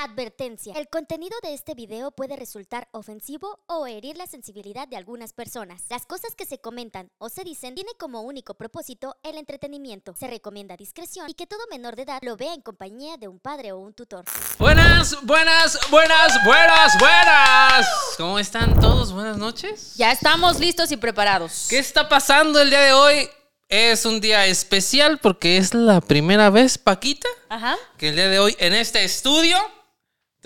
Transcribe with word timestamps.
Advertencia. 0.00 0.74
El 0.76 0.88
contenido 0.88 1.36
de 1.42 1.54
este 1.54 1.74
video 1.74 2.12
puede 2.12 2.36
resultar 2.36 2.86
ofensivo 2.92 3.58
o 3.66 3.84
herir 3.88 4.16
la 4.16 4.28
sensibilidad 4.28 4.86
de 4.86 4.96
algunas 4.96 5.32
personas. 5.32 5.82
Las 5.90 6.06
cosas 6.06 6.36
que 6.36 6.46
se 6.46 6.58
comentan 6.58 7.10
o 7.18 7.28
se 7.28 7.42
dicen 7.42 7.74
tiene 7.74 7.90
como 7.98 8.20
único 8.20 8.54
propósito 8.54 9.16
el 9.24 9.36
entretenimiento. 9.38 10.14
Se 10.16 10.28
recomienda 10.28 10.76
discreción 10.76 11.28
y 11.28 11.34
que 11.34 11.48
todo 11.48 11.58
menor 11.68 11.96
de 11.96 12.02
edad 12.02 12.20
lo 12.22 12.36
vea 12.36 12.54
en 12.54 12.62
compañía 12.62 13.16
de 13.16 13.26
un 13.26 13.40
padre 13.40 13.72
o 13.72 13.78
un 13.78 13.92
tutor. 13.92 14.24
Buenas, 14.60 15.20
buenas, 15.24 15.76
buenas, 15.90 16.44
buenas, 16.44 16.96
buenas. 17.00 17.88
¿Cómo 18.16 18.38
están 18.38 18.78
todos? 18.78 19.12
Buenas 19.12 19.36
noches. 19.36 19.96
Ya 19.96 20.12
estamos 20.12 20.60
listos 20.60 20.92
y 20.92 20.96
preparados. 20.96 21.66
¿Qué 21.68 21.78
está 21.78 22.08
pasando 22.08 22.60
el 22.60 22.70
día 22.70 22.82
de 22.82 22.92
hoy? 22.92 23.28
Es 23.68 24.06
un 24.06 24.20
día 24.20 24.46
especial 24.46 25.18
porque 25.18 25.56
es 25.56 25.74
la 25.74 26.00
primera 26.00 26.50
vez, 26.50 26.78
Paquita, 26.78 27.28
Ajá. 27.48 27.76
que 27.96 28.10
el 28.10 28.14
día 28.14 28.28
de 28.28 28.38
hoy 28.38 28.56
en 28.60 28.74
este 28.74 29.02
estudio 29.02 29.58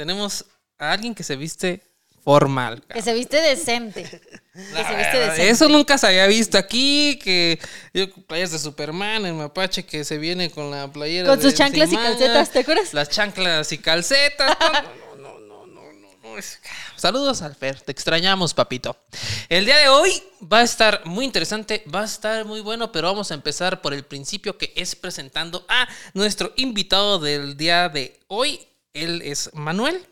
tenemos 0.03 0.45
a 0.79 0.91
alguien 0.91 1.15
que 1.15 1.23
se 1.23 1.37
viste 1.37 1.81
formal. 2.25 2.83
Que 2.93 3.03
se 3.03 3.15
viste 3.15 3.41
decente. 3.41 4.03
Que 4.53 4.85
se 4.85 4.97
viste 4.97 5.19
decente. 5.19 5.49
Eso 5.49 5.69
nunca 5.69 5.97
se 5.97 6.09
había 6.09 6.27
visto 6.27 6.59
aquí, 6.59 7.19
que 7.23 7.59
yo 7.95 8.13
playas 8.27 8.51
de 8.51 8.59
Superman, 8.59 9.25
el 9.25 9.33
mapache 9.33 9.87
que 9.87 10.05
se 10.05 10.19
viene 10.19 10.51
con 10.51 10.71
la 10.71 10.93
playera 10.93 11.27
Con 11.27 11.39
de 11.39 11.45
sus 11.45 11.55
chanclas 11.55 11.91
y 11.91 11.97
calcetas, 11.97 12.51
¿te 12.51 12.59
acuerdas? 12.59 12.93
Las 12.93 13.09
chanclas 13.09 13.73
y 13.73 13.79
calcetas. 13.79 14.57
No, 15.17 15.39
no, 15.39 15.39
no, 15.39 15.67
no, 15.67 15.93
no, 15.93 16.35
no, 16.35 16.43
Saludos 16.97 17.41
al 17.41 17.55
Fer, 17.55 17.81
te 17.81 17.93
extrañamos, 17.93 18.53
papito. 18.53 18.97
El 19.49 19.65
día 19.65 19.79
de 19.79 19.89
hoy 19.89 20.23
va 20.53 20.59
a 20.59 20.65
estar 20.65 21.01
muy 21.07 21.25
interesante, 21.25 21.85
va 21.93 22.03
a 22.03 22.07
estar 22.07 22.45
muy 22.45 22.61
bueno, 22.61 22.93
pero 22.93 23.07
vamos 23.07 23.31
a 23.31 23.35
empezar 23.35 23.81
por 23.81 23.95
el 23.95 24.05
principio 24.05 24.59
que 24.59 24.73
es 24.77 24.97
presentando 24.97 25.65
a 25.69 25.89
nuestro 26.13 26.53
invitado 26.57 27.21
del 27.21 27.57
día 27.57 27.89
de 27.89 28.21
hoy. 28.27 28.61
Él 28.93 29.23
es 29.23 29.51
Manuel, 29.55 30.07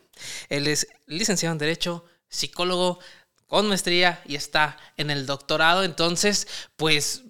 él 0.48 0.66
es 0.66 0.88
licenciado 1.06 1.52
en 1.52 1.58
Derecho, 1.58 2.04
psicólogo 2.28 2.98
con 3.46 3.68
maestría 3.68 4.22
y 4.26 4.37
está 4.37 4.76
en 4.96 5.10
el 5.10 5.26
doctorado. 5.26 5.82
Entonces, 5.84 6.46
pues 6.76 7.24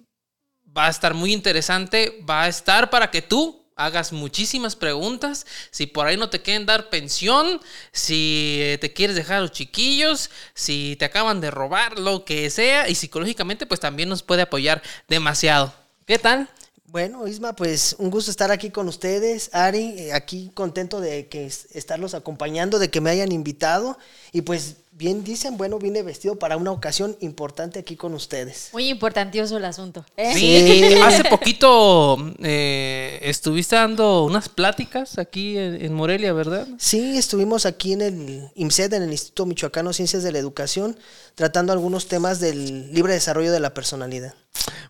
va 0.75 0.87
a 0.87 0.89
estar 0.89 1.13
muy 1.13 1.33
interesante. 1.33 2.23
Va 2.29 2.43
a 2.43 2.47
estar 2.47 2.89
para 2.89 3.11
que 3.11 3.21
tú 3.21 3.65
hagas 3.75 4.13
muchísimas 4.13 4.75
preguntas. 4.75 5.45
Si 5.71 5.87
por 5.87 6.05
ahí 6.05 6.17
no 6.17 6.29
te 6.29 6.41
quieren 6.41 6.65
dar 6.65 6.89
pensión, 6.89 7.59
si 7.91 8.59
eh, 8.61 8.77
te 8.79 8.93
quieres 8.93 9.15
dejar 9.15 9.37
a 9.37 9.41
los 9.41 9.51
chiquillos, 9.51 10.29
si 10.53 10.95
te 10.97 11.05
acaban 11.05 11.41
de 11.41 11.51
robar, 11.51 11.97
lo 11.97 12.23
que 12.25 12.49
sea. 12.49 12.87
Y 12.87 12.95
psicológicamente, 12.95 13.65
pues 13.65 13.79
también 13.79 14.09
nos 14.09 14.23
puede 14.23 14.43
apoyar 14.43 14.81
demasiado. 15.07 15.73
¿Qué 16.05 16.19
tal? 16.19 16.49
Bueno, 16.91 17.25
Isma, 17.25 17.53
pues 17.55 17.95
un 17.99 18.11
gusto 18.11 18.31
estar 18.31 18.51
aquí 18.51 18.69
con 18.69 18.89
ustedes. 18.89 19.49
Ari, 19.53 19.95
eh, 19.97 20.13
aquí 20.13 20.51
contento 20.53 20.99
de 20.99 21.27
que 21.29 21.45
es- 21.45 21.67
estarlos 21.71 22.13
acompañando, 22.13 22.79
de 22.79 22.89
que 22.89 22.99
me 22.99 23.09
hayan 23.09 23.31
invitado. 23.31 23.97
Y 24.33 24.41
pues 24.41 24.75
bien 24.91 25.23
dicen, 25.23 25.55
bueno, 25.55 25.79
vine 25.79 26.03
vestido 26.03 26.35
para 26.37 26.57
una 26.57 26.71
ocasión 26.73 27.15
importante 27.21 27.79
aquí 27.79 27.95
con 27.95 28.13
ustedes. 28.13 28.71
Muy 28.73 28.89
importantioso 28.89 29.55
el 29.55 29.63
asunto. 29.63 30.05
¿eh? 30.17 30.33
Sí, 30.35 30.83
hace 31.01 31.23
poquito 31.29 32.17
eh, 32.43 33.19
estuviste 33.23 33.77
dando 33.77 34.25
unas 34.25 34.49
pláticas 34.49 35.17
aquí 35.17 35.57
en, 35.57 35.81
en 35.85 35.93
Morelia, 35.93 36.33
¿verdad? 36.33 36.67
Sí, 36.77 37.17
estuvimos 37.17 37.65
aquí 37.65 37.93
en 37.93 38.01
el 38.01 38.49
IMSED, 38.55 38.93
en 38.95 39.03
el 39.03 39.11
Instituto 39.11 39.45
Michoacano 39.45 39.91
de 39.91 39.93
Ciencias 39.93 40.23
de 40.23 40.33
la 40.33 40.39
Educación, 40.39 40.97
tratando 41.35 41.71
algunos 41.71 42.07
temas 42.09 42.41
del 42.41 42.93
libre 42.93 43.13
desarrollo 43.13 43.53
de 43.53 43.61
la 43.61 43.73
personalidad. 43.73 44.33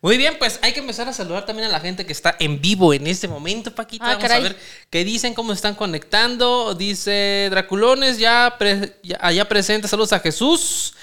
Muy 0.01 0.17
bien, 0.17 0.35
pues 0.39 0.59
hay 0.63 0.73
que 0.73 0.79
empezar 0.79 1.07
a 1.07 1.13
saludar 1.13 1.45
también 1.45 1.67
a 1.67 1.71
la 1.71 1.79
gente 1.79 2.05
que 2.05 2.11
está 2.11 2.35
en 2.39 2.59
vivo 2.59 2.93
en 2.93 3.05
este 3.05 3.27
momento, 3.27 3.73
Paquita. 3.75 4.03
Ah, 4.05 4.07
Vamos 4.15 4.23
caray. 4.23 4.39
a 4.39 4.43
ver 4.43 4.57
qué 4.89 5.03
dicen, 5.05 5.33
cómo 5.35 5.53
están 5.53 5.75
conectando. 5.75 6.73
Dice 6.73 7.47
Draculones, 7.51 8.17
ya, 8.17 8.55
pre- 8.57 8.97
ya- 9.03 9.19
allá 9.21 9.47
presente, 9.47 9.87
saludos 9.87 10.13
a 10.13 10.19
Jesús. 10.19 10.95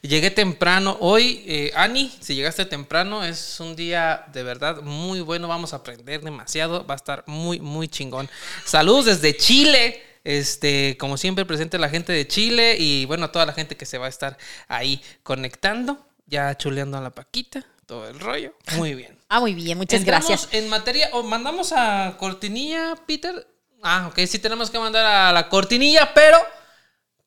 Llegué 0.00 0.30
temprano 0.30 0.96
hoy. 1.00 1.44
Eh, 1.46 1.72
Ani, 1.74 2.10
si 2.20 2.34
llegaste 2.34 2.64
temprano, 2.64 3.24
es 3.24 3.60
un 3.60 3.76
día 3.76 4.24
de 4.32 4.42
verdad 4.42 4.80
muy 4.82 5.20
bueno. 5.20 5.48
Vamos 5.48 5.72
a 5.74 5.76
aprender 5.76 6.22
demasiado. 6.22 6.86
Va 6.86 6.94
a 6.94 6.96
estar 6.96 7.24
muy, 7.26 7.60
muy 7.60 7.88
chingón. 7.88 8.28
Saludos 8.64 9.04
desde 9.04 9.36
Chile. 9.36 10.02
Este, 10.24 10.96
como 10.98 11.16
siempre, 11.18 11.44
presente 11.44 11.78
la 11.78 11.88
gente 11.88 12.12
de 12.12 12.26
Chile 12.26 12.76
y 12.78 13.04
bueno, 13.04 13.30
toda 13.30 13.46
la 13.46 13.52
gente 13.52 13.76
que 13.76 13.86
se 13.86 13.98
va 13.98 14.06
a 14.06 14.08
estar 14.08 14.36
ahí 14.66 15.00
conectando, 15.22 16.04
ya 16.26 16.56
chuleando 16.56 16.98
a 16.98 17.00
la 17.00 17.10
Paquita, 17.10 17.64
todo 17.86 18.08
el 18.08 18.18
rollo. 18.20 18.52
Muy 18.76 18.94
bien. 18.94 19.16
Ah, 19.28 19.40
muy 19.40 19.54
bien, 19.54 19.78
muchas 19.78 20.00
Entramos 20.00 20.28
gracias. 20.28 20.52
En 20.52 20.68
materia, 20.68 21.08
o 21.12 21.22
mandamos 21.22 21.72
a 21.72 22.16
cortinilla, 22.18 22.94
Peter. 23.06 23.46
Ah, 23.82 24.08
ok, 24.08 24.18
sí 24.26 24.38
tenemos 24.38 24.70
que 24.70 24.78
mandar 24.78 25.04
a 25.04 25.32
la 25.32 25.48
cortinilla, 25.48 26.12
pero 26.12 26.38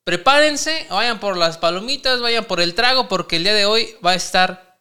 prepárense, 0.03 0.87
vayan 0.89 1.19
por 1.19 1.37
las 1.37 1.57
palomitas, 1.57 2.21
vayan 2.21 2.45
por 2.45 2.59
el 2.59 2.75
trago, 2.75 3.07
porque 3.07 3.37
el 3.37 3.43
día 3.43 3.53
de 3.53 3.65
hoy 3.65 3.95
va 4.05 4.11
a 4.11 4.15
estar 4.15 4.79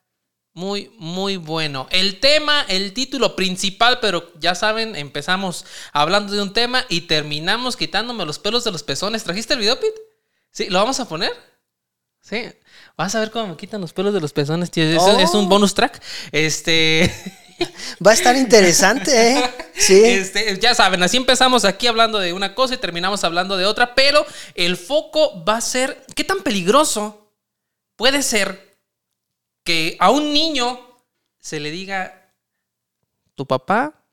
muy, 0.53 0.93
muy 0.99 1.37
bueno. 1.37 1.87
El 1.91 2.19
tema, 2.19 2.65
el 2.69 2.93
título 2.93 3.37
principal, 3.37 4.00
pero 4.00 4.33
ya 4.41 4.56
saben, 4.56 4.97
empezamos 4.97 5.65
hablando 5.93 6.33
de 6.33 6.43
un 6.43 6.53
tema 6.53 6.84
y 6.89 7.03
terminamos 7.03 7.77
quitándome 7.77 8.25
los 8.25 8.41
pelos 8.41 8.65
de 8.65 8.72
los 8.72 8.83
pezones. 8.83 9.22
¿Trajiste 9.22 9.55
el 9.55 9.60
video, 9.60 9.78
Pete? 9.78 10.00
Sí, 10.50 10.66
¿lo 10.69 10.81
vamos 10.81 10.99
a 10.99 11.09
poner? 11.09 11.33
Sí. 12.21 12.43
Vas 12.98 13.14
a 13.14 13.20
ver 13.20 13.31
cómo 13.31 13.47
me 13.47 13.56
quitan 13.56 13.81
los 13.81 13.92
pelos 13.92 14.12
de 14.12 14.20
los 14.20 14.32
pezones, 14.32 14.72
tío. 14.72 14.82
Es, 14.84 14.98
Oh. 15.00 15.20
es 15.20 15.32
un 15.32 15.48
bonus 15.48 15.72
track. 15.72 16.03
Este. 16.32 17.10
Va 18.06 18.10
a 18.10 18.14
estar 18.14 18.36
interesante, 18.36 19.32
¿eh? 19.32 19.50
Sí. 19.75 20.04
Este, 20.04 20.59
ya 20.59 20.75
saben, 20.75 21.03
así 21.03 21.16
empezamos 21.16 21.64
aquí 21.64 21.86
hablando 21.86 22.19
de 22.19 22.32
una 22.32 22.54
cosa 22.56 22.75
y 22.75 22.78
terminamos 22.78 23.22
hablando 23.22 23.56
de 23.56 23.66
otra, 23.66 23.94
pero 23.94 24.26
el 24.54 24.76
foco 24.76 25.44
va 25.44 25.56
a 25.56 25.60
ser 25.60 26.04
qué 26.14 26.25
tan 26.25 26.42
peligroso 26.42 27.32
puede 27.97 28.22
ser 28.22 28.78
que 29.65 29.97
a 29.98 30.10
un 30.10 30.32
niño 30.32 30.80
se 31.41 31.59
le 31.59 31.70
diga, 31.72 32.32
tu 33.34 33.47
papá 33.47 34.04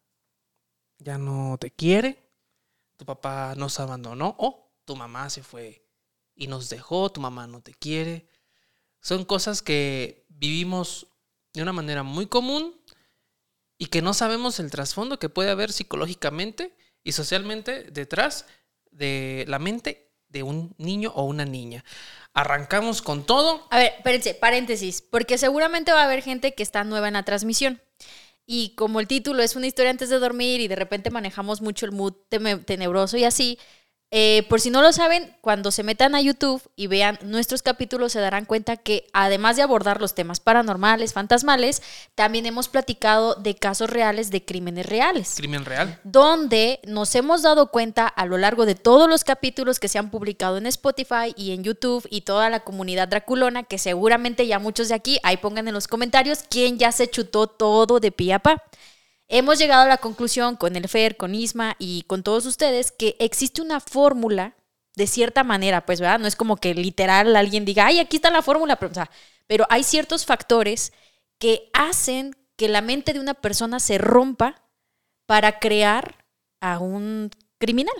ya 0.97 1.17
no 1.19 1.57
te 1.59 1.69
quiere, 1.69 2.17
tu 2.97 3.05
papá 3.05 3.53
nos 3.55 3.79
abandonó 3.79 4.35
o 4.39 4.71
tu 4.85 4.95
mamá 4.95 5.29
se 5.29 5.43
fue 5.43 5.83
y 6.35 6.47
nos 6.47 6.69
dejó, 6.69 7.11
tu 7.11 7.21
mamá 7.21 7.45
no 7.45 7.61
te 7.61 7.73
quiere. 7.75 8.27
Son 9.05 9.23
cosas 9.23 9.61
que 9.61 10.25
vivimos 10.29 11.05
de 11.53 11.61
una 11.61 11.73
manera 11.73 12.01
muy 12.01 12.25
común 12.25 12.75
y 13.77 13.85
que 13.85 14.01
no 14.01 14.15
sabemos 14.15 14.59
el 14.59 14.71
trasfondo 14.71 15.19
que 15.19 15.29
puede 15.29 15.51
haber 15.51 15.71
psicológicamente 15.71 16.75
y 17.03 17.11
socialmente 17.11 17.83
detrás 17.91 18.47
de 18.89 19.45
la 19.47 19.59
mente 19.59 20.11
de 20.29 20.41
un 20.41 20.73
niño 20.79 21.11
o 21.13 21.25
una 21.25 21.45
niña. 21.45 21.85
Arrancamos 22.33 23.03
con 23.03 23.27
todo. 23.27 23.67
A 23.69 23.77
ver, 23.77 23.93
espérense, 23.97 24.33
paréntesis, 24.33 25.03
porque 25.03 25.37
seguramente 25.37 25.91
va 25.91 26.01
a 26.01 26.05
haber 26.05 26.23
gente 26.23 26.55
que 26.55 26.63
está 26.63 26.83
nueva 26.83 27.07
en 27.07 27.13
la 27.13 27.25
transmisión. 27.25 27.83
Y 28.47 28.69
como 28.69 28.99
el 28.99 29.07
título 29.07 29.43
es 29.43 29.55
una 29.55 29.67
historia 29.67 29.91
antes 29.91 30.09
de 30.09 30.17
dormir 30.17 30.61
y 30.61 30.67
de 30.67 30.77
repente 30.77 31.11
manejamos 31.11 31.61
mucho 31.61 31.85
el 31.85 31.91
mood 31.91 32.13
tenebroso 32.65 33.17
y 33.17 33.23
así, 33.23 33.59
eh, 34.17 34.43
por 34.47 34.61
si 34.61 34.69
no 34.69 34.81
lo 34.81 34.93
saben, 34.93 35.35
cuando 35.41 35.71
se 35.71 35.83
metan 35.83 36.15
a 36.15 36.21
YouTube 36.21 36.61
y 36.77 36.87
vean 36.87 37.19
nuestros 37.21 37.61
capítulos 37.61 38.13
se 38.13 38.21
darán 38.21 38.45
cuenta 38.45 38.77
que 38.77 39.07
además 39.11 39.57
de 39.57 39.61
abordar 39.61 39.99
los 39.99 40.15
temas 40.15 40.39
paranormales, 40.39 41.11
fantasmales, 41.11 41.81
también 42.15 42.45
hemos 42.45 42.69
platicado 42.69 43.35
de 43.35 43.55
casos 43.55 43.89
reales 43.89 44.31
de 44.31 44.45
crímenes 44.45 44.85
reales 44.85 45.33
Crimen 45.35 45.65
real. 45.65 45.99
donde 46.05 46.79
nos 46.85 47.13
hemos 47.15 47.41
dado 47.41 47.71
cuenta 47.71 48.07
a 48.07 48.25
lo 48.25 48.37
largo 48.37 48.65
de 48.65 48.75
todos 48.75 49.09
los 49.09 49.25
capítulos 49.25 49.81
que 49.81 49.89
se 49.89 49.97
han 49.97 50.09
publicado 50.09 50.55
en 50.59 50.67
Spotify 50.67 51.33
y 51.35 51.51
en 51.51 51.65
YouTube 51.65 52.07
y 52.09 52.21
toda 52.21 52.49
la 52.49 52.61
comunidad 52.61 53.09
draculona, 53.09 53.63
que 53.63 53.77
seguramente 53.77 54.47
ya 54.47 54.59
muchos 54.59 54.87
de 54.87 54.95
aquí, 54.95 55.19
ahí 55.23 55.35
pongan 55.35 55.67
en 55.67 55.73
los 55.73 55.89
comentarios 55.89 56.45
quién 56.49 56.79
ya 56.79 56.93
se 56.93 57.09
chutó 57.09 57.47
todo 57.47 57.99
de 57.99 58.13
pie 58.13 58.35
a 58.35 58.39
pa. 58.39 58.63
Hemos 59.27 59.57
llegado 59.57 59.83
a 59.83 59.87
la 59.87 59.97
conclusión 59.97 60.55
con 60.55 60.75
el 60.75 60.87
Fer, 60.87 61.17
con 61.17 61.33
Isma 61.33 61.75
y 61.79 62.03
con 62.03 62.21
todos 62.21 62.45
ustedes 62.45 62.91
que 62.91 63.15
existe 63.19 63.61
una 63.61 63.79
fórmula 63.79 64.55
de 64.95 65.07
cierta 65.07 65.43
manera, 65.43 65.85
pues, 65.85 65.99
¿verdad? 65.99 66.19
No 66.19 66.27
es 66.27 66.35
como 66.35 66.57
que 66.57 66.73
literal 66.73 67.35
alguien 67.35 67.65
diga, 67.65 67.87
ay, 67.87 67.99
aquí 67.99 68.17
está 68.17 68.29
la 68.29 68.41
fórmula, 68.41 68.77
pero, 68.77 68.91
o 68.91 68.95
sea, 68.95 69.09
pero 69.47 69.65
hay 69.69 69.83
ciertos 69.83 70.25
factores 70.25 70.93
que 71.39 71.69
hacen 71.73 72.35
que 72.55 72.69
la 72.69 72.81
mente 72.81 73.13
de 73.13 73.19
una 73.19 73.33
persona 73.33 73.79
se 73.79 73.97
rompa 73.97 74.63
para 75.25 75.59
crear 75.59 76.25
a 76.61 76.79
un 76.79 77.31
criminal. 77.57 77.95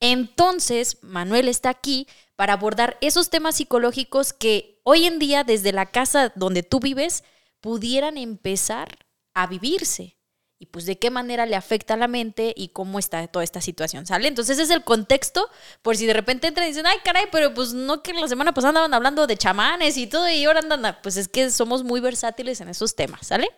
Entonces, 0.00 0.98
Manuel 1.02 1.48
está 1.48 1.70
aquí 1.70 2.06
para 2.34 2.54
abordar 2.54 2.98
esos 3.00 3.30
temas 3.30 3.56
psicológicos 3.56 4.32
que 4.32 4.80
hoy 4.84 5.06
en 5.06 5.18
día, 5.18 5.44
desde 5.44 5.72
la 5.72 5.86
casa 5.86 6.32
donde 6.34 6.62
tú 6.62 6.80
vives, 6.80 7.24
pudieran 7.60 8.18
empezar 8.18 9.06
a 9.32 9.46
vivirse. 9.46 10.15
Y 10.58 10.66
pues 10.66 10.86
de 10.86 10.98
qué 10.98 11.10
manera 11.10 11.44
le 11.44 11.54
afecta 11.54 11.94
a 11.94 11.96
la 11.98 12.08
mente 12.08 12.54
y 12.56 12.68
cómo 12.68 12.98
está 12.98 13.26
toda 13.28 13.44
esta 13.44 13.60
situación, 13.60 14.06
¿sale? 14.06 14.26
Entonces 14.28 14.54
ese 14.54 14.62
es 14.62 14.70
el 14.70 14.84
contexto, 14.84 15.50
por 15.82 15.96
si 15.98 16.06
de 16.06 16.14
repente 16.14 16.46
entran 16.46 16.66
y 16.66 16.70
dicen, 16.70 16.86
ay 16.86 16.96
caray, 17.04 17.26
pero 17.30 17.52
pues 17.52 17.74
no 17.74 18.02
que 18.02 18.14
la 18.14 18.26
semana 18.26 18.54
pasada 18.54 18.70
andaban 18.70 18.94
hablando 18.94 19.26
de 19.26 19.36
chamanes 19.36 19.98
y 19.98 20.06
todo, 20.06 20.28
y 20.30 20.44
ahora 20.46 20.60
andan, 20.60 20.96
pues 21.02 21.18
es 21.18 21.28
que 21.28 21.50
somos 21.50 21.84
muy 21.84 22.00
versátiles 22.00 22.60
en 22.62 22.68
esos 22.70 22.94
temas, 22.96 23.26
¿sale? 23.26 23.48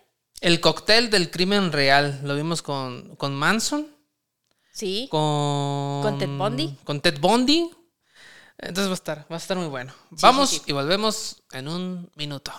El 0.41 0.59
cóctel 0.59 1.09
del 1.09 1.31
crimen 1.31 1.71
real. 1.71 2.19
Lo 2.23 2.35
vimos 2.35 2.61
con, 2.61 3.15
con 3.15 3.33
Manson. 3.33 3.87
Sí. 4.73 5.07
con 5.11 6.01
¿Con 6.01 6.17
Ted 6.17 6.29
Bundy? 6.29 6.77
Con 6.83 7.01
Ted 7.01 7.19
Bundy. 7.19 7.69
Entonces 8.57 8.87
va 8.87 8.91
a 8.91 8.95
estar, 8.95 9.17
va 9.31 9.35
a 9.35 9.39
estar 9.39 9.57
muy 9.57 9.67
bueno. 9.67 9.93
sí, 10.09 10.17
Vamos 10.21 10.49
sí. 10.49 10.61
y 10.65 10.71
volvemos 10.73 11.43
en 11.51 11.67
un 11.67 12.11
minuto. 12.15 12.51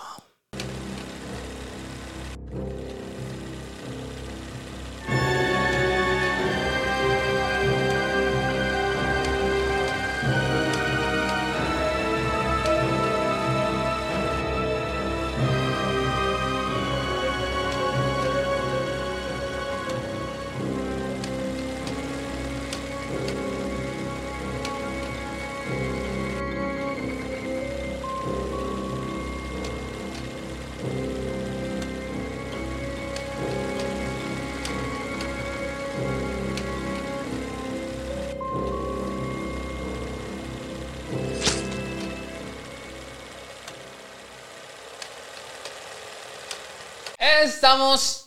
Estamos 47.65 48.25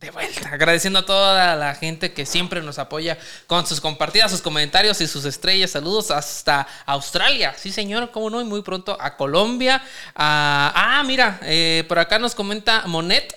de 0.00 0.10
vuelta. 0.10 0.48
Agradeciendo 0.48 0.98
a 0.98 1.06
toda 1.06 1.54
la 1.54 1.72
gente 1.76 2.12
que 2.12 2.26
siempre 2.26 2.60
nos 2.62 2.80
apoya 2.80 3.16
con 3.46 3.64
sus 3.64 3.80
compartidas, 3.80 4.32
sus 4.32 4.42
comentarios 4.42 5.00
y 5.00 5.06
sus 5.06 5.24
estrellas. 5.24 5.70
Saludos 5.70 6.10
hasta 6.10 6.66
Australia. 6.84 7.54
Sí, 7.56 7.70
señor, 7.70 8.10
cómo 8.10 8.30
no. 8.30 8.40
Y 8.40 8.44
muy 8.44 8.62
pronto 8.62 8.96
a 9.00 9.16
Colombia. 9.16 9.80
a- 10.16 10.72
ah, 10.74 11.04
mira, 11.04 11.38
eh, 11.42 11.84
por 11.86 12.00
acá 12.00 12.18
nos 12.18 12.34
comenta 12.34 12.82
Monet 12.88 13.32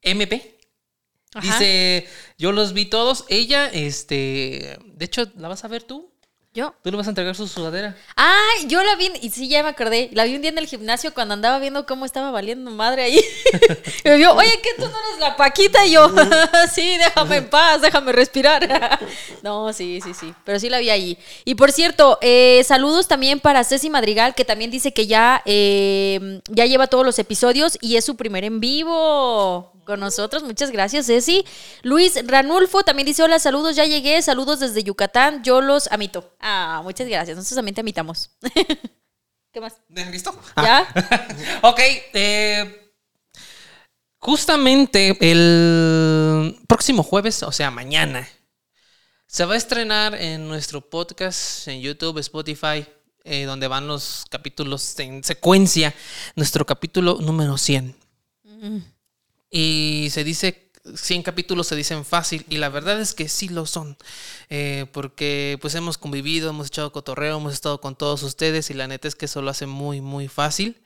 MP. 0.00 0.60
Ajá. 1.34 1.44
Dice, 1.44 2.08
yo 2.38 2.52
los 2.52 2.72
vi 2.72 2.84
todos. 2.84 3.24
Ella, 3.28 3.66
este, 3.66 4.78
de 4.84 5.04
hecho, 5.04 5.24
¿la 5.38 5.48
vas 5.48 5.64
a 5.64 5.68
ver 5.68 5.82
tú? 5.82 6.09
¿Yo? 6.52 6.74
Tú 6.82 6.90
le 6.90 6.96
vas 6.96 7.06
a 7.06 7.10
entregar 7.10 7.36
su 7.36 7.46
sudadera. 7.46 7.96
Ay, 8.16 8.66
yo 8.66 8.82
la 8.82 8.96
vi, 8.96 9.08
y 9.22 9.30
sí, 9.30 9.48
ya 9.48 9.62
me 9.62 9.68
acordé. 9.68 10.10
La 10.14 10.24
vi 10.24 10.34
un 10.34 10.42
día 10.42 10.50
en 10.50 10.58
el 10.58 10.66
gimnasio 10.66 11.14
cuando 11.14 11.34
andaba 11.34 11.60
viendo 11.60 11.86
cómo 11.86 12.04
estaba 12.04 12.32
valiendo 12.32 12.72
madre 12.72 13.04
ahí. 13.04 13.20
y 14.04 14.08
me 14.08 14.16
vio, 14.16 14.34
oye, 14.34 14.60
¿qué 14.60 14.70
tú 14.76 14.82
no 14.82 14.88
eres 14.88 15.20
la 15.20 15.36
Paquita? 15.36 15.86
Y 15.86 15.92
yo, 15.92 16.10
sí, 16.74 16.96
déjame 16.98 17.36
en 17.36 17.48
paz, 17.48 17.82
déjame 17.82 18.10
respirar. 18.10 18.98
no, 19.44 19.72
sí, 19.72 20.00
sí, 20.02 20.12
sí. 20.12 20.34
Pero 20.44 20.58
sí 20.58 20.68
la 20.68 20.80
vi 20.80 20.90
allí. 20.90 21.18
Y 21.44 21.54
por 21.54 21.70
cierto, 21.70 22.18
eh, 22.20 22.64
saludos 22.64 23.06
también 23.06 23.38
para 23.38 23.62
Ceci 23.62 23.88
Madrigal, 23.88 24.34
que 24.34 24.44
también 24.44 24.72
dice 24.72 24.92
que 24.92 25.06
ya, 25.06 25.42
eh, 25.44 26.40
ya 26.48 26.66
lleva 26.66 26.88
todos 26.88 27.06
los 27.06 27.20
episodios 27.20 27.78
y 27.80 27.94
es 27.94 28.04
su 28.04 28.16
primer 28.16 28.42
en 28.42 28.58
vivo 28.58 29.70
con 29.90 30.00
nosotros. 30.00 30.42
Muchas 30.42 30.70
gracias, 30.70 31.06
Ceci. 31.06 31.44
Luis 31.82 32.18
Ranulfo 32.26 32.82
también 32.82 33.06
dice: 33.06 33.22
Hola, 33.22 33.38
saludos, 33.38 33.76
ya 33.76 33.84
llegué. 33.84 34.22
Saludos 34.22 34.60
desde 34.60 34.82
Yucatán. 34.82 35.42
Yo 35.42 35.60
los 35.60 35.90
amito. 35.92 36.34
Ah, 36.40 36.80
muchas 36.82 37.08
gracias. 37.08 37.36
Nosotros 37.36 37.56
también 37.56 37.74
te 37.74 37.82
amitamos. 37.82 38.30
¿Qué 39.52 39.60
más? 39.60 39.74
¿Listo? 39.88 40.32
¿Ya? 40.56 40.86
ok, 41.62 41.80
eh, 42.14 42.92
justamente 44.18 45.16
el 45.20 46.56
próximo 46.68 47.02
jueves, 47.02 47.42
o 47.42 47.50
sea, 47.50 47.72
mañana, 47.72 48.28
se 49.26 49.44
va 49.44 49.54
a 49.54 49.56
estrenar 49.56 50.14
en 50.14 50.46
nuestro 50.46 50.80
podcast 50.88 51.66
en 51.66 51.80
YouTube, 51.80 52.18
Spotify, 52.18 52.86
eh, 53.24 53.44
donde 53.44 53.66
van 53.66 53.88
los 53.88 54.24
capítulos 54.30 54.98
en 55.00 55.24
secuencia, 55.24 55.94
nuestro 56.36 56.64
capítulo 56.64 57.18
número 57.20 57.58
100. 57.58 57.96
Y 59.50 60.08
se 60.10 60.24
dice, 60.24 60.70
100 60.94 61.22
capítulos 61.22 61.66
se 61.66 61.76
dicen 61.76 62.04
fácil, 62.04 62.44
y 62.48 62.56
la 62.58 62.68
verdad 62.68 63.00
es 63.00 63.14
que 63.14 63.28
sí 63.28 63.48
lo 63.48 63.66
son, 63.66 63.96
eh, 64.48 64.86
porque 64.92 65.58
pues 65.60 65.74
hemos 65.74 65.98
convivido, 65.98 66.50
hemos 66.50 66.68
echado 66.68 66.92
cotorreo, 66.92 67.38
hemos 67.38 67.52
estado 67.52 67.80
con 67.80 67.96
todos 67.96 68.22
ustedes, 68.22 68.70
y 68.70 68.74
la 68.74 68.86
neta 68.86 69.08
es 69.08 69.14
que 69.16 69.26
eso 69.26 69.42
lo 69.42 69.50
hace 69.50 69.66
muy, 69.66 70.00
muy 70.00 70.28
fácil, 70.28 70.80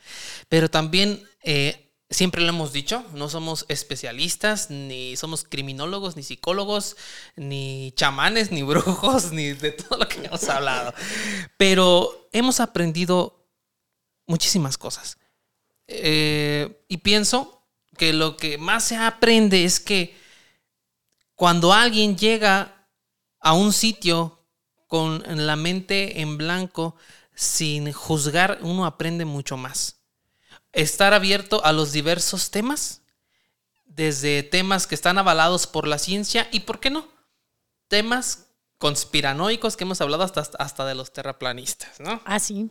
pero 0.49 0.71
también... 0.71 1.23
eh, 1.43 1.81
Siempre 2.11 2.43
lo 2.43 2.51
hemos 2.51 2.73
dicho, 2.73 3.03
no 3.15 3.29
somos 3.29 3.65
especialistas, 3.69 4.71
ni 4.71 5.17
somos 5.17 5.43
criminólogos, 5.43 6.15
ni 6.17 6.23
psicólogos, 6.23 6.97
ni 7.35 7.93
chamanes, 7.97 8.53
ni 8.53 8.63
brujos, 8.71 9.33
ni 9.33 9.53
de 9.55 9.73
todo 9.73 9.99
lo 9.99 10.07
que 10.07 10.25
hemos 10.25 10.49
hablado. 10.49 10.95
Pero 11.57 12.29
hemos 12.33 12.61
aprendido 12.61 13.49
muchísimas 14.27 14.79
cosas. 14.79 15.19
Eh, 15.89 16.85
y 16.89 16.99
pienso 16.99 17.54
que 17.97 18.13
lo 18.13 18.37
que 18.37 18.59
más 18.59 18.85
se 18.85 18.97
aprende 18.97 19.65
es 19.65 19.81
que 19.81 20.17
cuando 21.35 21.73
alguien 21.73 22.17
llega 22.17 22.87
a 23.41 23.53
un 23.53 23.73
sitio 23.73 24.41
con 24.87 25.23
la 25.27 25.57
mente 25.57 26.21
en 26.21 26.39
blanco, 26.39 26.97
sin 27.35 27.93
juzgar, 27.93 28.59
uno 28.63 28.87
aprende 28.87 29.25
mucho 29.25 29.57
más. 29.57 29.97
Estar 30.73 31.15
abierto 31.15 31.65
a 31.65 31.73
los 31.73 31.93
diversos 31.93 32.51
temas, 32.51 33.03
desde 33.85 34.43
temas 34.43 34.87
que 34.87 34.95
están 34.95 35.19
avalados 35.19 35.67
por 35.67 35.87
la 35.87 35.99
ciencia 35.99 36.49
y, 36.53 36.61
¿por 36.61 36.81
qué 36.81 36.91
no? 36.91 37.09
Temas 37.89 38.47
conspiranoicos 38.79 39.77
que 39.77 39.85
hemos 39.85 40.01
hablado 40.01 40.25
hasta, 40.25 40.43
hasta 40.59 40.85
de 40.85 40.95
los 40.95 41.13
terraplanistas, 41.13 42.01
¿no? 42.01 42.21
Ah, 42.25 42.41
sí. 42.41 42.71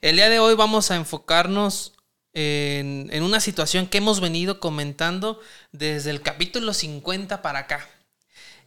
El 0.00 0.16
día 0.16 0.28
de 0.28 0.38
hoy 0.38 0.54
vamos 0.54 0.90
a 0.90 0.96
enfocarnos 0.96 1.94
en, 2.32 3.08
en 3.12 3.22
una 3.22 3.40
situación 3.40 3.86
que 3.86 3.98
hemos 3.98 4.20
venido 4.20 4.60
comentando 4.60 5.40
desde 5.72 6.10
el 6.10 6.22
capítulo 6.22 6.72
50 6.74 7.42
para 7.42 7.60
acá. 7.60 7.88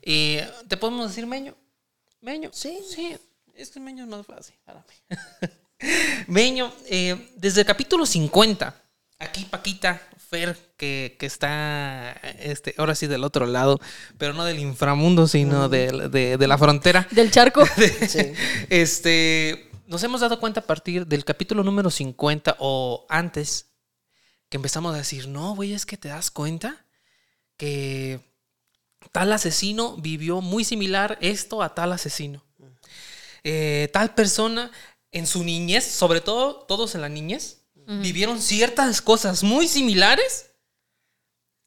Y, 0.06 0.38
¿Te 0.68 0.78
podemos 0.78 1.08
decir 1.10 1.26
Meño? 1.26 1.56
Meño. 2.22 2.50
Sí. 2.54 2.80
Sí, 2.90 3.16
es 3.56 3.70
que 3.70 3.80
Meño 3.80 4.04
es 4.04 4.10
más 4.10 4.26
fácil 4.26 4.56
para 4.66 4.80
mí. 4.80 5.18
Meño, 6.28 6.74
eh, 6.88 7.30
desde 7.36 7.62
el 7.62 7.68
capítulo 7.68 8.06
50, 8.06 8.74
aquí 9.20 9.46
Paquita, 9.46 10.02
Fer, 10.30 10.58
que, 10.78 11.16
que 11.20 11.26
está 11.26 12.12
este, 12.40 12.74
ahora 12.78 12.96
sí 12.96 13.08
del 13.08 13.24
otro 13.24 13.46
lado, 13.46 13.80
pero 14.18 14.34
no 14.34 14.46
del 14.46 14.60
inframundo, 14.60 15.28
sino 15.28 15.70
del- 15.70 16.10
de, 16.10 16.38
de 16.38 16.48
la 16.48 16.58
frontera. 16.58 17.08
Del 17.12 17.32
charco. 17.32 17.64
Sí. 18.08 18.32
Este, 18.70 19.70
nos 19.88 20.04
hemos 20.04 20.22
dado 20.22 20.40
cuenta 20.40 20.62
a 20.62 20.66
partir 20.66 21.08
del 21.08 21.26
capítulo 21.26 21.64
número 21.64 21.90
50 21.90 22.58
o 22.60 23.06
antes 23.10 23.68
que 24.50 24.58
empezamos 24.58 24.94
a 24.94 24.98
decir, 24.98 25.28
no, 25.28 25.56
güey, 25.56 25.74
es 25.74 25.86
que 25.86 25.98
te 25.98 26.10
das 26.10 26.32
cuenta 26.32 26.86
que 27.58 28.20
tal 29.12 29.34
asesino 29.34 29.98
vivió 29.98 30.42
muy 30.42 30.64
similar 30.64 31.18
esto 31.22 31.62
a 31.62 31.76
tal 31.76 31.92
asesino. 31.92 32.44
Eh, 33.44 33.90
tal 33.92 34.16
persona 34.16 34.72
en 35.12 35.28
su 35.28 35.44
niñez, 35.44 35.86
sobre 35.86 36.22
todo 36.22 36.66
todos 36.66 36.96
en 36.96 37.02
la 37.02 37.10
niñez, 37.10 37.60
vivieron 37.86 38.42
ciertas 38.42 39.02
cosas 39.02 39.44
muy 39.44 39.68
similares 39.68 40.52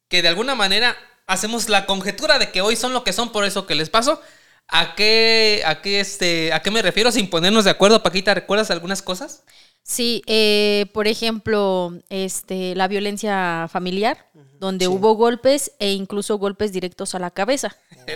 que 0.07 0.23
de 0.23 0.29
alguna 0.29 0.55
manera 0.55 0.97
hacemos 1.27 1.69
la 1.69 1.85
conjetura 1.85 2.39
de 2.39 2.51
que 2.51 2.61
hoy 2.61 2.75
son 2.75 2.93
lo 2.93 3.03
que 3.03 3.13
son 3.13 3.31
por 3.31 3.45
eso 3.45 3.67
que 3.67 3.75
les 3.75 3.89
pasó. 3.89 4.21
¿A 4.69 4.95
qué, 4.95 5.63
a 5.65 5.81
qué, 5.81 5.99
este, 6.01 6.51
¿A 6.53 6.61
qué 6.61 6.71
me 6.71 6.81
refiero 6.81 7.11
sin 7.11 7.29
ponernos 7.29 7.63
de 7.65 7.71
acuerdo, 7.71 8.03
Paquita? 8.03 8.33
¿Recuerdas 8.33 8.69
algunas 8.71 9.01
cosas? 9.01 9.43
Sí, 9.81 10.21
eh, 10.27 10.87
por 10.93 11.07
ejemplo, 11.07 11.93
este, 12.09 12.75
la 12.75 12.89
violencia 12.89 13.69
familiar, 13.71 14.25
donde 14.59 14.83
Sí. 14.85 14.91
hubo 14.91 15.13
golpes 15.13 15.71
e 15.79 15.93
incluso 15.93 16.37
golpes 16.37 16.73
directos 16.73 17.15
a 17.15 17.19
la 17.19 17.31
cabeza. 17.31 17.77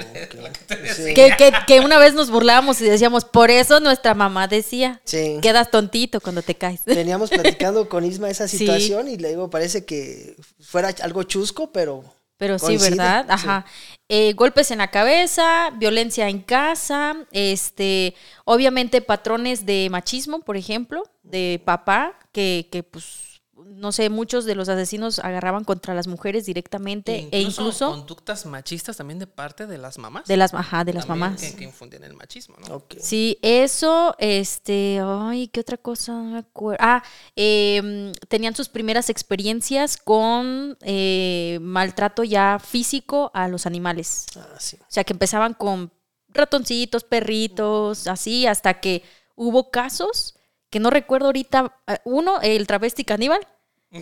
Que, 1.15 1.33
que- 1.37 1.53
que 1.67 1.79
una 1.79 1.97
vez 1.99 2.13
nos 2.13 2.29
burlábamos 2.29 2.81
y 2.81 2.85
decíamos, 2.85 3.23
por 3.25 3.49
eso 3.51 3.79
nuestra 3.79 4.13
mamá 4.13 4.47
decía, 4.47 5.01
Sí. 5.05 5.37
quedas 5.41 5.71
tontito 5.71 6.19
cuando 6.19 6.41
te 6.41 6.55
caes. 6.55 6.81
Veníamos 6.85 7.29
platicando 7.29 7.87
con 7.87 8.03
Isma 8.05 8.29
esa 8.29 8.47
Sí. 8.49 8.57
situación 8.59 9.07
y 9.07 9.17
le 9.17 9.29
digo, 9.29 9.49
parece 9.49 9.85
que 9.85 10.35
fuera 10.61 10.93
algo 11.01 11.23
chusco, 11.23 11.71
pero. 11.71 12.03
Pero 12.41 12.57
sí. 12.57 12.75
¿verdad? 12.77 13.25
Sí. 13.27 13.33
Ajá. 13.33 13.65
Eh, 14.09 14.33
golpes 14.33 14.71
en 14.71 14.79
la 14.79 14.89
cabeza, 14.89 15.69
violencia 15.75 16.27
en 16.27 16.41
casa, 16.41 17.15
este, 17.31 18.15
obviamente 18.45 18.99
patrones 19.03 19.63
de 19.67 19.87
machismo, 19.91 20.39
por 20.39 20.57
ejemplo, 20.57 21.03
de 21.21 21.61
papá, 21.63 22.17
que, 22.31 22.67
que 22.71 22.81
pues, 22.81 23.30
no 23.65 23.91
sé, 23.91 24.09
muchos 24.09 24.45
de 24.45 24.55
los 24.55 24.69
asesinos 24.69 25.19
agarraban 25.19 25.63
contra 25.63 25.93
las 25.93 26.07
mujeres 26.07 26.45
directamente 26.45 27.29
e 27.31 27.41
incluso 27.41 27.91
conductas 27.91 28.45
machistas 28.45 28.97
también 28.97 29.19
de 29.19 29.27
parte 29.27 29.67
de 29.67 29.77
las 29.77 29.97
mamás. 29.97 30.25
de 30.25 30.37
las, 30.37 30.53
ajá, 30.53 30.83
de 30.83 30.93
las 30.93 31.07
También 31.07 31.31
mamás. 31.31 31.41
Que, 31.41 31.55
que 31.55 31.63
infunden 31.63 32.03
el 32.03 32.13
machismo, 32.13 32.55
¿no? 32.67 32.83
Sí, 32.99 33.37
eso, 33.41 34.15
este, 34.19 34.99
ay, 35.03 35.47
¿qué 35.47 35.59
otra 35.59 35.77
cosa? 35.77 36.13
No 36.13 36.23
me 36.23 36.37
acuerdo. 36.39 36.83
Ah, 36.83 37.03
em, 37.35 38.13
tenían 38.27 38.55
sus 38.55 38.69
primeras 38.69 39.09
experiencias 39.09 39.97
con 39.97 40.77
eh, 40.81 41.59
maltrato 41.61 42.23
ya 42.23 42.59
físico 42.59 43.31
a 43.33 43.47
los 43.47 43.65
animales. 43.65 44.25
Ah, 44.35 44.55
sí. 44.59 44.77
O 44.81 44.85
sea, 44.89 45.03
que 45.03 45.13
empezaban 45.13 45.53
con 45.53 45.91
ratoncitos, 46.29 47.03
perritos, 47.03 48.07
así, 48.07 48.47
hasta 48.47 48.79
que 48.79 49.03
hubo 49.35 49.69
casos 49.71 50.35
que 50.71 50.79
no 50.79 50.89
recuerdo 50.89 51.27
ahorita. 51.27 51.75
eh, 51.87 51.97
Uno, 52.05 52.41
el 52.41 52.65
travesti 52.65 53.03
caníbal, 53.05 53.45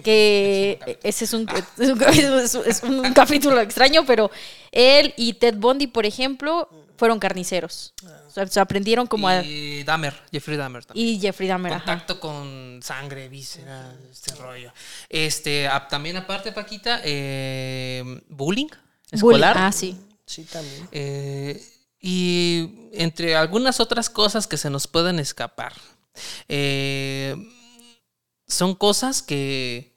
que 0.03 0.79
ese 1.03 1.25
es 1.25 1.33
un, 1.33 1.47
es 1.77 1.89
un, 1.89 2.01
es 2.03 2.55
un- 2.55 2.65
es 2.65 2.83
un 2.83 3.13
capítulo 3.13 3.59
extraño, 3.59 4.05
pero 4.05 4.29
él 4.71 5.13
y 5.17 5.33
Ted 5.33 5.55
Bundy, 5.57 5.87
por 5.87 6.05
ejemplo, 6.05 6.69
fueron 6.95 7.17
carniceros. 7.19 7.93
O 8.27 8.31
sea, 8.31 8.45
se 8.45 8.59
aprendieron 8.59 9.07
como 9.07 9.27
a... 9.27 9.41
y 9.43 9.83
Dahmer, 9.83 10.13
Jeffrey 10.31 10.57
Dahmer 10.57 10.85
también. 10.85 11.07
Y 11.07 11.19
Jeffrey 11.19 11.47
Dahmer, 11.49 11.73
ajá. 11.73 11.85
Contacto 11.85 12.19
con 12.19 12.79
sangre, 12.83 13.27
vísceras, 13.29 13.95
este 14.11 14.35
rollo. 14.35 14.71
Este, 15.09 15.67
a- 15.67 15.87
también 15.87 16.17
aparte, 16.17 16.51
Paquita, 16.51 17.01
eh, 17.03 18.03
bullying 18.29 18.67
Bullying. 18.67 18.67
escolar. 19.11 19.55
Ah, 19.57 19.71
sí. 19.71 19.97
Sí, 20.25 20.43
también. 20.43 20.87
Eh, 20.91 21.59
y 21.99 22.89
entre 22.93 23.35
algunas 23.35 23.79
otras 23.79 24.09
cosas 24.11 24.45
que 24.45 24.57
se 24.57 24.69
nos 24.69 24.85
pueden 24.85 25.17
escapar. 25.19 25.73
Eh, 26.47 27.35
son 28.47 28.75
cosas 28.75 29.21
que, 29.21 29.95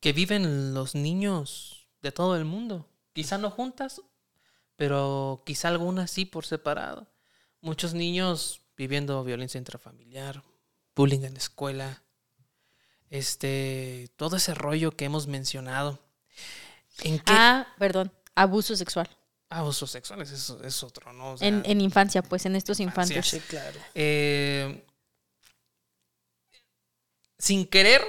que 0.00 0.12
viven 0.12 0.74
los 0.74 0.94
niños 0.94 1.88
de 2.02 2.12
todo 2.12 2.36
el 2.36 2.44
mundo. 2.44 2.88
Quizá 3.12 3.38
no 3.38 3.50
juntas, 3.50 4.00
pero 4.76 5.42
quizá 5.44 5.68
algunas 5.68 6.10
sí 6.10 6.24
por 6.24 6.46
separado. 6.46 7.06
Muchos 7.60 7.92
niños 7.94 8.62
viviendo 8.76 9.22
violencia 9.24 9.58
intrafamiliar, 9.58 10.42
bullying 10.96 11.22
en 11.24 11.34
la 11.34 11.38
escuela, 11.40 12.02
este, 13.10 14.08
todo 14.16 14.36
ese 14.36 14.54
rollo 14.54 14.92
que 14.96 15.04
hemos 15.04 15.26
mencionado. 15.26 15.98
¿En 17.02 17.18
qué 17.18 17.24
Ah, 17.36 17.66
perdón, 17.78 18.12
abuso 18.34 18.76
sexual. 18.76 19.08
abusos 19.50 19.90
sexuales? 19.90 20.30
Eso 20.30 20.62
es 20.62 20.82
otro, 20.82 21.12
¿no? 21.12 21.32
O 21.32 21.36
sea, 21.36 21.48
En, 21.48 21.62
en 21.66 21.80
infancia, 21.80 22.22
pues, 22.22 22.46
en 22.46 22.56
estos 22.56 22.78
infantes. 22.80 23.26
Sí, 23.26 23.40
claro. 23.40 23.78
eh, 23.94 24.84
sin 27.40 27.66
querer, 27.66 28.02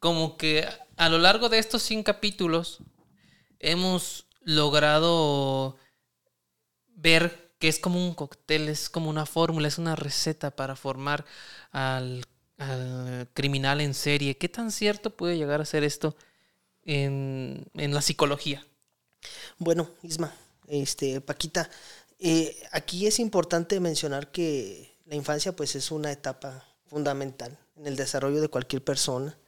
como 0.00 0.36
que 0.36 0.68
a 0.96 1.08
lo 1.08 1.18
largo 1.18 1.48
de 1.48 1.58
estos 1.58 1.82
100 1.84 2.02
capítulos 2.02 2.80
hemos 3.60 4.26
logrado 4.42 5.76
ver 6.88 7.54
que 7.60 7.68
es 7.68 7.78
como 7.78 8.04
un 8.04 8.12
cóctel, 8.12 8.68
es 8.68 8.90
como 8.90 9.08
una 9.08 9.24
fórmula, 9.24 9.68
es 9.68 9.78
una 9.78 9.94
receta 9.94 10.50
para 10.50 10.74
formar 10.74 11.24
al, 11.70 12.26
al 12.58 13.28
criminal 13.34 13.80
en 13.80 13.94
serie. 13.94 14.36
¿Qué 14.36 14.48
tan 14.48 14.72
cierto 14.72 15.10
puede 15.10 15.38
llegar 15.38 15.60
a 15.60 15.64
ser 15.64 15.84
esto 15.84 16.16
en, 16.82 17.66
en 17.74 17.94
la 17.94 18.02
psicología? 18.02 18.66
Bueno, 19.58 19.88
Isma, 20.02 20.34
este, 20.66 21.20
Paquita, 21.20 21.70
eh, 22.18 22.60
aquí 22.72 23.06
es 23.06 23.20
importante 23.20 23.78
mencionar 23.78 24.32
que 24.32 24.98
la 25.06 25.14
infancia 25.14 25.54
pues 25.54 25.76
es 25.76 25.92
una 25.92 26.10
etapa 26.10 26.64
fundamental 26.86 27.58
en 27.76 27.86
el 27.86 27.96
desarrollo 27.96 28.40
de 28.40 28.48
cualquier 28.48 28.82
persona 28.84 29.38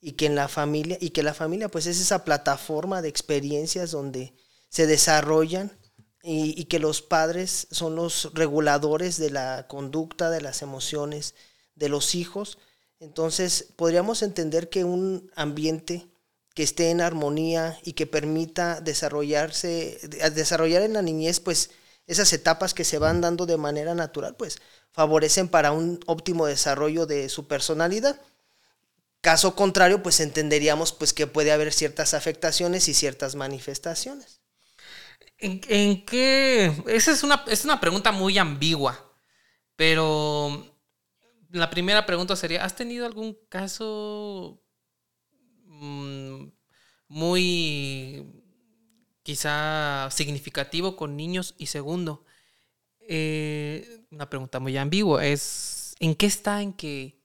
y 0.00 0.12
que 0.12 0.26
en 0.26 0.34
la 0.34 0.48
familia 0.48 0.96
y 1.00 1.10
que 1.10 1.22
la 1.22 1.34
familia 1.34 1.68
pues 1.68 1.86
es 1.86 2.00
esa 2.00 2.24
plataforma 2.24 3.02
de 3.02 3.08
experiencias 3.08 3.90
donde 3.90 4.34
se 4.68 4.86
desarrollan 4.86 5.72
y, 6.22 6.64
que 6.64 6.78
los 6.78 7.00
padres 7.00 7.66
son 7.70 7.96
los 7.96 8.30
reguladores 8.34 9.16
de 9.16 9.30
la 9.30 9.66
conducta, 9.68 10.28
de 10.28 10.42
las 10.42 10.60
emociones 10.60 11.34
de 11.74 11.88
los 11.88 12.14
hijos. 12.14 12.58
Entonces 12.98 13.68
podríamos 13.76 14.22
entender 14.22 14.68
que 14.68 14.84
un 14.84 15.30
ambiente 15.34 16.08
que 16.54 16.62
esté 16.62 16.90
en 16.90 17.00
armonía 17.00 17.78
y 17.84 17.94
que 17.94 18.06
permita 18.06 18.80
desarrollarse, 18.82 19.98
de- 20.02 20.30
desarrollar 20.30 20.82
en 20.82 20.92
la 20.92 21.02
niñez, 21.02 21.40
pues 21.40 21.70
esas 22.06 22.32
etapas 22.32 22.74
que 22.74 22.84
se 22.84 22.98
van 22.98 23.20
dando 23.20 23.46
de 23.46 23.56
manera 23.56 23.94
natural, 23.94 24.36
pues 24.36 24.58
favorecen 24.92 25.48
para 25.48 25.72
un 25.72 26.00
óptimo 26.06 26.46
desarrollo 26.46 27.06
de 27.06 27.28
su 27.28 27.46
personalidad. 27.46 28.20
Caso 29.20 29.54
contrario, 29.54 30.02
pues 30.02 30.20
entenderíamos 30.20 30.92
pues 30.92 31.12
que 31.12 31.26
puede 31.26 31.52
haber 31.52 31.72
ciertas 31.72 32.14
afectaciones 32.14 32.88
y 32.88 32.94
ciertas 32.94 33.34
manifestaciones. 33.34 34.40
¿En, 35.38 35.60
en 35.68 36.04
qué? 36.04 36.72
Esa 36.86 37.12
es 37.12 37.22
una, 37.22 37.44
es 37.46 37.64
una 37.64 37.80
pregunta 37.80 38.12
muy 38.12 38.38
ambigua, 38.38 39.12
pero 39.76 40.66
la 41.50 41.70
primera 41.70 42.06
pregunta 42.06 42.36
sería, 42.36 42.64
¿has 42.64 42.76
tenido 42.76 43.06
algún 43.06 43.36
caso 43.48 44.62
mm, 45.66 46.44
muy 47.08 48.26
quizá 49.22 50.08
significativo 50.10 50.96
con 50.96 51.16
niños? 51.16 51.54
Y 51.58 51.66
segundo, 51.66 52.24
eh, 53.10 54.06
una 54.10 54.30
pregunta 54.30 54.60
muy 54.60 54.76
ambigua 54.78 55.26
es, 55.26 55.94
¿en 56.00 56.14
qué 56.14 56.26
está 56.26 56.62
en 56.62 56.72
que 56.72 57.20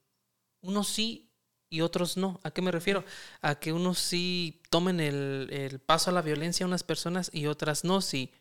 unos 0.61 0.87
sí 0.89 1.31
y 1.69 1.81
otros 1.81 2.17
no? 2.17 2.39
¿A 2.43 2.51
qué 2.51 2.61
me 2.61 2.71
refiero? 2.71 3.03
A 3.41 3.55
que 3.59 3.73
unos 3.73 3.99
sí 3.99 4.61
tomen 4.71 4.99
el, 4.99 5.49
el 5.51 5.79
paso 5.79 6.09
a 6.09 6.13
la 6.13 6.21
violencia 6.23 6.65
a 6.65 6.67
unas 6.67 6.83
personas 6.83 7.29
y 7.33 7.47
otras 7.47 7.83
no. 7.83 8.01
Si 8.01 8.31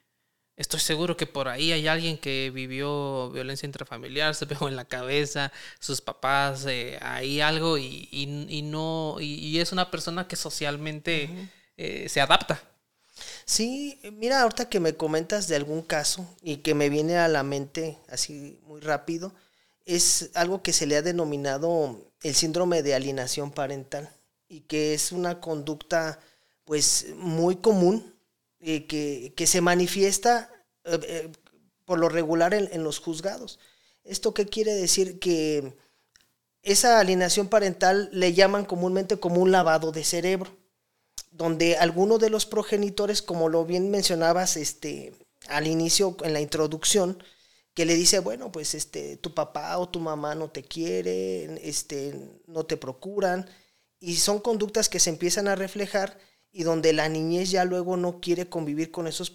estoy 0.57 0.81
seguro 0.81 1.17
que 1.17 1.27
por 1.27 1.49
ahí 1.49 1.73
hay 1.73 1.89
alguien 1.89 2.19
que 2.19 2.51
vivió 2.55 3.31
violencia 3.31 3.67
intrafamiliar, 3.67 4.35
se 4.35 4.47
pegó 4.47 4.69
en 4.69 4.77
la 4.77 4.85
cabeza, 4.87 5.53
sus 5.81 6.01
papás, 6.01 6.67
eh, 6.67 6.99
ahí 7.03 7.41
algo 7.41 7.79
y, 7.79 8.09
y- 8.13 8.47
y 8.49 8.63
no, 8.63 9.17
y, 9.21 9.35
y 9.35 9.61
es 9.61 9.73
una 9.73 9.91
persona 9.91 10.29
que 10.29 10.37
socialmente 10.37 11.31
eh, 11.77 12.09
se 12.09 12.21
adapta. 12.21 12.63
Sí, 13.47 14.01
mira, 14.13 14.43
ahorita 14.43 14.69
que 14.69 14.81
me 14.81 14.97
comentas 14.97 15.49
de 15.49 15.57
algún 15.57 15.83
caso 15.83 16.27
y 16.43 16.59
que 16.59 16.75
me 16.75 16.89
viene 16.89 17.19
a 17.19 17.29
la 17.29 17.43
mente 17.43 17.99
así 18.09 18.59
muy 18.67 18.81
rápido, 18.81 19.35
es 19.85 20.31
algo 20.35 20.63
que 20.63 20.73
se 20.73 20.87
le 20.87 20.97
ha 20.97 21.03
denominado 21.03 22.11
el 22.23 22.35
síndrome 22.35 22.83
de 22.83 22.95
alienación 22.95 23.51
parental 23.51 24.11
y 24.49 24.61
que 24.63 24.95
es 24.95 25.13
una 25.13 25.41
conducta 25.41 26.19
pues 26.65 27.07
muy 27.17 27.57
común 27.57 28.15
eh, 28.61 28.87
que, 28.87 29.35
que 29.37 29.47
se 29.47 29.61
manifiesta 29.61 30.51
eh, 30.85 30.99
eh, 31.03 31.33
por 31.85 31.99
lo 31.99 32.09
regular 32.09 32.55
en, 32.55 32.69
en 32.73 32.83
los 32.83 32.99
juzgados. 32.99 33.59
¿Esto 34.05 34.33
qué 34.33 34.47
quiere 34.47 34.73
decir? 34.73 35.19
Que 35.19 35.75
esa 36.63 36.99
alienación 37.01 37.49
parental 37.49 38.09
le 38.13 38.33
llaman 38.35 38.65
comúnmente 38.65 39.19
como 39.21 39.41
un 39.43 39.53
lavado 39.53 39.93
de 39.93 40.05
cerebro 40.05 40.57
donde 41.35 41.77
alguno 41.77 42.19
de 42.19 42.31
los 42.31 42.47
progenitores, 42.47 43.21
como 43.21 43.49
lo 43.49 43.65
bien 43.65 43.91
mencionabas 43.91 44.57
este, 44.57 45.13
al 45.49 45.67
inicio 45.67 46.17
en 46.23 46.33
la 46.33 46.41
introducción, 46.41 47.21
que 47.75 47.85
le 47.85 47.97
dice, 47.97 48.21
bueno, 48.21 48.53
pues 48.53 48.75
este, 48.75 49.17
tu 49.17 49.35
papá 49.35 49.77
o 49.79 49.89
tu 49.89 49.99
mamá 49.99 50.37
no 50.37 50.51
te 50.51 50.63
quieren, 50.63 51.59
este, 51.61 52.15
no 52.47 52.67
te 52.67 52.77
procuran, 52.77 53.51
y 53.99 54.17
son 54.17 54.39
conductas 54.39 54.89
que 54.89 55.01
se 55.01 55.11
empiezan 55.11 55.49
a 55.49 55.57
reflejar 55.57 56.19
y 56.53 56.63
donde 56.63 56.93
la 56.93 57.09
niñez 57.09 57.51
ya 57.51 57.65
luego 57.65 57.97
no 57.97 58.21
quiere 58.21 58.49
convivir 58.49 58.93
con 58.93 59.09
esos 59.09 59.33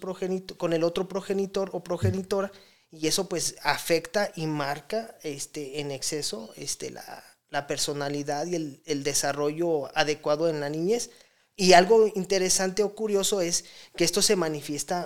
con 0.56 0.72
el 0.72 0.84
otro 0.84 1.06
progenitor 1.06 1.68
o 1.74 1.84
progenitora, 1.84 2.50
y 2.90 3.08
eso 3.08 3.28
pues 3.28 3.56
afecta 3.62 4.32
y 4.34 4.46
marca 4.46 5.18
este, 5.22 5.80
en 5.80 5.90
exceso 5.90 6.50
este, 6.56 6.88
la, 6.90 7.22
la 7.50 7.66
personalidad 7.66 8.46
y 8.46 8.54
el, 8.54 8.82
el 8.86 9.02
desarrollo 9.04 9.94
adecuado 9.94 10.48
en 10.48 10.60
la 10.60 10.70
niñez. 10.70 11.10
Y 11.60 11.74
algo 11.74 11.96
interesante 12.22 12.82
o 12.82 12.94
curioso 12.94 13.40
es 13.42 13.64
que 13.96 14.04
esto 14.04 14.22
se 14.22 14.34
manifiesta 14.44 14.96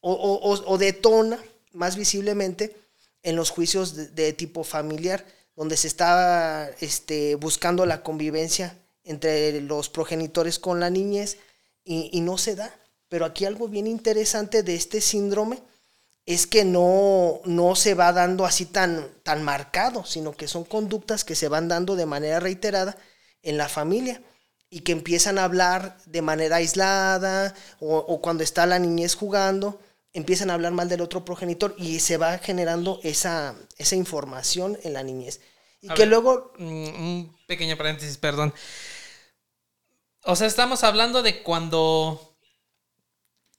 o, 0.00 0.12
o- 0.12 0.72
o- 0.72 0.78
detona 0.78 1.38
más 1.72 1.96
visiblemente 1.96 2.76
en 3.22 3.34
los 3.36 3.48
juicios 3.50 3.94
de, 3.96 4.08
de 4.08 4.32
tipo 4.34 4.62
familiar, 4.64 5.24
donde 5.56 5.76
se 5.76 5.88
está 5.88 6.70
este, 6.80 7.36
buscando 7.36 7.86
la 7.86 8.02
convivencia 8.02 8.76
entre 9.04 9.60
los 9.62 9.88
progenitores 9.88 10.58
con 10.58 10.80
la 10.80 10.90
niñez 10.90 11.38
y, 11.84 12.10
y 12.12 12.20
no 12.20 12.36
se 12.36 12.56
da. 12.56 12.68
Pero 13.08 13.24
aquí 13.24 13.44
algo 13.46 13.68
bien 13.68 13.86
interesante 13.86 14.62
de 14.62 14.74
este 14.74 15.00
síndrome 15.00 15.58
es 16.26 16.46
que 16.46 16.64
no, 16.64 17.40
no 17.46 17.74
se 17.74 17.94
va 17.94 18.12
dando 18.12 18.44
así 18.44 18.66
tan, 18.66 19.08
tan 19.22 19.42
marcado, 19.42 20.04
sino 20.04 20.32
que 20.32 20.46
son 20.46 20.64
conductas 20.64 21.24
que 21.24 21.34
se 21.34 21.48
van 21.48 21.68
dando 21.68 21.96
de 21.96 22.06
manera 22.06 22.38
reiterada 22.38 22.96
en 23.42 23.56
la 23.56 23.68
familia 23.68 24.22
y 24.72 24.80
que 24.80 24.92
empiezan 24.92 25.38
a 25.38 25.44
hablar 25.44 25.98
de 26.06 26.22
manera 26.22 26.56
aislada 26.56 27.54
o, 27.78 27.96
o 27.98 28.20
cuando 28.20 28.42
está 28.42 28.64
la 28.66 28.78
niñez 28.78 29.14
jugando, 29.14 29.78
empiezan 30.14 30.50
a 30.50 30.54
hablar 30.54 30.72
mal 30.72 30.88
del 30.88 31.00
otro 31.02 31.24
progenitor 31.24 31.74
y 31.78 32.00
se 32.00 32.16
va 32.16 32.38
generando 32.38 32.98
esa, 33.02 33.54
esa 33.78 33.96
información 33.96 34.78
en 34.82 34.94
la 34.94 35.02
niñez. 35.02 35.40
Y 35.82 35.90
A 35.90 35.94
que 35.94 36.02
ver. 36.02 36.08
luego, 36.08 36.52
Mm, 36.58 36.86
Un 36.88 37.36
pequeño 37.46 37.76
paréntesis, 37.76 38.16
perdón. 38.16 38.52
O 40.24 40.36
sea, 40.36 40.46
estamos 40.46 40.84
hablando 40.84 41.22
de 41.22 41.42
cuando, 41.42 42.34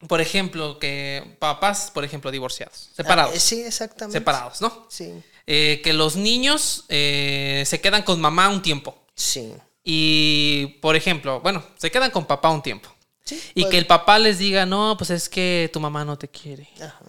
por 0.08 0.22
ejemplo, 0.22 0.80
que 0.80 1.36
papás, 1.40 1.92
por 1.92 2.04
ejemplo, 2.06 2.32
divorciados, 2.32 2.90
separados, 2.96 3.36
Ah, 3.36 3.40
sí, 3.40 3.62
exactamente. 3.62 4.18
separados, 4.20 4.62
¿no? 4.62 4.88
Sí, 4.90 5.14
Eh, 5.46 5.82
que 5.84 5.92
los 5.92 6.16
niños 6.16 6.86
eh, 6.88 7.64
se 7.66 7.82
quedan 7.82 8.04
con 8.04 8.20
mamá 8.22 8.48
un 8.50 8.62
tiempo. 8.62 8.96
sí. 9.16 9.54
Y, 9.84 10.78
por 10.82 10.96
ejemplo, 10.96 11.42
bueno, 11.42 11.64
se 11.78 11.92
quedan 11.92 12.12
con 12.12 12.26
papá 12.26 12.50
un 12.50 12.62
tiempo. 12.62 12.90
sí 13.24 13.42
Y 13.54 13.62
pues, 13.62 13.72
que 13.72 13.78
el 13.78 13.86
papá 13.86 14.20
les 14.20 14.38
diga, 14.40 14.66
no, 14.66 14.96
pues 14.98 15.10
es 15.10 15.30
que 15.30 15.70
tu 15.74 15.80
mamá 15.80 16.06
no 16.06 16.18
te 16.18 16.28
quiere. 16.30 16.70
ajá. 16.78 17.00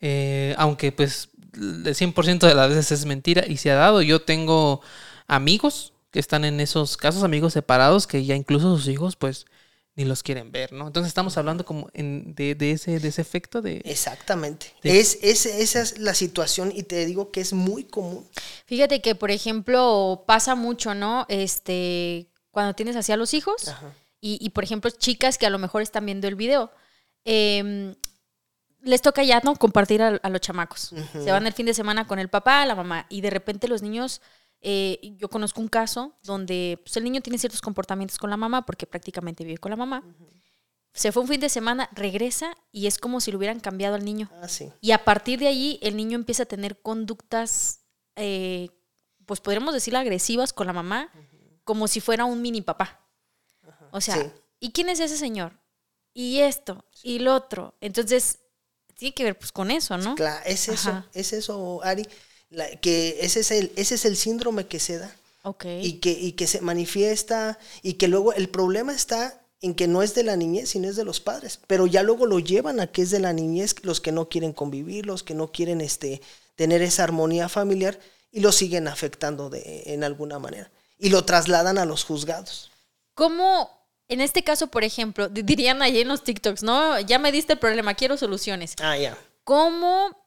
eh, 0.00 0.54
aunque 0.58 0.92
pues 0.92 1.28
el 1.54 1.94
100% 1.94 2.46
de 2.46 2.54
las 2.54 2.68
veces 2.68 2.92
es 2.92 3.06
mentira 3.06 3.44
y 3.46 3.56
se 3.56 3.70
ha 3.70 3.76
dado. 3.76 4.02
Yo 4.02 4.22
tengo 4.22 4.80
amigos 5.26 5.92
que 6.10 6.18
están 6.18 6.44
en 6.44 6.60
esos 6.60 6.96
casos, 6.96 7.22
amigos 7.22 7.52
separados, 7.52 8.06
que 8.06 8.24
ya 8.24 8.34
incluso 8.34 8.76
sus 8.76 8.88
hijos 8.88 9.16
pues 9.16 9.46
ni 9.96 10.04
los 10.04 10.22
quieren 10.22 10.52
ver, 10.52 10.72
¿no? 10.72 10.86
Entonces 10.86 11.08
estamos 11.08 11.36
hablando 11.38 11.64
como 11.64 11.88
en- 11.94 12.34
de, 12.34 12.54
de 12.54 12.72
ese, 12.72 13.00
de 13.00 13.08
ese 13.08 13.22
efecto 13.22 13.62
de... 13.62 13.80
Exactamente. 13.84 14.72
Es, 14.82 15.18
es- 15.22 15.46
esa 15.46 15.80
es 15.80 15.98
la 15.98 16.14
situación 16.14 16.70
y 16.74 16.82
te 16.82 17.04
digo 17.06 17.30
que 17.32 17.40
es 17.40 17.52
muy 17.54 17.84
común. 17.84 18.28
Fíjate 18.66 19.00
que, 19.00 19.14
por 19.14 19.30
ejemplo, 19.30 20.24
pasa 20.26 20.54
mucho, 20.54 20.94
¿no? 20.94 21.24
Este, 21.28 22.28
cuando 22.50 22.74
tienes 22.74 22.94
así 22.96 23.10
a 23.12 23.16
los 23.16 23.32
hijos 23.34 23.68
y, 24.20 24.38
y, 24.40 24.50
por 24.50 24.64
ejemplo, 24.64 24.90
chicas 24.90 25.38
que 25.38 25.46
a 25.46 25.50
lo 25.50 25.58
mejor 25.58 25.80
están 25.82 26.04
viendo 26.04 26.28
el 26.28 26.34
video, 26.34 26.70
em, 27.24 27.94
les 28.82 29.02
toca 29.02 29.22
ya, 29.24 29.40
¿no? 29.44 29.56
Compartir 29.56 30.02
a, 30.02 30.08
a 30.22 30.28
los 30.28 30.40
chamacos. 30.40 30.92
Se 31.12 31.30
van 31.32 31.46
el 31.46 31.52
fin 31.52 31.66
de 31.66 31.74
semana 31.74 32.06
con 32.06 32.18
el 32.18 32.28
papá, 32.28 32.64
la 32.66 32.74
mamá, 32.74 33.06
y 33.08 33.20
de 33.22 33.30
repente 33.30 33.66
los 33.66 33.82
niños, 33.82 34.20
eh, 34.60 35.14
yo 35.18 35.28
conozco 35.28 35.60
un 35.60 35.68
caso 35.68 36.16
donde 36.22 36.80
pues, 36.82 36.96
el 36.96 37.04
niño 37.04 37.20
tiene 37.20 37.38
ciertos 37.38 37.60
comportamientos 37.60 38.18
con 38.18 38.30
la 38.30 38.36
mamá 38.36 38.64
porque 38.66 38.86
prácticamente 38.86 39.44
vive 39.44 39.58
con 39.58 39.70
la 39.70 39.76
mamá. 39.76 40.02
Se 40.92 41.12
fue 41.12 41.22
un 41.22 41.28
fin 41.28 41.40
de 41.40 41.48
semana, 41.50 41.90
regresa 41.92 42.54
y 42.72 42.86
es 42.86 42.96
como 42.98 43.20
si 43.20 43.30
le 43.30 43.36
hubieran 43.36 43.60
cambiado 43.60 43.94
al 43.96 44.04
niño. 44.04 44.30
Ah, 44.40 44.48
sí. 44.48 44.72
Y 44.80 44.92
a 44.92 45.04
partir 45.04 45.38
de 45.38 45.46
allí, 45.48 45.78
el 45.82 45.94
niño 45.96 46.16
empieza 46.16 46.44
a 46.44 46.46
tener 46.46 46.80
conductas, 46.80 47.80
eh, 48.16 48.70
pues 49.26 49.40
podríamos 49.40 49.74
decir 49.74 49.94
agresivas 49.94 50.52
con 50.54 50.66
la 50.66 50.72
mamá, 50.72 51.12
como 51.64 51.86
si 51.86 52.00
fuera 52.00 52.24
un 52.24 52.40
mini 52.40 52.62
papá. 52.62 53.06
O 53.90 54.00
sea, 54.00 54.14
Sí. 54.16 54.30
¿y 54.60 54.72
quién 54.72 54.88
es 54.88 55.00
ese 55.00 55.18
señor? 55.18 55.60
Y 56.14 56.38
esto, 56.38 56.82
y 57.02 57.18
lo 57.18 57.34
otro. 57.34 57.74
Entonces, 57.82 58.38
tiene 58.94 59.14
que 59.14 59.24
ver 59.24 59.38
pues 59.38 59.52
con 59.52 59.70
eso, 59.70 59.98
¿no? 59.98 60.14
Claro, 60.14 60.42
es 60.46 60.66
eso, 60.68 60.88
Ajá. 60.90 61.06
es 61.12 61.34
eso, 61.34 61.82
Ari, 61.84 62.06
la- 62.50 62.70
que 62.76 63.18
ese 63.20 63.40
es 63.40 63.50
el, 63.50 63.72
ese 63.76 63.94
es 63.96 64.04
el 64.04 64.16
síndrome 64.16 64.66
que 64.66 64.78
se 64.80 64.98
da 64.98 65.14
y 65.84 65.94
que, 66.00 66.10
y 66.10 66.32
que 66.32 66.46
se 66.46 66.60
manifiesta 66.60 67.58
y 67.82 67.94
que 67.94 68.08
luego 68.08 68.32
el 68.32 68.48
problema 68.48 68.92
está 68.92 69.40
en 69.62 69.74
que 69.74 69.86
no 69.88 70.02
es 70.02 70.14
de 70.14 70.22
la 70.22 70.36
niñez, 70.36 70.70
sino 70.70 70.88
es 70.88 70.96
de 70.96 71.04
los 71.04 71.20
padres, 71.20 71.58
pero 71.66 71.86
ya 71.86 72.02
luego 72.02 72.26
lo 72.26 72.38
llevan 72.40 72.78
a 72.80 72.86
que 72.88 73.02
es 73.02 73.10
de 73.10 73.20
la 73.20 73.32
niñez 73.32 73.74
los 73.82 74.00
que 74.00 74.12
no 74.12 74.28
quieren 74.28 74.52
convivir, 74.52 75.06
los 75.06 75.22
que 75.22 75.34
no 75.34 75.50
quieren 75.50 75.80
este, 75.80 76.20
tener 76.56 76.82
esa 76.82 77.04
armonía 77.04 77.48
familiar 77.48 77.98
y 78.32 78.40
lo 78.40 78.52
siguen 78.52 78.86
afectando 78.88 79.48
de, 79.48 79.84
en 79.86 80.04
alguna 80.04 80.38
manera 80.38 80.70
y 80.98 81.08
lo 81.10 81.24
trasladan 81.24 81.78
a 81.78 81.84
los 81.86 82.04
juzgados. 82.04 82.70
¿Cómo, 83.14 83.70
en 84.08 84.20
este 84.20 84.44
caso, 84.44 84.66
por 84.66 84.84
ejemplo, 84.84 85.28
di- 85.28 85.42
dirían 85.42 85.80
allí 85.80 86.00
en 86.00 86.08
los 86.08 86.22
TikToks, 86.22 86.62
¿no? 86.62 87.00
Ya 87.00 87.18
me 87.18 87.32
diste 87.32 87.54
el 87.54 87.58
problema, 87.58 87.94
quiero 87.94 88.16
soluciones. 88.18 88.74
Ah, 88.80 88.96
ya. 88.98 89.16
¿Cómo 89.44 90.25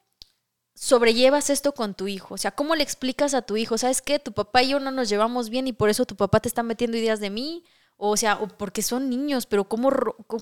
sobrellevas 0.80 1.50
esto 1.50 1.72
con 1.74 1.94
tu 1.94 2.08
hijo? 2.08 2.34
O 2.34 2.38
sea, 2.38 2.52
¿cómo 2.52 2.74
le 2.74 2.82
explicas 2.82 3.34
a 3.34 3.42
tu 3.42 3.56
hijo? 3.56 3.76
¿Sabes 3.78 4.00
qué? 4.02 4.18
Tu 4.18 4.32
papá 4.32 4.62
y 4.62 4.70
yo 4.70 4.80
no 4.80 4.90
nos 4.90 5.08
llevamos 5.08 5.50
bien 5.50 5.66
y 5.68 5.72
por 5.72 5.90
eso 5.90 6.06
tu 6.06 6.16
papá 6.16 6.40
te 6.40 6.48
está 6.48 6.62
metiendo 6.62 6.96
ideas 6.96 7.20
de 7.20 7.30
mí. 7.30 7.64
O 7.98 8.16
sea, 8.16 8.36
o 8.40 8.48
porque 8.48 8.82
son 8.82 9.10
niños, 9.10 9.44
pero 9.44 9.68
¿cómo, 9.68 9.90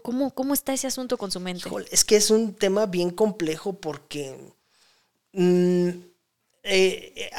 cómo, 0.02 0.32
cómo 0.32 0.54
está 0.54 0.72
ese 0.72 0.86
asunto 0.86 1.18
con 1.18 1.32
su 1.32 1.40
mente? 1.40 1.68
Es 1.90 2.04
que 2.04 2.14
es 2.16 2.30
un 2.30 2.54
tema 2.54 2.86
bien 2.86 3.10
complejo 3.10 3.72
porque 3.80 4.36
mm, 5.32 5.88
eh, 6.62 7.12
eh, 7.16 7.30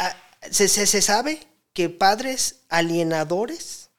se, 0.51 0.68
se- 0.68 0.88
se 0.88 1.01
sabe 1.01 1.39
que 1.74 1.89
padres 1.89 2.62
alienadores, 2.70 3.89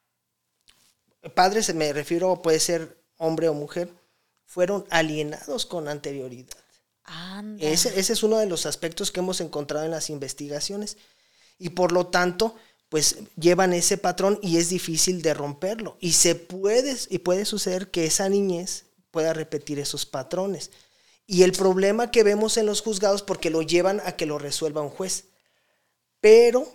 padres 1.35 1.75
me 1.75 1.93
refiero, 1.93 2.43
puede 2.43 2.61
ser 2.61 2.97
hombre 3.17 3.49
o 3.49 3.55
mujer, 3.55 3.91
fueron 4.47 4.85
alienados 4.91 5.67
con 5.67 5.89
anterioridad. 5.89 6.57
Ese 7.59 7.99
es 7.99 8.23
uno 8.23 8.39
de 8.39 8.47
los 8.47 8.67
aspectos 8.67 9.11
que 9.11 9.21
hemos 9.21 9.41
encontrado 9.41 9.85
en 9.85 9.91
las 9.91 10.11
investigaciones. 10.11 10.97
Y 11.59 11.71
por 11.71 11.93
lo 11.93 12.07
tanto, 12.07 12.55
pues 12.89 13.19
llevan 13.37 13.73
ese 13.73 13.99
patrón 13.99 14.39
y 14.43 14.57
es 14.57 14.69
difícil 14.69 15.23
de 15.23 15.35
romperlo. 15.35 15.97
Y 16.01 16.13
se 16.13 16.35
puede, 16.35 16.97
y 17.09 17.19
puede 17.19 17.45
suceder 17.45 17.91
que 17.91 18.07
esa 18.07 18.29
niñez 18.29 18.85
pueda 19.11 19.33
repetir 19.33 19.79
esos 19.79 20.07
patrones. 20.07 20.71
Y 21.27 21.43
el 21.43 21.53
problema 21.53 22.11
que 22.11 22.25
vemos 22.25 22.57
en 22.57 22.67
los 22.67 22.83
juzgados, 22.83 23.23
porque 23.23 23.51
lo 23.51 23.63
llevan 23.63 24.01
a 24.05 24.13
que 24.13 24.27
lo 24.27 24.39
resuelva 24.39 24.83
un 24.83 24.91
juez. 24.91 25.27
Pero, 26.21 26.67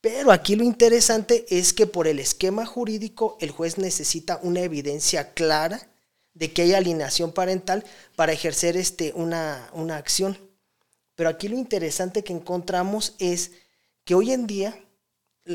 pero 0.00 0.30
aquí 0.32 0.56
lo 0.56 0.64
interesante 0.64 1.46
es 1.48 1.72
que 1.72 1.86
por 1.86 2.06
el 2.06 2.18
esquema 2.18 2.66
jurídico, 2.66 3.38
el 3.40 3.50
juez 3.50 3.78
necesita 3.78 4.38
una 4.42 4.60
evidencia 4.60 5.32
clara 5.32 5.91
de 6.34 6.52
que 6.52 6.62
hay 6.62 6.74
alineación 6.74 7.32
parental 7.32 7.84
para 8.16 8.32
ejercer 8.32 8.76
este, 8.76 9.12
una, 9.14 9.70
una 9.72 9.96
acción. 9.96 10.38
Pero 11.14 11.28
aquí 11.28 11.48
lo 11.48 11.56
interesante 11.56 12.24
que 12.24 12.32
encontramos 12.32 13.14
es 13.18 13.52
que 14.04 14.14
hoy 14.14 14.32
en 14.32 14.46
día 14.46 14.78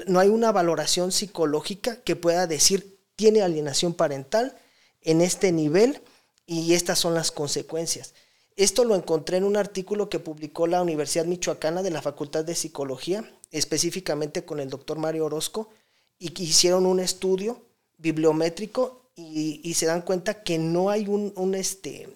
no 0.07 0.19
hay 0.19 0.29
una 0.29 0.51
valoración 0.51 1.11
psicológica 1.11 2.01
que 2.01 2.15
pueda 2.15 2.47
decir 2.47 2.97
tiene 3.15 3.41
alienación 3.41 3.93
parental 3.93 4.55
en 5.01 5.21
este 5.21 5.51
nivel 5.51 6.01
y 6.45 6.73
estas 6.73 6.99
son 6.99 7.13
las 7.13 7.31
consecuencias. 7.31 8.13
Esto 8.55 8.85
lo 8.85 8.95
encontré 8.95 9.37
en 9.37 9.43
un 9.43 9.57
artículo 9.57 10.09
que 10.09 10.19
publicó 10.19 10.67
la 10.67 10.81
Universidad 10.81 11.25
Michoacana 11.25 11.83
de 11.83 11.91
la 11.91 12.01
Facultad 12.01 12.45
de 12.45 12.55
Psicología, 12.55 13.29
específicamente 13.51 14.45
con 14.45 14.59
el 14.59 14.69
doctor 14.69 14.97
Mario 14.97 15.25
Orozco, 15.25 15.69
y 16.17 16.29
que 16.29 16.43
hicieron 16.43 16.85
un 16.85 16.99
estudio 16.99 17.61
bibliométrico 17.97 19.06
y, 19.17 19.59
y 19.63 19.73
se 19.73 19.85
dan 19.87 20.01
cuenta 20.03 20.43
que 20.43 20.57
no 20.57 20.89
hay 20.89 21.07
un, 21.07 21.33
un, 21.35 21.55
este, 21.55 22.07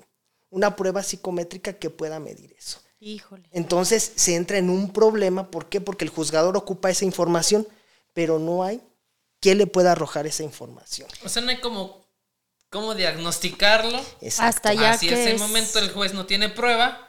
una 0.50 0.76
prueba 0.78 1.04
psicométrica 1.04 1.74
que 1.74 1.90
pueda 1.90 2.20
medir 2.20 2.56
eso. 2.58 2.80
Híjole. 3.00 3.44
Entonces 3.52 4.14
se 4.16 4.36
entra 4.36 4.58
en 4.60 4.70
un 4.70 4.94
problema, 4.94 5.50
¿por 5.52 5.68
qué? 5.68 5.82
Porque 5.82 6.06
el 6.06 6.12
juzgador 6.12 6.56
ocupa 6.56 6.90
esa 6.92 7.04
información, 7.04 7.68
pero 8.14 8.38
no 8.40 8.64
hay 8.64 8.80
quien 9.40 9.58
le 9.58 9.66
pueda 9.68 9.94
arrojar 9.94 10.28
esa 10.28 10.44
información. 10.44 11.10
O 11.26 11.30
sea, 11.30 11.42
no 11.42 11.50
hay 11.50 11.60
como 11.60 12.06
cómo 12.70 12.94
diagnosticarlo. 12.94 14.00
Exacto. 14.22 14.44
Hasta 14.70 14.74
ya 14.76 14.92
Así 14.92 15.08
que 15.08 15.16
ese 15.16 15.34
es- 15.34 15.42
momento 15.42 15.80
el 15.80 15.90
juez 15.92 16.14
no 16.14 16.26
tiene 16.28 16.48
prueba, 16.50 17.08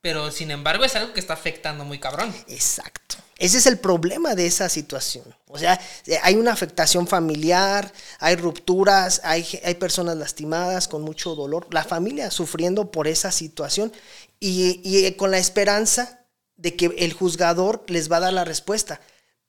pero 0.00 0.30
sin 0.30 0.50
embargo 0.52 0.84
es 0.84 0.94
algo 0.94 1.12
que 1.12 1.20
está 1.20 1.34
afectando 1.34 1.84
muy 1.84 1.98
cabrón. 1.98 2.32
Exacto. 2.46 3.16
Ese 3.36 3.58
es 3.58 3.66
el 3.66 3.78
problema 3.80 4.34
de 4.36 4.46
esa 4.46 4.68
situación. 4.68 5.24
O 5.54 5.58
sea, 5.58 5.80
eh, 6.06 6.18
hay 6.22 6.34
una 6.34 6.52
afectación 6.52 7.06
familiar, 7.06 7.92
hay 8.18 8.34
rupturas, 8.36 9.20
hay, 9.24 9.46
hay 9.64 9.74
personas 9.76 10.16
lastimadas 10.16 10.88
con 10.88 11.02
mucho 11.02 11.34
dolor, 11.36 11.68
la 11.72 11.84
familia 11.84 12.30
sufriendo 12.32 12.90
por 12.90 13.06
esa 13.06 13.30
situación 13.30 13.92
y, 14.40 14.80
y, 14.82 15.04
eh, 15.06 15.16
con 15.16 15.30
la 15.30 15.38
esperanza 15.38 16.26
de 16.56 16.74
que 16.76 16.86
el 16.98 17.12
juzgador 17.12 17.84
les 17.88 18.10
va 18.10 18.16
a 18.18 18.20
dar 18.20 18.32
la 18.32 18.44
respuesta. 18.44 19.00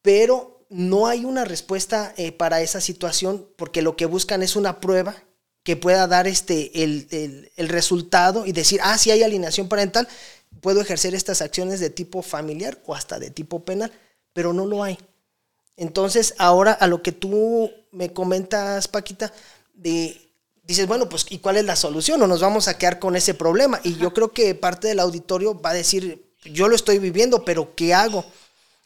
Pero 0.01 0.65
no 0.69 1.07
hay 1.07 1.25
una 1.25 1.45
respuesta 1.45 2.13
eh, 2.17 2.31
para 2.31 2.61
esa 2.61 2.81
situación 2.81 3.47
porque 3.57 3.81
lo 3.81 3.95
que 3.95 4.05
buscan 4.05 4.43
es 4.43 4.55
una 4.55 4.79
prueba 4.79 5.15
que 5.63 5.75
pueda 5.75 6.05
dar 6.07 6.27
este, 6.27 6.83
el, 6.83 7.07
el- 7.11 7.51
el 7.55 7.69
resultado 7.69 8.45
y 8.45 8.51
decir, 8.51 8.79
ah, 8.83 8.97
sí 8.97 9.09
hay 9.11 9.23
alineación 9.23 9.67
parental, 9.67 10.07
puedo 10.61 10.81
ejercer 10.81 11.15
estas 11.15 11.41
acciones 11.41 11.79
de 11.79 11.89
tipo 11.89 12.21
familiar 12.21 12.79
o 12.85 12.93
hasta 12.95 13.17
de 13.19 13.31
tipo 13.31 13.65
penal, 13.65 13.91
pero 14.33 14.53
no 14.53 14.65
lo 14.65 14.83
hay. 14.83 14.97
Entonces, 15.77 16.35
ahora 16.37 16.71
a 16.71 16.87
lo 16.87 17.01
que 17.01 17.11
tú 17.11 17.71
me 17.91 18.13
comentas, 18.13 18.87
Paquita, 18.87 19.33
de, 19.73 20.31
dices, 20.63 20.87
bueno, 20.87 21.09
pues, 21.09 21.25
¿y 21.29 21.39
cuál 21.39 21.57
es 21.57 21.65
la 21.65 21.75
solución? 21.75 22.21
¿O 22.21 22.27
nos 22.27 22.41
vamos 22.41 22.67
a 22.67 22.77
quedar 22.77 22.99
con 22.99 23.15
ese 23.15 23.33
problema? 23.33 23.79
Y 23.83 23.95
yo 23.97 24.13
creo 24.13 24.31
que 24.31 24.55
parte 24.55 24.87
del 24.87 24.99
auditorio 24.99 25.59
va 25.59 25.71
a 25.71 25.73
decir, 25.73 26.25
yo 26.45 26.67
lo 26.67 26.75
estoy 26.75 26.99
viviendo, 26.99 27.43
pero 27.43 27.75
¿qué 27.75 27.93
hago? 27.93 28.25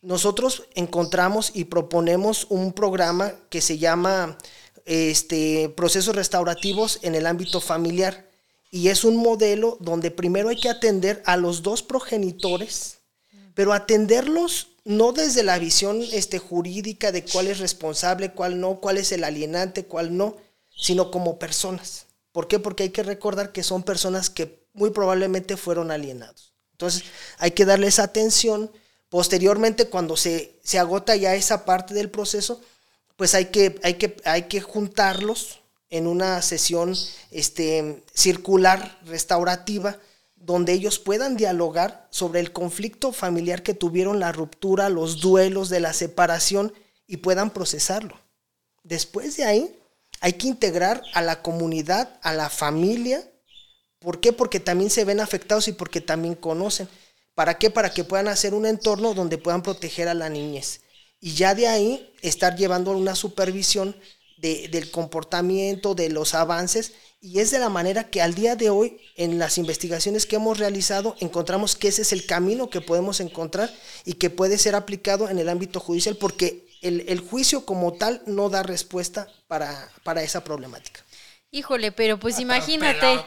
Nosotros 0.02 0.64
encontramos 0.76 1.52
y 1.54 1.66
proponemos 1.66 2.48
un 2.50 2.72
programa 2.72 3.34
que 3.50 3.62
se 3.62 3.78
llama 3.78 4.38
este, 4.86 5.70
Procesos 5.76 6.16
Restaurativos 6.16 7.00
en 7.02 7.16
el 7.16 7.28
ámbito 7.28 7.60
familiar. 7.60 8.26
Y 8.72 8.90
es 8.90 9.04
un 9.04 9.18
modelo 9.18 9.78
donde 9.80 10.12
primero 10.12 10.50
hay 10.50 10.56
que 10.56 10.70
atender 10.70 11.22
a 11.26 11.38
los 11.38 11.64
dos 11.64 11.84
progenitores, 11.84 12.99
pero 13.60 13.74
atenderlos 13.74 14.70
no 14.86 15.12
desde 15.12 15.44
la 15.44 15.60
visión 15.60 16.02
este, 16.14 16.40
jurídica 16.40 17.12
de 17.12 17.26
cuál 17.26 17.48
es 17.48 17.60
responsable, 17.60 18.32
cuál 18.32 18.62
no, 18.62 18.80
cuál 18.80 18.98
es 18.98 19.12
el 19.12 19.26
alienante, 19.26 19.84
cuál 19.84 20.16
no, 20.16 20.38
sino 20.74 21.12
como 21.12 21.38
personas. 21.40 22.06
¿Por 22.32 22.48
qué? 22.48 22.58
Porque 22.60 22.84
hay 22.84 22.92
que 22.92 23.04
recordar 23.04 23.52
que 23.52 23.64
son 23.64 23.84
personas 23.84 24.30
que 24.30 24.64
muy 24.72 24.92
probablemente 24.92 25.58
fueron 25.58 25.92
alienados. 25.92 26.54
Entonces 26.72 27.04
hay 27.38 27.52
que 27.52 27.66
darles 27.66 28.00
atención. 28.00 28.72
Posteriormente, 29.10 29.90
cuando 29.90 30.16
se, 30.16 30.58
se 30.64 30.80
agota 30.80 31.18
ya 31.18 31.36
esa 31.36 31.66
parte 31.66 31.94
del 31.94 32.10
proceso, 32.10 32.62
pues 33.18 33.36
hay 33.36 33.48
que, 33.48 33.78
hay 33.84 33.96
que, 33.96 34.16
hay 34.24 34.44
que 34.44 34.62
juntarlos 34.62 35.60
en 35.90 36.08
una 36.08 36.42
sesión 36.42 36.96
este, 37.30 38.04
circular 38.14 39.00
restaurativa 39.06 40.00
donde 40.54 40.74
ellos 40.74 41.00
puedan 41.00 41.38
dialogar 41.38 42.08
sobre 42.10 42.40
el 42.40 42.52
conflicto 42.52 43.12
familiar 43.12 43.64
que 43.64 43.74
tuvieron, 43.74 44.20
la 44.20 44.32
ruptura, 44.32 44.90
los 44.90 45.22
duelos 45.22 45.70
de 45.70 45.80
la 45.80 45.94
separación 45.94 46.74
y 47.08 47.18
puedan 47.18 47.52
procesarlo. 47.52 48.20
Después 48.84 49.38
de 49.38 49.46
ahí, 49.46 49.76
hay 50.22 50.34
que 50.34 50.48
integrar 50.48 51.02
a 51.14 51.22
la 51.22 51.42
comunidad, 51.42 52.20
a 52.22 52.34
la 52.34 52.50
familia, 52.50 53.24
¿Por 54.00 54.22
qué? 54.22 54.32
Porque 54.32 54.60
también 54.60 54.90
se 54.90 55.04
ven 55.04 55.20
afectados 55.20 55.68
y 55.68 55.74
porque 55.74 56.00
también 56.00 56.36
conocen. 56.36 56.88
¿Para 57.36 57.58
qué? 57.58 57.70
Para 57.70 57.94
que 57.94 58.06
puedan 58.06 58.30
hacer 58.30 58.54
un 58.54 58.66
entorno 58.66 59.14
donde 59.14 59.38
puedan 59.38 59.62
proteger 59.62 60.08
a 60.08 60.14
la 60.14 60.30
niñez. 60.30 60.82
Y 61.20 61.34
ya 61.34 61.54
de 61.54 61.68
ahí 61.68 62.14
estar 62.22 62.56
llevando 62.56 62.92
una 62.92 63.16
supervisión 63.16 63.96
de, 64.38 64.70
del 64.70 64.90
comportamiento, 64.90 65.96
de 65.96 66.10
los 66.10 66.34
avances. 66.34 66.94
Y 67.22 67.40
es 67.40 67.52
de 67.52 67.60
la 67.60 67.68
manera 67.68 68.06
que 68.06 68.22
al 68.22 68.34
día 68.34 68.56
de 68.56 68.70
hoy, 68.70 68.98
en 69.16 69.40
las 69.40 69.58
investigaciones 69.58 70.26
que 70.26 70.38
hemos 70.38 70.58
realizado, 70.58 71.16
encontramos 71.20 71.76
que 71.76 71.90
ese 71.90 72.04
es 72.04 72.14
el 72.14 72.26
camino 72.26 72.70
que 72.70 72.80
podemos 72.80 73.20
encontrar 73.20 73.70
y 74.06 74.14
que 74.14 74.30
puede 74.30 74.58
ser 74.58 74.76
aplicado 74.76 75.30
en 75.30 75.38
el 75.38 75.50
ámbito 75.50 75.82
judicial, 75.82 76.16
porque 76.16 76.66
el, 76.82 77.04
el 77.10 77.20
juicio 77.20 77.66
como 77.66 77.94
tal 77.94 78.22
no 78.26 78.50
da 78.50 78.64
respuesta 78.64 79.28
para, 79.48 79.92
para 80.04 80.24
esa 80.24 80.46
problemática. 80.46 81.04
Híjole, 81.52 81.92
pero 81.92 82.20
pues 82.20 82.40
imagínate. 82.40 83.20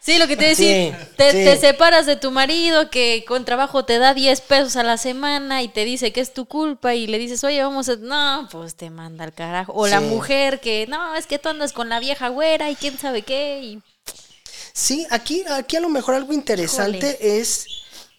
Sí, 0.00 0.18
lo 0.18 0.26
que 0.26 0.36
te 0.36 0.46
decía, 0.46 0.98
Sí, 0.98 1.06
te, 1.16 1.30
sí. 1.30 1.36
te 1.44 1.56
separas 1.58 2.06
de 2.06 2.16
tu 2.16 2.30
marido 2.30 2.88
que 2.88 3.24
con 3.28 3.44
trabajo 3.44 3.84
te 3.84 3.98
da 3.98 4.14
10 4.14 4.40
pesos 4.40 4.76
a 4.76 4.82
la 4.82 4.96
semana 4.96 5.62
y 5.62 5.68
te 5.68 5.84
dice 5.84 6.10
que 6.10 6.20
es 6.22 6.32
tu 6.32 6.46
culpa 6.46 6.94
y 6.94 7.06
le 7.06 7.18
dices, 7.18 7.44
oye, 7.44 7.62
vamos 7.62 7.88
a... 7.90 7.96
No, 7.96 8.48
pues 8.50 8.74
te 8.76 8.88
manda 8.88 9.24
al 9.24 9.34
carajo. 9.34 9.72
O 9.74 9.86
la 9.86 10.00
mujer 10.00 10.60
que, 10.60 10.86
no, 10.86 11.14
es 11.16 11.26
que 11.26 11.38
tú 11.38 11.50
andas 11.50 11.74
con 11.74 11.90
la 11.90 12.00
vieja 12.00 12.28
güera 12.28 12.70
y 12.70 12.76
quién 12.76 12.98
sabe 12.98 13.22
qué. 13.22 13.60
Y... 13.62 13.82
Sí, 14.72 15.06
aquí, 15.10 15.44
aquí 15.50 15.76
a 15.76 15.80
lo 15.80 15.90
mejor 15.90 16.14
algo 16.14 16.32
interesante 16.32 17.38
es 17.38 17.66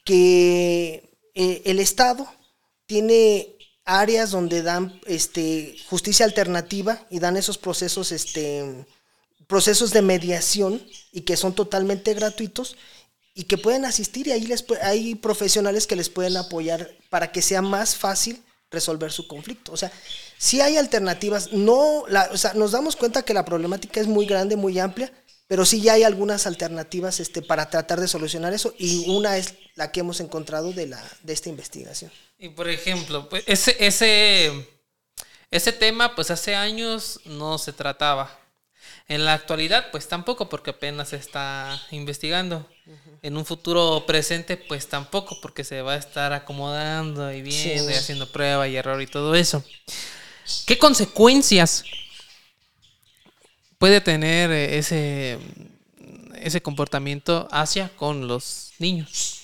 que 0.03 1.09
eh, 1.33 1.61
el 1.65 1.79
Estado 1.79 2.27
tiene 2.85 3.55
áreas 3.85 4.29
donde 4.31 4.61
dan 4.61 5.01
este, 5.07 5.75
justicia 5.89 6.25
alternativa 6.25 7.05
y 7.09 7.19
dan 7.19 7.37
esos 7.37 7.57
procesos, 7.57 8.11
este, 8.11 8.85
procesos 9.51 9.91
de 9.91 10.01
mediación 10.01 10.81
y 11.11 11.21
que 11.21 11.35
son 11.35 11.53
totalmente 11.53 12.13
gratuitos 12.13 12.77
y 13.33 13.43
que 13.43 13.57
pueden 13.57 13.83
asistir 13.83 14.27
y 14.27 14.31
ahí 14.31 14.47
les, 14.47 14.63
hay 14.81 15.13
profesionales 15.15 15.87
que 15.87 15.97
les 15.97 16.07
pueden 16.07 16.37
apoyar 16.37 16.89
para 17.09 17.33
que 17.33 17.41
sea 17.41 17.61
más 17.61 17.97
fácil 17.97 18.41
resolver 18.69 19.11
su 19.11 19.27
conflicto. 19.27 19.73
O 19.73 19.77
sea, 19.77 19.91
sí 20.37 20.61
hay 20.61 20.77
alternativas, 20.77 21.51
no, 21.51 22.05
la, 22.07 22.29
o 22.31 22.37
sea, 22.37 22.53
nos 22.53 22.71
damos 22.71 22.95
cuenta 22.95 23.23
que 23.23 23.33
la 23.33 23.43
problemática 23.43 23.99
es 23.99 24.07
muy 24.07 24.25
grande, 24.25 24.55
muy 24.55 24.79
amplia, 24.79 25.11
pero 25.47 25.65
sí 25.65 25.81
ya 25.81 25.93
hay 25.93 26.03
algunas 26.03 26.47
alternativas 26.47 27.19
este, 27.19 27.41
para 27.41 27.69
tratar 27.69 27.99
de 27.99 28.07
solucionar 28.07 28.53
eso 28.53 28.73
y 28.77 29.09
una 29.09 29.35
es 29.35 29.55
la 29.75 29.91
que 29.91 29.99
hemos 29.99 30.21
encontrado 30.21 30.71
de, 30.71 30.87
la, 30.87 31.03
de 31.23 31.33
esta 31.33 31.49
investigación. 31.49 32.09
Y 32.39 32.47
por 32.47 32.69
ejemplo, 32.69 33.27
pues 33.27 33.43
ese, 33.47 33.75
ese, 33.85 34.65
ese 35.49 35.73
tema, 35.73 36.15
pues 36.15 36.31
hace 36.31 36.55
años 36.55 37.19
no 37.25 37.57
se 37.57 37.73
trataba. 37.73 38.40
En 39.07 39.25
la 39.25 39.33
actualidad, 39.33 39.91
pues 39.91 40.07
tampoco, 40.07 40.47
porque 40.47 40.69
apenas 40.69 41.09
se 41.09 41.17
está 41.17 41.81
investigando. 41.91 42.65
En 43.21 43.35
un 43.37 43.45
futuro 43.45 44.05
presente, 44.05 44.57
pues 44.57 44.87
tampoco, 44.87 45.37
porque 45.41 45.63
se 45.63 45.81
va 45.81 45.93
a 45.93 45.97
estar 45.97 46.33
acomodando 46.33 47.31
y 47.31 47.41
viendo 47.41 47.85
Sí. 47.87 47.93
y 47.93 47.95
haciendo 47.97 48.31
prueba 48.31 48.67
y 48.67 48.75
error 48.77 49.01
y 49.01 49.07
todo 49.07 49.35
eso. 49.35 49.63
¿Qué 50.65 50.77
consecuencias 50.77 51.83
puede 53.77 54.01
tener 54.01 54.51
eh, 54.51 54.77
ese, 54.77 55.39
ese 56.35 56.61
comportamiento 56.61 57.47
hacia 57.51 57.89
con 57.95 58.27
los 58.27 58.71
niños? 58.79 59.41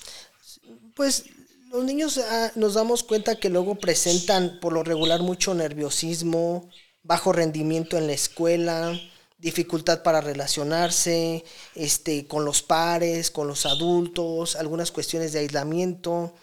Pues 0.96 1.26
los 1.72 1.84
niños 1.84 2.18
ah, 2.18 2.52
nos 2.56 2.74
damos 2.74 3.04
cuenta 3.04 3.36
que 3.36 3.50
luego 3.50 3.76
presentan 3.76 4.60
por 4.62 4.74
lo 4.74 4.84
regular 4.84 5.22
mucho 5.22 5.54
nerviosismo, 5.54 6.70
bajo 7.04 7.32
rendimiento 7.32 7.98
en 7.98 8.08
la 8.08 8.14
escuela, 8.14 9.00
dificultad 9.38 10.04
para 10.04 10.22
relacionarse, 10.22 11.44
este, 11.76 12.28
con 12.28 12.46
los 12.46 12.62
pares, 12.62 13.32
con 13.32 13.48
los 13.48 13.66
adultos, 13.66 14.56
algunas 14.56 14.92
cuestiones 14.92 15.32
de 15.34 15.40
aislamiento 15.40 16.34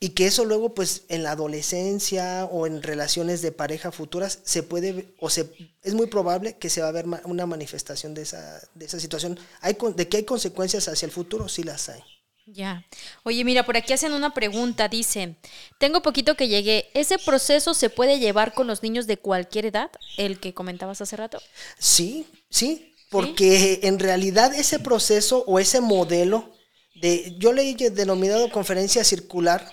y 0.00 0.10
que 0.10 0.26
eso 0.26 0.44
luego 0.44 0.74
pues 0.74 1.02
en 1.08 1.22
la 1.22 1.32
adolescencia 1.32 2.44
o 2.46 2.66
en 2.66 2.82
relaciones 2.82 3.42
de 3.42 3.52
pareja 3.52 3.90
futuras 3.92 4.40
se 4.44 4.62
puede 4.62 5.14
o 5.20 5.30
se 5.30 5.50
es 5.82 5.94
muy 5.94 6.06
probable 6.06 6.56
que 6.58 6.68
se 6.70 6.82
va 6.82 6.88
a 6.88 6.92
ver 6.92 7.06
una 7.24 7.46
manifestación 7.46 8.12
de 8.14 8.22
esa 8.22 8.60
de 8.74 8.84
esa 8.86 9.00
situación. 9.00 9.38
Hay 9.60 9.74
con- 9.74 9.96
de 9.96 10.08
que 10.08 10.18
hay 10.18 10.24
consecuencias 10.24 10.88
hacia 10.88 11.06
el 11.06 11.12
futuro, 11.12 11.48
sí 11.48 11.62
las 11.62 11.88
hay. 11.88 12.02
Ya. 12.46 12.84
Oye, 13.22 13.42
mira, 13.42 13.64
por 13.64 13.74
aquí 13.78 13.94
hacen 13.94 14.12
una 14.12 14.34
pregunta. 14.34 14.88
Dice, 14.88 15.36
tengo 15.78 16.02
poquito 16.02 16.34
que 16.34 16.48
llegué. 16.48 16.90
¿Ese 16.92 17.18
proceso 17.18 17.72
se 17.72 17.88
puede 17.88 18.18
llevar 18.18 18.52
con 18.52 18.66
los 18.66 18.82
niños 18.82 19.06
de 19.06 19.16
cualquier 19.16 19.64
edad? 19.64 19.90
El 20.18 20.38
que 20.38 20.52
comentabas 20.52 21.00
hace 21.00 21.16
rato. 21.16 21.40
Sí, 21.78 22.26
sí, 22.54 22.94
porque 23.10 23.80
en 23.82 23.98
realidad 23.98 24.54
ese 24.54 24.78
proceso 24.78 25.44
o 25.46 25.58
ese 25.58 25.80
modelo 25.80 26.52
de, 26.94 27.34
yo 27.38 27.52
le 27.52 27.68
he 27.68 27.90
denominado 27.90 28.48
conferencia 28.50 29.02
circular 29.02 29.68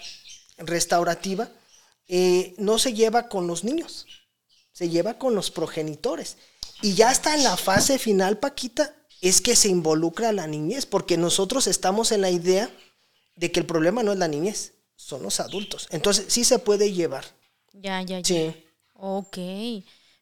restaurativa, 0.58 1.52
eh, 2.08 2.56
no 2.58 2.80
se 2.80 2.94
lleva 2.94 3.30
con 3.30 3.46
los 3.46 3.64
niños, 3.64 4.08
se 4.74 4.90
lleva 4.90 5.20
con 5.20 5.36
los 5.36 5.52
progenitores. 5.52 6.38
Y 6.82 6.96
ya 6.96 7.12
está 7.12 7.36
en 7.36 7.44
la 7.44 7.56
fase 7.56 8.00
final, 8.00 8.40
Paquita, 8.40 8.96
es 9.22 9.42
que 9.42 9.56
se 9.56 9.70
involucra 9.70 10.30
a 10.30 10.34
la 10.34 10.48
niñez, 10.48 10.88
porque 10.88 11.18
nosotros 11.18 11.68
estamos 11.68 12.12
en 12.12 12.22
la 12.22 12.32
idea 12.32 12.70
de 13.36 13.52
que 13.52 13.60
el 13.60 13.68
problema 13.68 14.02
no 14.02 14.12
es 14.12 14.18
la 14.18 14.28
niñez, 14.28 14.74
son 14.96 15.22
los 15.22 15.40
adultos. 15.40 15.88
Entonces 15.92 16.26
sí 16.30 16.44
se 16.44 16.58
puede 16.58 16.92
llevar. 16.92 17.26
Ya, 17.74 18.02
ya, 18.02 18.20
ya. 18.20 18.26
Sí. 18.26 18.66
Ok. 18.94 19.38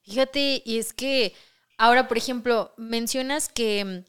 Fíjate, 0.03 0.61
y 0.65 0.77
es 0.77 0.91
que 0.93 1.33
ahora, 1.79 2.07
por 2.07 2.17
ejemplo, 2.17 2.71
mencionas 2.77 3.49
que 3.49 4.03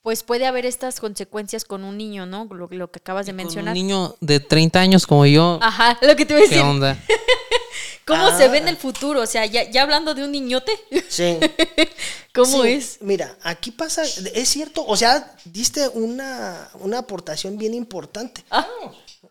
pues 0.00 0.22
puede 0.22 0.46
haber 0.46 0.64
estas 0.64 1.00
consecuencias 1.00 1.64
con 1.66 1.84
un 1.84 1.98
niño, 1.98 2.24
¿no? 2.24 2.46
Lo, 2.50 2.68
lo 2.70 2.90
que 2.90 2.98
acabas 3.00 3.26
de 3.26 3.32
Con 3.32 3.36
mencionar. 3.36 3.72
Un 3.72 3.74
niño 3.74 4.16
de 4.20 4.40
30 4.40 4.80
años 4.80 5.06
como 5.06 5.26
yo, 5.26 5.58
Ajá, 5.60 5.98
lo 6.00 6.16
que 6.16 6.24
te 6.24 6.32
voy 6.32 6.44
a 6.44 6.46
¿qué 6.48 6.54
decir. 6.54 6.64
onda? 6.66 6.96
¿Cómo 8.06 8.34
se 8.38 8.44
Ah. 8.44 8.48
ve 8.48 8.58
en 8.58 8.68
el 8.68 8.78
futuro? 8.78 9.20
O 9.20 9.26
sea, 9.26 9.44
ya, 9.44 9.68
ya 9.70 9.82
hablando 9.82 10.14
de 10.14 10.24
un 10.24 10.32
niñote, 10.32 10.72
Sí. 11.08 11.36
¿cómo 12.34 12.62
Sí, 12.62 12.68
es? 12.70 12.98
Mira, 13.02 13.36
aquí 13.42 13.70
pasa, 13.70 14.02
es 14.04 14.48
cierto, 14.48 14.82
o 14.86 14.96
sea, 14.96 15.34
diste 15.44 15.88
una, 15.88 16.70
una 16.80 16.98
aportación 17.00 17.58
bien 17.58 17.74
importante. 17.74 18.42
Ah. 18.50 18.66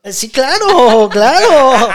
Eh, 0.07 0.13
Sí, 0.13 0.29
claro, 0.29 1.09
claro. 1.11 1.89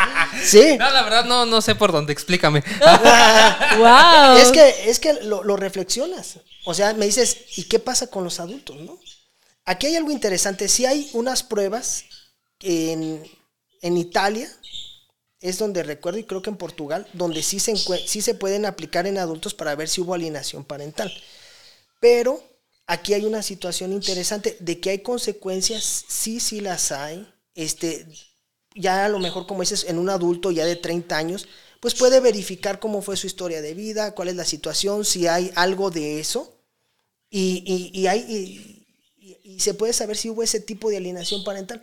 Sí. 0.44 0.76
No, 0.78 0.90
la 0.90 1.02
verdad 1.02 1.24
no, 1.24 1.46
no 1.46 1.60
sé 1.60 1.74
por 1.74 1.92
dónde, 1.92 2.12
explícame. 2.12 2.62
¡Wow! 3.78 4.36
Es 4.38 4.50
que, 4.50 4.90
es 4.90 4.98
que 4.98 5.14
lo, 5.24 5.42
lo 5.44 5.56
reflexionas. 5.56 6.38
O 6.64 6.74
sea, 6.74 6.94
me 6.94 7.06
dices, 7.06 7.36
¿y 7.56 7.64
qué 7.64 7.78
pasa 7.78 8.06
con 8.06 8.24
los 8.24 8.40
adultos, 8.40 8.76
no? 8.76 8.98
Aquí 9.64 9.86
hay 9.86 9.96
algo 9.96 10.10
interesante. 10.10 10.68
Sí 10.68 10.86
hay 10.86 11.10
unas 11.12 11.42
pruebas 11.42 12.04
en, 12.60 13.22
en 13.80 13.96
Italia, 13.96 14.50
es 15.40 15.58
donde 15.58 15.82
recuerdo, 15.82 16.18
y 16.18 16.24
creo 16.24 16.42
que 16.42 16.50
en 16.50 16.56
Portugal, 16.56 17.06
donde 17.12 17.42
sí 17.42 17.58
se, 17.58 17.76
sí 17.76 18.22
se 18.22 18.34
pueden 18.34 18.64
aplicar 18.64 19.06
en 19.06 19.18
adultos 19.18 19.54
para 19.54 19.74
ver 19.74 19.88
si 19.88 20.00
hubo 20.00 20.14
alienación 20.14 20.64
parental. 20.64 21.12
Pero 22.00 22.42
aquí 22.86 23.14
hay 23.14 23.24
una 23.24 23.42
situación 23.42 23.92
interesante 23.92 24.56
de 24.60 24.80
que 24.80 24.90
hay 24.90 24.98
consecuencias, 25.00 26.04
sí, 26.08 26.40
sí 26.40 26.60
las 26.60 26.92
hay. 26.92 27.31
Este, 27.54 28.06
ya 28.74 29.04
a 29.06 29.08
lo 29.08 29.18
mejor, 29.18 29.46
como 29.46 29.60
dices, 29.62 29.84
en 29.88 29.98
un 29.98 30.10
adulto 30.10 30.50
ya 30.50 30.64
de 30.64 30.76
30 30.76 31.16
años, 31.16 31.48
pues 31.80 31.94
puede 31.94 32.20
verificar 32.20 32.78
cómo 32.80 33.02
fue 33.02 33.16
su 33.16 33.26
historia 33.26 33.60
de 33.62 33.74
vida, 33.74 34.14
cuál 34.14 34.28
es 34.28 34.36
la 34.36 34.44
situación, 34.44 35.04
si 35.04 35.26
hay 35.26 35.52
algo 35.56 35.90
de 35.90 36.20
eso. 36.20 36.56
Y, 37.30 37.64
y- 37.66 38.00
y 38.00 38.06
hay, 38.06 38.20
y- 38.20 39.60
se 39.60 39.74
puede 39.74 39.92
saber 39.92 40.16
si 40.16 40.30
hubo 40.30 40.42
ese 40.42 40.60
tipo 40.60 40.90
de 40.90 40.96
alienación 40.98 41.44
parental. 41.44 41.80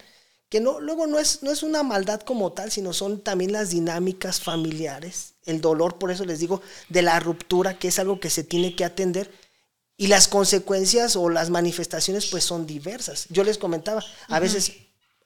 Que 0.49 0.59
no, 0.59 0.79
luego 0.79 1.05
no 1.05 1.19
es, 1.19 1.43
no 1.43 1.51
es 1.51 1.61
una 1.61 1.83
maldad 1.83 2.21
como 2.21 2.51
tal, 2.53 2.71
sino 2.71 2.91
son 2.93 3.21
también 3.21 3.51
las 3.51 3.69
dinámicas 3.69 4.41
familiares, 4.41 5.35
el 5.45 5.61
dolor, 5.61 5.99
por 5.99 6.09
eso 6.11 6.25
les 6.25 6.39
digo, 6.39 6.61
de 6.89 7.03
la 7.03 7.19
ruptura, 7.19 7.77
que 7.77 7.89
es 7.89 7.99
algo 7.99 8.19
que 8.19 8.31
se 8.31 8.43
tiene 8.43 8.75
que 8.75 8.83
atender. 8.83 9.31
Y 9.97 10.07
las 10.07 10.27
consecuencias 10.27 11.15
o 11.15 11.29
las 11.29 11.49
manifestaciones 11.51 12.25
pues 12.27 12.43
son 12.45 12.65
diversas. 12.65 13.27
Yo 13.29 13.43
les 13.43 13.57
comentaba, 13.59 14.03
a 14.29 14.39
veces 14.39 14.73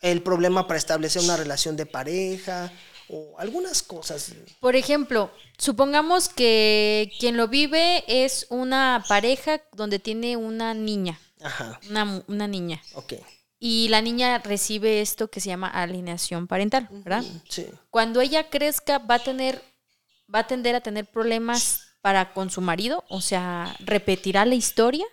el 0.03 0.21
problema 0.21 0.67
para 0.67 0.77
establecer 0.77 1.23
una 1.23 1.37
relación 1.37 1.75
de 1.75 1.85
pareja 1.87 2.71
o 3.09 3.35
algunas 3.39 3.81
cosas. 3.81 4.33
Por 4.59 4.75
ejemplo, 4.75 5.31
supongamos 5.57 6.29
que 6.29 7.11
quien 7.19 7.37
lo 7.37 7.47
vive 7.47 8.03
es 8.07 8.45
una 8.49 9.03
pareja 9.07 9.61
donde 9.71 9.97
tiene 9.99 10.37
una 10.37 10.73
niña, 10.73 11.19
Ajá, 11.41 11.79
una, 11.89 12.21
una 12.27 12.47
niña, 12.47 12.81
ok. 12.95 13.13
y 13.59 13.87
la 13.89 14.01
niña 14.01 14.39
recibe 14.39 15.01
esto 15.01 15.29
que 15.29 15.39
se 15.39 15.49
llama 15.49 15.69
alineación 15.69 16.47
parental, 16.47 16.87
¿verdad? 16.91 17.23
Sí. 17.49 17.65
Cuando 17.89 18.19
ella 18.21 18.49
crezca 18.49 18.97
va 18.99 19.15
a 19.15 19.19
tener, 19.23 19.63
va 20.33 20.39
a 20.39 20.47
tender 20.47 20.75
a 20.75 20.81
tener 20.81 21.05
problemas 21.05 21.81
para 22.01 22.33
con 22.33 22.49
su 22.49 22.59
marido, 22.59 23.05
o 23.07 23.21
sea, 23.21 23.73
repetirá 23.79 24.43
la 24.45 24.55
historia. 24.55 25.05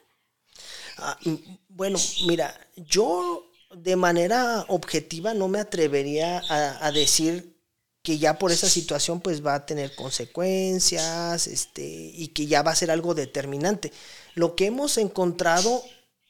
Ah, 0.99 1.17
mm, 1.25 1.35
bueno, 1.69 1.99
mira, 2.27 2.59
yo 2.77 3.50
de 3.75 3.97
manera 3.97 4.65
objetiva 4.69 5.35
no 5.35 5.49
me 5.49 5.61
atrevería 5.61 6.43
a, 6.49 6.91
decir 6.93 7.57
que 8.03 8.19
ya 8.19 8.39
por 8.39 8.51
esa 8.51 8.69
situación 8.69 9.21
pues 9.21 9.45
va 9.45 9.55
a 9.55 9.67
tener 9.67 9.95
consecuencias 9.95 11.47
este, 11.47 11.83
y 11.83 12.29
que 12.29 12.47
ya 12.47 12.63
va 12.63 12.73
a 12.73 12.77
ser 12.77 12.91
algo 12.91 13.15
determinante. 13.15 13.93
Lo 14.35 14.57
que 14.57 14.67
hemos 14.67 14.99
encontrado 14.99 15.85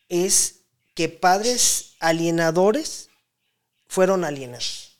es 0.08 0.56
que 0.94 1.08
padres 1.08 1.94
alienadores 2.00 3.08
fueron 3.86 4.24
alienados. 4.24 4.98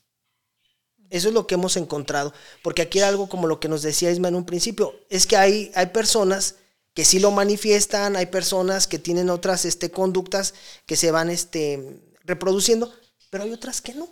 Eso 1.09 1.27
es 1.27 1.33
lo 1.33 1.45
que 1.45 1.55
hemos 1.55 1.75
encontrado. 1.75 2.33
Porque 2.63 2.81
aquí 2.81 2.99
era 2.99 3.09
algo 3.09 3.27
como 3.27 3.45
lo 3.45 3.59
que 3.59 3.67
nos 3.67 3.81
decía 3.81 4.11
Isma 4.11 4.29
en 4.29 4.35
un 4.35 4.45
principio. 4.45 4.95
Es 5.09 5.27
que 5.27 5.35
hay, 5.35 5.71
hay 5.75 5.87
personas 5.87 6.55
que 6.93 7.03
sí 7.03 7.19
lo 7.19 7.31
manifiestan, 7.31 8.15
hay 8.15 8.27
personas 8.27 8.87
que 8.87 8.97
tienen 8.97 9.29
otras 9.29 9.65
este, 9.65 9.91
conductas 9.91 10.53
que 10.85 10.95
se 10.95 11.11
van 11.11 11.29
este, 11.29 12.01
reproduciendo, 12.25 12.93
pero 13.29 13.43
hay 13.43 13.51
otras 13.51 13.81
que 13.81 13.93
no. 13.93 14.09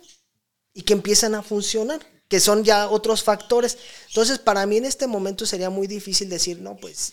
Y 0.72 0.82
que 0.82 0.92
empiezan 0.92 1.34
a 1.34 1.42
funcionar, 1.42 2.00
que 2.28 2.40
son 2.40 2.64
ya 2.64 2.88
otros 2.88 3.22
factores. 3.22 3.78
Entonces, 4.08 4.38
para 4.38 4.64
mí 4.66 4.76
en 4.76 4.84
este 4.84 5.06
momento 5.06 5.46
sería 5.46 5.70
muy 5.70 5.86
difícil 5.86 6.28
decir, 6.28 6.60
no, 6.60 6.76
pues 6.76 7.12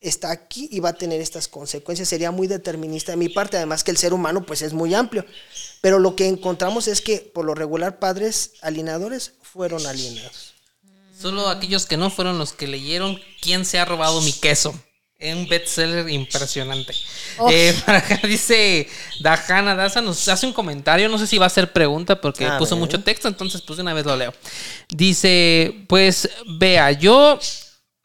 está 0.00 0.30
aquí 0.30 0.68
y 0.72 0.80
va 0.80 0.90
a 0.90 0.94
tener 0.94 1.20
estas 1.20 1.46
consecuencias. 1.46 2.08
Sería 2.08 2.30
muy 2.30 2.46
determinista 2.46 3.12
de 3.12 3.16
mi 3.16 3.28
parte, 3.28 3.56
además 3.56 3.84
que 3.84 3.90
el 3.90 3.98
ser 3.98 4.14
humano 4.14 4.44
pues 4.46 4.62
es 4.62 4.72
muy 4.72 4.94
amplio. 4.94 5.24
Pero 5.80 5.98
lo 5.98 6.16
que 6.16 6.26
encontramos 6.26 6.88
es 6.88 7.00
que 7.00 7.18
por 7.18 7.44
lo 7.44 7.54
regular 7.54 7.98
padres 7.98 8.52
alienadores 8.62 9.34
fueron 9.42 9.86
alienados. 9.86 10.54
Solo 11.20 11.48
aquellos 11.48 11.84
que 11.84 11.98
no 11.98 12.10
fueron 12.10 12.38
los 12.38 12.54
que 12.54 12.66
leyeron 12.66 13.20
¿Quién 13.42 13.66
se 13.66 13.78
ha 13.78 13.84
robado 13.84 14.22
mi 14.22 14.32
queso? 14.32 14.74
Un 15.22 15.46
bestseller 15.46 16.08
impresionante. 16.08 16.94
Eh, 17.50 17.74
para 17.86 17.98
acá 17.98 18.20
dice 18.26 18.88
Dajana 19.20 19.74
Daza, 19.74 20.00
nos 20.00 20.26
hace 20.28 20.46
un 20.46 20.54
comentario, 20.54 21.10
no 21.10 21.18
sé 21.18 21.26
si 21.26 21.36
va 21.36 21.44
a 21.44 21.50
ser 21.50 21.72
pregunta 21.72 22.20
porque 22.20 22.46
A 22.46 22.56
puso 22.56 22.74
ver. 22.74 22.80
mucho 22.80 23.02
texto, 23.02 23.28
entonces 23.28 23.60
pues 23.60 23.78
una 23.78 23.92
vez 23.92 24.06
lo 24.06 24.16
leo. 24.16 24.32
Dice, 24.88 25.84
pues 25.88 26.30
vea, 26.58 26.92
yo 26.92 27.38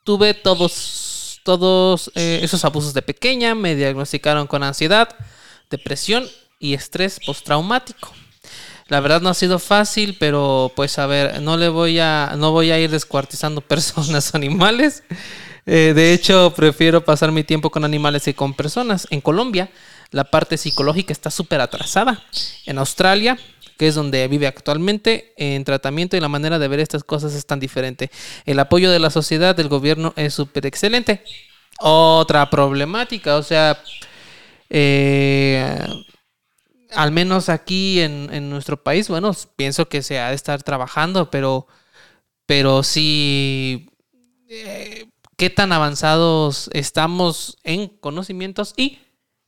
tuve 0.03 0.33
todos, 0.33 1.39
todos 1.43 2.11
eh, 2.15 2.41
esos 2.43 2.65
abusos 2.65 2.93
de 2.93 3.01
pequeña, 3.01 3.55
me 3.55 3.75
diagnosticaron 3.75 4.45
con 4.45 4.63
ansiedad, 4.63 5.07
depresión 5.69 6.27
y 6.59 6.73
estrés 6.73 7.19
postraumático. 7.25 8.11
La 8.87 8.99
verdad 8.99 9.21
no 9.21 9.29
ha 9.29 9.33
sido 9.33 9.57
fácil, 9.57 10.15
pero 10.19 10.71
pues 10.75 10.99
a 10.99 11.07
ver, 11.07 11.41
no 11.41 11.57
le 11.57 11.69
voy 11.69 11.97
a, 11.99 12.33
no 12.37 12.51
voy 12.51 12.71
a 12.71 12.79
ir 12.79 12.91
descuartizando 12.91 13.61
personas 13.67 14.33
o 14.33 14.37
animales. 14.37 15.03
Eh, 15.65 15.93
de 15.95 16.13
hecho, 16.13 16.53
prefiero 16.55 17.03
pasar 17.03 17.31
mi 17.31 17.43
tiempo 17.43 17.69
con 17.71 17.83
animales 17.83 18.23
que 18.23 18.35
con 18.35 18.53
personas. 18.53 19.07
En 19.09 19.21
Colombia, 19.21 19.69
la 20.11 20.25
parte 20.25 20.57
psicológica 20.57 21.11
está 21.11 21.31
súper 21.31 21.61
atrasada. 21.61 22.23
En 22.65 22.77
Australia, 22.77 23.37
que 23.77 23.87
es 23.87 23.95
donde 23.95 24.27
vive 24.27 24.47
actualmente, 24.47 25.33
en 25.37 25.63
tratamiento 25.63 26.15
y 26.15 26.19
la 26.19 26.29
manera 26.29 26.59
de 26.59 26.67
ver 26.67 26.79
estas 26.79 27.03
cosas 27.03 27.33
es 27.33 27.45
tan 27.45 27.59
diferente. 27.59 28.11
El 28.45 28.59
apoyo 28.59 28.91
de 28.91 28.99
la 28.99 29.09
sociedad, 29.09 29.55
del 29.55 29.69
gobierno, 29.69 30.13
es 30.15 30.33
súper 30.33 30.65
excelente. 30.65 31.23
Otra 31.79 32.49
problemática, 32.49 33.35
o 33.35 33.43
sea, 33.43 33.81
eh, 34.69 35.77
al 36.91 37.11
menos 37.11 37.49
aquí 37.49 37.99
en, 37.99 38.29
en 38.31 38.49
nuestro 38.49 38.81
país, 38.81 39.09
bueno, 39.09 39.35
pienso 39.55 39.89
que 39.89 40.01
se 40.01 40.19
ha 40.19 40.29
de 40.29 40.35
estar 40.35 40.63
trabajando, 40.63 41.29
pero, 41.29 41.67
pero 42.45 42.83
sí, 42.83 43.89
eh, 44.47 45.05
qué 45.37 45.49
tan 45.49 45.71
avanzados 45.71 46.69
estamos 46.73 47.57
en 47.63 47.87
conocimientos 47.87 48.73
y 48.77 48.99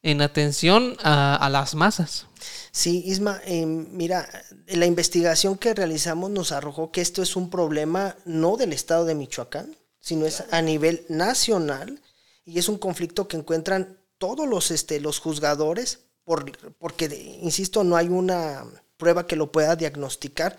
en 0.03 0.21
atención 0.21 0.95
a, 1.03 1.35
a 1.35 1.49
las 1.49 1.75
masas. 1.75 2.27
Sí, 2.71 3.03
Isma, 3.05 3.41
eh, 3.45 3.65
mira, 3.65 4.29
la 4.67 4.85
investigación 4.85 5.57
que 5.57 5.73
realizamos 5.73 6.29
nos 6.29 6.51
arrojó 6.51 6.91
que 6.91 7.01
esto 7.01 7.21
es 7.21 7.35
un 7.35 7.49
problema 7.49 8.15
no 8.25 8.57
del 8.57 8.73
estado 8.73 9.05
de 9.05 9.15
Michoacán, 9.15 9.75
sino 9.99 10.25
es 10.25 10.43
a 10.51 10.61
nivel 10.61 11.05
nacional 11.09 12.01
y 12.45 12.59
es 12.59 12.69
un 12.69 12.77
conflicto 12.77 13.27
que 13.27 13.37
encuentran 13.37 13.97
todos 14.17 14.47
los, 14.47 14.71
este, 14.71 14.99
los 14.99 15.19
juzgadores, 15.19 15.99
por, 16.23 16.51
porque, 16.77 17.05
insisto, 17.41 17.83
no 17.83 17.97
hay 17.97 18.07
una 18.07 18.65
prueba 18.97 19.27
que 19.27 19.35
lo 19.35 19.51
pueda 19.51 19.75
diagnosticar. 19.75 20.57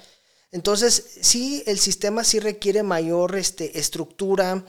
Entonces, 0.50 1.18
sí, 1.22 1.62
el 1.66 1.78
sistema 1.78 2.24
sí 2.24 2.40
requiere 2.40 2.82
mayor 2.82 3.36
este, 3.36 3.78
estructura 3.78 4.64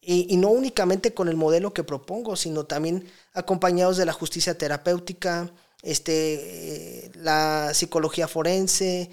y, 0.00 0.32
y 0.32 0.36
no 0.36 0.48
únicamente 0.48 1.14
con 1.14 1.28
el 1.28 1.36
modelo 1.36 1.72
que 1.72 1.84
propongo, 1.84 2.36
sino 2.36 2.64
también 2.64 3.10
acompañados 3.34 3.96
de 3.96 4.06
la 4.06 4.12
justicia 4.12 4.56
terapéutica, 4.56 5.50
este, 5.82 7.06
eh, 7.06 7.10
la 7.14 7.72
psicología 7.74 8.28
forense, 8.28 9.10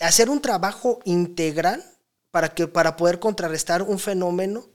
hacer 0.00 0.30
un 0.30 0.40
trabajo 0.40 1.00
integral 1.04 1.82
para, 2.30 2.50
que, 2.50 2.68
para 2.68 2.96
poder 2.96 3.18
contrarrestar 3.18 3.82
un 3.82 3.98
fenómeno 3.98 4.66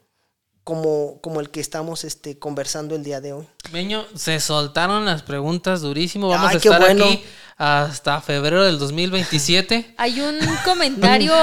como, 0.64 1.20
como 1.22 1.40
el 1.40 1.50
que 1.50 1.60
estamos 1.60 2.04
este, 2.04 2.40
conversando 2.40 2.96
el 2.96 3.04
día 3.04 3.22
de 3.22 3.34
hoy. 3.34 3.48
Meño, 3.72 4.06
se 4.16 4.40
soltaron 4.40 5.06
las 5.06 5.24
preguntas 5.24 5.82
durísimo. 5.82 6.30
Vamos 6.30 6.50
Ay, 6.50 6.56
a 6.56 6.58
estar 6.58 6.80
bueno. 6.80 7.06
aquí 7.06 7.24
hasta 7.58 8.22
febrero 8.22 8.64
del 8.64 8.80
2027. 8.80 9.96
Hay 9.98 10.22
un 10.22 10.38
comentario. 10.64 11.34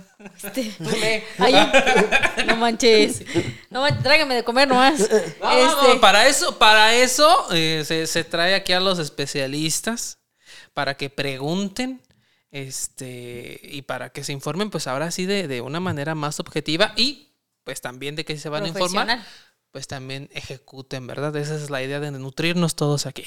este, 0.42 1.24
no 2.46 2.56
manches. 2.56 3.22
No 3.70 3.80
manches, 3.82 4.02
tráigame 4.02 4.34
de 4.34 4.44
comer 4.44 4.68
nomás. 4.68 4.98
No, 4.98 5.50
Este, 5.50 5.96
para 6.00 6.26
eso, 6.26 6.58
para 6.58 6.94
eso 6.94 7.46
eh, 7.52 7.82
se, 7.86 8.06
se 8.06 8.24
trae 8.24 8.54
aquí 8.54 8.72
a 8.72 8.80
los 8.80 8.98
especialistas 8.98 10.18
para 10.74 10.96
que 10.96 11.10
pregunten 11.10 12.02
este 12.50 13.60
y 13.62 13.82
para 13.82 14.10
que 14.10 14.24
se 14.24 14.32
informen, 14.32 14.70
pues 14.70 14.86
ahora 14.86 15.10
sí 15.10 15.26
de, 15.26 15.48
de 15.48 15.60
una 15.60 15.80
manera 15.80 16.14
más 16.14 16.40
objetiva 16.40 16.92
y 16.96 17.32
pues 17.64 17.80
también 17.80 18.14
de 18.16 18.24
que 18.24 18.38
se 18.38 18.48
van 18.48 18.64
a 18.64 18.68
informar, 18.68 19.20
pues 19.72 19.88
también 19.88 20.30
ejecuten, 20.32 21.06
¿verdad? 21.06 21.34
Esa 21.36 21.56
es 21.56 21.68
la 21.70 21.82
idea 21.82 22.00
de 22.00 22.12
nutrirnos 22.12 22.76
todos 22.76 23.06
aquí. 23.06 23.24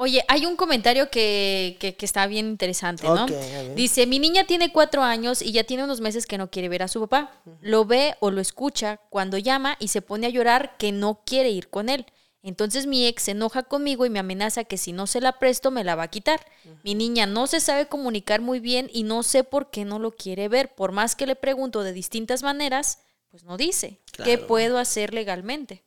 Oye, 0.00 0.24
hay 0.28 0.46
un 0.46 0.54
comentario 0.54 1.10
que, 1.10 1.76
que- 1.80 1.96
que 1.96 2.06
está 2.06 2.28
bien 2.28 2.46
interesante, 2.46 3.02
¿no? 3.08 3.24
Ok, 3.24 3.30
a 3.32 3.62
ver. 3.62 3.74
Dice, 3.74 4.06
mi 4.06 4.20
niña 4.20 4.46
tiene 4.46 4.72
cuatro 4.72 5.02
años 5.02 5.42
y 5.42 5.50
ya 5.50 5.64
tiene 5.64 5.82
unos 5.82 6.00
meses 6.00 6.24
que 6.24 6.38
no 6.38 6.50
quiere 6.52 6.68
ver 6.68 6.84
a 6.84 6.88
su 6.88 7.00
papá. 7.00 7.32
Lo 7.60 7.84
ve 7.84 8.14
o 8.20 8.30
lo 8.30 8.40
escucha 8.40 9.00
cuando 9.10 9.38
llama 9.38 9.76
y 9.80 9.88
se 9.88 10.00
pone 10.00 10.28
a 10.28 10.30
llorar 10.30 10.76
que 10.78 10.92
no 10.92 11.22
quiere 11.26 11.50
ir 11.50 11.68
con 11.68 11.88
él. 11.88 12.06
Entonces 12.44 12.86
mi 12.86 13.06
ex 13.08 13.24
se 13.24 13.32
enoja 13.32 13.64
conmigo 13.64 14.06
y 14.06 14.10
me 14.10 14.20
amenaza 14.20 14.62
que 14.62 14.78
si 14.78 14.92
no 14.92 15.08
se 15.08 15.20
la 15.20 15.40
presto 15.40 15.72
me 15.72 15.82
la 15.82 15.96
va 15.96 16.04
a 16.04 16.08
quitar. 16.10 16.46
Mi 16.84 16.94
niña 16.94 17.26
no 17.26 17.48
se 17.48 17.58
sabe 17.58 17.86
comunicar 17.88 18.40
muy 18.40 18.60
bien 18.60 18.88
y 18.92 19.02
no 19.02 19.24
sé 19.24 19.42
por 19.42 19.70
qué 19.72 19.84
no 19.84 19.98
lo 19.98 20.12
quiere 20.12 20.46
ver. 20.48 20.76
Por 20.76 20.92
más 20.92 21.16
que 21.16 21.26
le 21.26 21.34
pregunto 21.34 21.82
de 21.82 21.92
distintas 21.92 22.44
maneras, 22.44 23.00
pues 23.30 23.42
no 23.42 23.56
dice. 23.56 23.98
¿Qué 24.24 24.38
puedo 24.38 24.78
hacer 24.78 25.12
legalmente? 25.12 25.82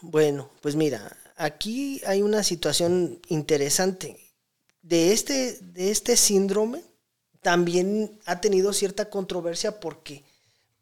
Bueno, 0.00 0.50
pues 0.60 0.76
mira, 0.76 1.16
aquí 1.38 2.02
hay 2.06 2.20
una 2.22 2.42
situación 2.42 3.20
interesante. 3.28 4.34
De 4.82 5.12
este, 5.12 5.58
de 5.60 5.90
este 5.90 6.16
síndrome 6.16 6.82
también 7.40 8.20
ha 8.26 8.40
tenido 8.40 8.72
cierta 8.72 9.08
controversia 9.08 9.80
porque 9.80 10.24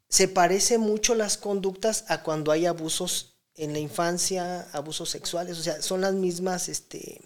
se 0.09 0.29
parece 0.29 0.79
mucho 0.79 1.14
las 1.14 1.37
conductas 1.37 2.05
a 2.09 2.23
cuando 2.23 2.51
hay 2.51 2.66
abusos 2.66 3.37
en 3.55 3.73
la 3.73 3.79
infancia, 3.79 4.69
abusos 4.73 5.11
sexuales, 5.11 5.59
o 5.59 5.62
sea, 5.62 5.81
son 5.83 6.01
las 6.01 6.14
mismas 6.14 6.69
este, 6.69 7.21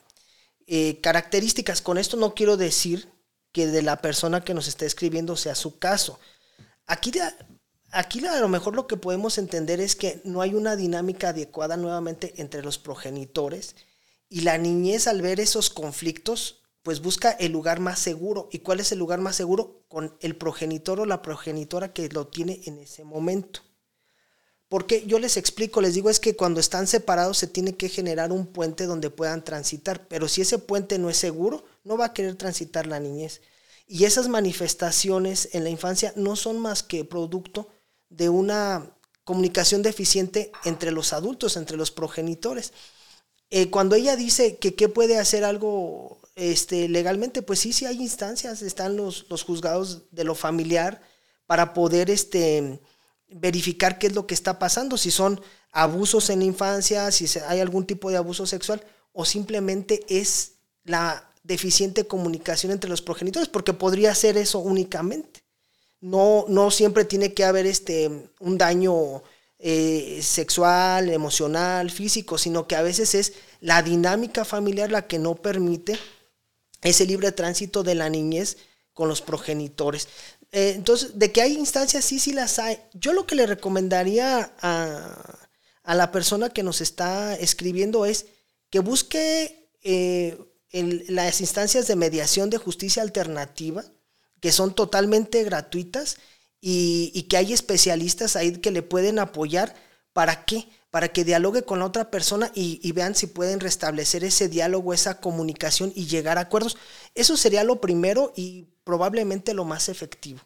eh, 0.67 1.01
características. 1.01 1.83
Con 1.83 1.99
esto 1.99 2.17
no 2.17 2.35
quiero 2.35 2.57
decir 2.57 3.09
que 3.53 3.67
de 3.67 3.83
la 3.83 4.01
persona 4.01 4.45
que 4.45 4.55
nos 4.55 4.69
está 4.69 4.87
escribiendo 4.87 5.37
sea 5.37 5.55
su 5.55 5.79
caso. 5.79 6.19
Aquí, 6.87 7.13
aquí 7.93 8.25
a 8.27 8.41
lo 8.41 8.49
mejor 8.49 8.75
lo 8.75 8.87
que 8.87 8.97
podemos 8.97 9.39
entender 9.39 9.81
es 9.81 9.97
que 9.97 10.21
no 10.25 10.41
hay 10.41 10.55
una 10.55 10.77
dinámica 10.77 11.31
adecuada 11.31 11.77
nuevamente 11.77 12.35
entre 12.37 12.63
los 12.63 12.79
progenitores 12.79 13.77
y 14.29 14.43
la 14.43 14.59
niñez 14.59 15.07
al 15.07 15.23
ver 15.23 15.41
esos 15.41 15.71
conflictos 15.71 16.61
pues 16.83 17.03
busca 17.03 17.31
el 17.33 17.53
lugar 17.53 17.81
más 17.81 17.99
seguro. 17.99 18.49
¿Y 18.53 18.61
cuál 18.61 18.81
es 18.81 18.93
el 18.93 18.99
lugar 18.99 19.21
más 19.21 19.37
seguro? 19.37 19.85
Con 19.89 20.17
el 20.21 20.37
progenitor 20.37 21.01
o 21.01 21.07
la 21.07 21.23
progenitora 21.23 21.93
que 21.93 22.09
lo 22.09 22.29
tiene 22.29 22.61
en 22.65 22.79
ese 22.79 23.05
momento. 23.05 23.61
Porque 24.69 25.05
yo 25.05 25.19
les 25.19 25.37
explico, 25.37 25.81
les 25.81 25.95
digo, 25.95 26.11
es 26.11 26.21
que 26.21 26.37
cuando 26.37 26.61
están 26.61 26.87
separados 26.87 27.39
se 27.39 27.49
tiene 27.49 27.77
que 27.77 27.89
generar 27.89 28.31
un 28.31 28.47
puente 28.47 28.87
donde 28.87 29.11
puedan 29.11 29.45
transitar, 29.45 30.07
pero 30.07 30.29
si 30.29 30.43
ese 30.43 30.59
puente 30.59 30.97
no 30.99 31.11
es 31.11 31.17
seguro, 31.17 31.65
no 31.83 31.99
va 31.99 32.07
a 32.07 32.15
querer 32.15 32.37
transitar 32.37 32.87
la 32.87 33.01
niñez. 33.01 33.41
Y 33.89 34.05
esas 34.05 34.29
manifestaciones 34.29 35.49
en 35.53 35.65
la 35.65 35.71
infancia 35.71 36.13
no 36.15 36.37
son 36.37 36.61
más 36.61 36.85
que 36.85 37.05
producto 37.05 37.69
de 38.11 38.29
una 38.29 38.91
comunicación 39.25 39.83
deficiente 39.83 40.53
entre 40.65 40.91
los 40.91 41.13
adultos, 41.13 41.57
entre 41.57 41.77
los 41.77 41.91
progenitores. 41.91 42.73
Eh, 43.49 43.71
cuando 43.71 43.97
ella 43.97 44.17
dice 44.17 44.59
que 44.59 44.75
qué 44.75 44.89
puede 44.89 45.19
hacer 45.19 45.45
algo 45.45 46.21
este, 46.35 46.89
legalmente, 46.89 47.43
pues 47.43 47.61
sí, 47.61 47.73
sí 47.73 47.87
hay 47.87 48.01
instancias, 48.01 48.63
están 48.63 48.97
los, 48.97 49.27
los 49.31 49.43
juzgados 49.43 50.03
de 50.11 50.25
lo 50.25 50.35
familiar 50.35 51.01
para 51.47 51.75
poder 51.75 52.11
este, 52.11 52.81
verificar 53.29 53.99
qué 53.99 54.09
es 54.09 54.15
lo 54.15 54.27
que 54.27 54.35
está 54.35 54.59
pasando, 54.59 54.97
si 54.97 55.11
son 55.11 55.41
abusos 55.73 56.31
en 56.31 56.41
la 56.41 56.45
infancia, 56.45 57.11
si 57.11 57.27
hay 57.47 57.61
algún 57.61 57.87
tipo 57.87 58.11
de 58.11 58.17
abuso 58.17 58.47
sexual 58.47 58.85
o 59.13 59.25
simplemente 59.25 60.05
es 60.09 60.53
la 60.85 61.33
deficiente 61.43 62.07
comunicación 62.07 62.73
entre 62.73 62.91
los 62.91 63.03
progenitores, 63.03 63.49
porque 63.49 63.73
podría 63.73 64.15
ser 64.15 64.37
eso 64.37 64.59
únicamente. 64.59 65.40
No, 66.01 66.47
no 66.49 66.71
siempre 66.71 67.05
tiene 67.05 67.35
que 67.35 67.45
haber 67.45 67.67
este, 67.67 68.31
un 68.39 68.59
daño 68.59 69.23
eh, 69.59 70.21
sexual, 70.23 71.11
emocional, 71.11 71.91
físico, 71.91 72.39
sino 72.39 72.67
que 72.67 72.77
a 72.77 72.83
veces 72.83 73.15
es 73.15 73.35
la 73.61 73.83
dinámica 73.83 74.45
familiar 74.45 74.91
la 74.91 75.07
que 75.07 75.19
no 75.19 75.35
permite 75.35 75.99
ese 76.83 77.05
libre 77.05 77.33
tránsito 77.33 77.83
de 77.83 77.95
la 77.95 78.09
niñez 78.09 78.57
con 78.95 79.09
los 79.09 79.21
progenitores. 79.21 80.09
Eh, 80.53 80.73
entonces, 80.77 81.19
de 81.19 81.31
que 81.31 81.43
hay 81.43 81.53
instancias, 81.53 82.05
sí, 82.05 82.19
sí 82.19 82.33
las 82.33 82.59
hay. 82.59 82.79
Yo 82.95 83.13
lo 83.13 83.27
que 83.27 83.35
le 83.35 83.47
recomendaría 83.47 84.53
a, 84.61 85.49
a 85.83 85.95
la 85.95 86.11
persona 86.13 86.51
que 86.51 86.63
nos 86.63 86.81
está 86.81 87.35
escribiendo 87.35 88.07
es 88.07 88.27
que 88.71 88.79
busque 88.79 89.69
eh, 89.83 90.39
en 90.71 91.05
las 91.09 91.41
instancias 91.41 91.87
de 91.87 91.97
mediación 91.97 92.49
de 92.51 92.59
justicia 92.59 93.03
alternativa, 93.03 93.85
que 94.41 94.53
son 94.53 94.75
totalmente 94.75 95.45
gratuitas 95.45 96.19
y, 96.61 97.11
y 97.15 97.25
que 97.25 97.37
hay 97.37 97.53
especialistas 97.53 98.37
ahí 98.37 98.53
que 98.59 98.71
le 98.71 98.83
pueden 98.83 99.19
apoyar. 99.19 99.75
¿Para 100.13 100.45
qué? 100.45 100.69
Para 100.91 101.09
que 101.09 101.25
dialogue 101.25 101.63
con 101.63 101.79
la 101.79 101.87
otra 101.87 102.11
persona 102.11 102.51
y, 102.55 102.81
y 102.83 102.93
vean 102.93 103.15
si 103.15 103.29
pueden 103.29 103.61
restablecer 103.61 104.25
ese 104.25 104.49
diálogo, 104.49 104.93
esa 104.93 105.21
comunicación 105.21 105.93
y 105.95 106.07
llegar 106.07 106.37
a 106.37 106.43
acuerdos. 106.43 106.77
Eso 107.15 107.37
sería 107.37 107.63
lo 107.63 107.81
primero 107.81 108.33
y 108.35 108.67
probablemente 108.83 109.55
lo 109.55 109.65
más 109.65 109.89
efectivo. 109.89 110.41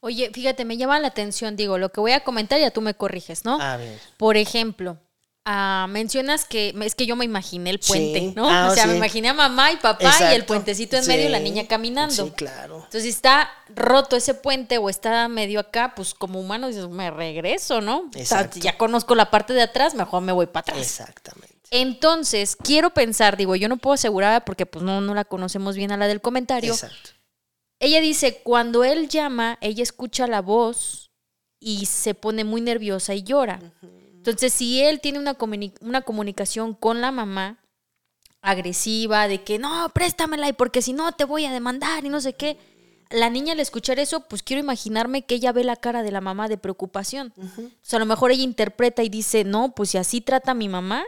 Oye, 0.00 0.30
fíjate, 0.32 0.64
me 0.64 0.78
llama 0.78 0.98
la 0.98 1.08
atención, 1.08 1.56
digo, 1.56 1.78
lo 1.78 1.92
que 1.92 2.00
voy 2.00 2.12
a 2.12 2.24
comentar 2.24 2.58
ya 2.58 2.70
tú 2.70 2.80
me 2.80 2.94
corriges, 2.94 3.44
¿no? 3.44 3.60
A 3.60 3.76
ver. 3.76 4.00
Por 4.16 4.36
ejemplo, 4.36 4.98
ah, 5.44 5.86
mencionas 5.88 6.44
que 6.44 6.74
es 6.82 6.94
que 6.94 7.06
yo 7.06 7.16
me 7.16 7.24
imaginé 7.24 7.70
el 7.70 7.78
puente, 7.80 8.18
Sí. 8.20 8.32
¿no? 8.36 8.48
Ah, 8.48 8.68
o 8.72 8.74
sea, 8.74 8.86
me 8.86 8.96
imaginé 8.96 9.28
a 9.28 9.34
mamá 9.34 9.72
y 9.72 9.76
papá 9.76 10.12
y 10.30 10.34
el 10.34 10.44
puentecito 10.44 10.96
en 10.96 11.02
Sí. 11.04 11.08
medio 11.08 11.26
y 11.26 11.28
la 11.30 11.40
niña 11.40 11.66
caminando. 11.66 12.26
Sí, 12.26 12.30
claro. 12.32 12.76
Entonces, 12.76 13.02
si 13.04 13.08
está 13.10 13.50
roto 13.74 14.16
ese 14.16 14.34
puente 14.34 14.78
o 14.78 14.88
está 14.88 15.28
medio 15.28 15.60
acá, 15.60 15.94
pues 15.96 16.14
como 16.14 16.40
humano 16.40 16.68
dices, 16.68 16.88
me 16.88 17.10
regreso, 17.10 17.80
¿no? 17.80 18.00
O 18.08 18.12
sea, 18.12 18.22
Exacto. 18.22 18.58
ya 18.60 18.76
conozco 18.78 19.14
la 19.14 19.30
parte 19.30 19.52
de 19.52 19.62
atrás, 19.62 19.94
mejor 19.94 20.22
me 20.22 20.32
voy 20.32 20.46
para 20.46 20.60
atrás. 20.60 20.78
Exactamente. 20.78 21.52
Entonces, 21.70 22.54
quiero 22.54 22.90
pensar, 22.90 23.36
digo, 23.36 23.56
yo 23.56 23.68
no 23.68 23.78
puedo 23.78 23.94
asegurar 23.94 24.44
porque 24.44 24.66
pues 24.66 24.84
no, 24.84 25.00
no 25.00 25.14
la 25.14 25.24
conocemos 25.24 25.74
bien 25.74 25.90
a 25.90 25.96
la 25.96 26.06
del 26.06 26.20
comentario. 26.20 26.72
Exacto. 26.72 27.10
Ella 27.80 28.00
dice, 28.00 28.42
cuando 28.44 28.84
él 28.84 29.08
llama, 29.08 29.58
ella 29.60 29.82
escucha 29.82 30.26
la 30.26 30.40
voz 30.42 31.10
y 31.58 31.86
se 31.86 32.14
pone 32.14 32.44
muy 32.44 32.60
nerviosa 32.60 33.14
y 33.14 33.22
llora. 33.22 33.58
Entonces, 34.24 34.52
si 34.52 34.80
él 34.80 35.00
tiene 35.00 35.18
una, 35.18 35.36
comuni- 35.36 35.74
una 35.80 36.02
comunicación 36.02 36.74
con 36.74 37.00
la 37.00 37.10
mamá 37.10 37.58
agresiva 38.40 39.28
de 39.28 39.42
que 39.42 39.58
no, 39.58 39.88
préstamela 39.94 40.48
y 40.48 40.52
porque 40.52 40.82
si 40.82 40.92
no 40.92 41.12
te 41.12 41.24
voy 41.24 41.44
a 41.44 41.52
demandar 41.52 42.04
y 42.04 42.08
no 42.08 42.20
sé 42.20 42.32
qué, 42.34 42.56
la 43.10 43.30
niña 43.30 43.52
al 43.52 43.60
escuchar 43.60 43.98
eso, 43.98 44.20
pues 44.28 44.42
quiero 44.42 44.60
imaginarme 44.62 45.24
que 45.26 45.34
ella 45.34 45.52
ve 45.52 45.64
la 45.64 45.76
cara 45.76 46.02
de 46.02 46.10
la 46.10 46.20
mamá 46.20 46.48
de 46.48 46.56
preocupación. 46.56 47.32
O 47.36 47.68
sea, 47.82 47.98
a 47.98 48.00
lo 48.00 48.06
mejor 48.06 48.30
ella 48.30 48.42
interpreta 48.42 49.02
y 49.02 49.08
dice, 49.10 49.44
no, 49.44 49.74
pues 49.74 49.90
si 49.90 49.98
así 49.98 50.20
trata 50.20 50.54
mi 50.54 50.68
mamá, 50.68 51.04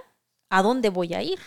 ¿a 0.50 0.62
dónde 0.62 0.90
voy 0.90 1.14
a 1.14 1.22
ir? 1.22 1.38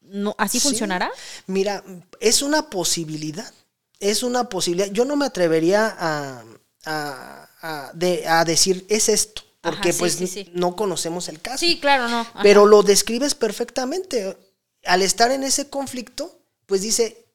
No, 0.00 0.34
¿Así 0.38 0.58
Sí. 0.58 0.68
funcionará? 0.68 1.10
Mira, 1.46 1.84
es 2.20 2.40
una 2.42 2.70
posibilidad. 2.70 3.52
Es 4.00 4.22
una 4.22 4.48
posibilidad. 4.48 4.90
Yo 4.90 5.04
no 5.04 5.16
me 5.16 5.26
atrevería 5.26 5.94
a, 5.98 6.44
a- 6.86 7.48
a- 7.60 7.90
de- 7.92 8.26
a 8.26 8.44
decir 8.46 8.86
es 8.88 9.08
esto, 9.10 9.42
porque 9.60 9.90
Ajá, 9.90 9.92
sí, 9.92 9.98
pues 9.98 10.14
sí, 10.14 10.26
sí. 10.26 10.50
no 10.54 10.76
conocemos 10.76 11.28
el 11.28 11.40
caso. 11.40 11.58
Sí, 11.58 11.80
claro, 11.80 12.08
no. 12.08 12.20
Ajá. 12.20 12.40
Pero 12.42 12.66
lo 12.66 12.82
describes 12.82 13.34
perfectamente. 13.34 14.36
Al 14.84 15.02
estar 15.02 15.30
en 15.32 15.42
ese 15.42 15.68
conflicto, 15.68 16.40
pues 16.66 16.82
dice, 16.82 17.28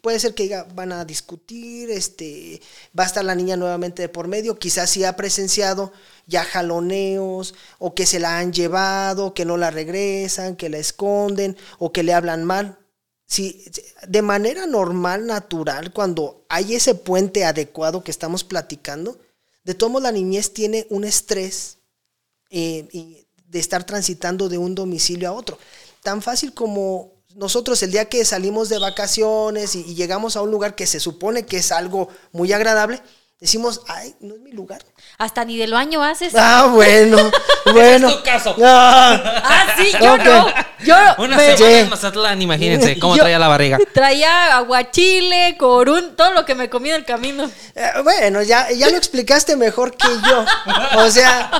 puede 0.00 0.18
ser 0.20 0.34
que 0.34 0.44
diga, 0.44 0.66
van 0.74 0.92
a 0.92 1.04
discutir, 1.04 1.90
este, 1.90 2.60
va 2.98 3.04
a 3.04 3.06
estar 3.06 3.24
la 3.24 3.34
niña 3.34 3.56
nuevamente 3.56 4.02
de 4.02 4.08
por 4.08 4.28
medio, 4.28 4.58
quizás 4.58 4.90
sí 4.90 5.04
ha 5.04 5.16
presenciado 5.16 5.92
ya 6.26 6.44
jaloneos, 6.44 7.54
o 7.78 7.94
que 7.94 8.06
se 8.06 8.20
la 8.20 8.38
han 8.38 8.52
llevado, 8.52 9.34
que 9.34 9.44
no 9.44 9.56
la 9.56 9.70
regresan, 9.70 10.56
que 10.56 10.68
la 10.68 10.78
esconden, 10.78 11.56
o 11.78 11.92
que 11.92 12.02
le 12.02 12.14
hablan 12.14 12.44
mal. 12.44 12.78
Sí, 13.26 13.64
de 14.08 14.22
manera 14.22 14.66
normal, 14.66 15.26
natural, 15.26 15.92
cuando 15.92 16.44
hay 16.48 16.74
ese 16.74 16.94
puente 16.94 17.44
adecuado 17.44 18.02
que 18.02 18.10
estamos 18.10 18.42
platicando, 18.44 19.20
de 19.70 19.74
todos 19.74 19.92
modos 19.92 20.02
la 20.02 20.10
niñez 20.10 20.52
tiene 20.52 20.84
un 20.90 21.04
estrés 21.04 21.78
eh, 22.50 23.24
de 23.46 23.58
estar 23.60 23.84
transitando 23.84 24.48
de 24.48 24.58
un 24.58 24.74
domicilio 24.74 25.28
a 25.28 25.32
otro. 25.32 25.58
Tan 26.02 26.22
fácil 26.22 26.52
como 26.52 27.12
nosotros 27.36 27.80
el 27.84 27.92
día 27.92 28.08
que 28.08 28.24
salimos 28.24 28.68
de 28.68 28.80
vacaciones 28.80 29.76
y 29.76 29.94
llegamos 29.94 30.34
a 30.34 30.42
un 30.42 30.50
lugar 30.50 30.74
que 30.74 30.88
se 30.88 30.98
supone 30.98 31.46
que 31.46 31.58
es 31.58 31.70
algo 31.70 32.08
muy 32.32 32.52
agradable, 32.52 33.00
decimos, 33.40 33.80
ay, 33.88 34.14
no 34.20 34.34
es 34.34 34.40
mi 34.40 34.52
lugar. 34.52 34.84
Hasta 35.18 35.44
ni 35.44 35.56
del 35.56 35.72
baño 35.72 36.02
haces. 36.02 36.34
Ah, 36.36 36.68
bueno, 36.72 37.16
bueno. 37.72 38.08
es 38.08 38.16
tu 38.16 38.22
caso. 38.22 38.54
Ah, 38.62 39.42
Ah, 39.44 39.74
sí, 39.78 39.90
yo 40.00 40.16
no. 40.18 40.46
Yo 40.84 40.94
Una 41.18 41.36
me- 41.36 41.56
semana 41.56 41.78
en. 41.80 41.90
Mazatlán, 41.90 42.40
imagínense 42.42 42.98
cómo 42.98 43.14
Yo- 43.16 43.22
traía 43.22 43.38
la 43.38 43.48
barriga. 43.48 43.78
traía 43.92 44.56
aguachile, 44.56 45.56
corún, 45.58 46.16
todo 46.16 46.32
lo 46.32 46.44
que 46.46 46.54
me 46.54 46.70
comí 46.70 46.88
en 46.90 46.96
el 46.96 47.04
camino. 47.04 47.50
eh, 47.74 47.90
bueno, 48.02 48.42
ya, 48.42 48.70
ya 48.72 48.88
lo 48.90 48.96
explicaste 48.96 49.56
mejor 49.56 49.94
que 49.96 50.08
yo. 50.26 50.44
O 50.98 51.10
sea, 51.10 51.50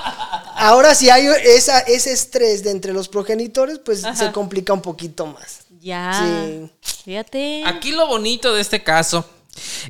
ahora 0.57 0.95
si 0.95 1.11
hay 1.11 1.27
esa, 1.45 1.81
ese 1.81 2.13
estrés 2.13 2.63
de 2.63 2.71
entre 2.71 2.93
los 2.93 3.09
progenitores, 3.09 3.79
pues 3.79 4.03
se 4.15 4.33
complica 4.33 4.73
un 4.73 4.81
poquito 4.83 5.27
más. 5.27 5.61
Ya. 5.81 6.13
Sí. 6.47 6.71
Fíjate. 7.05 7.63
Aquí 7.67 7.93
lo 7.93 8.07
bonito 8.07 8.53
de 8.55 8.61
este 8.63 8.83
caso, 8.83 9.25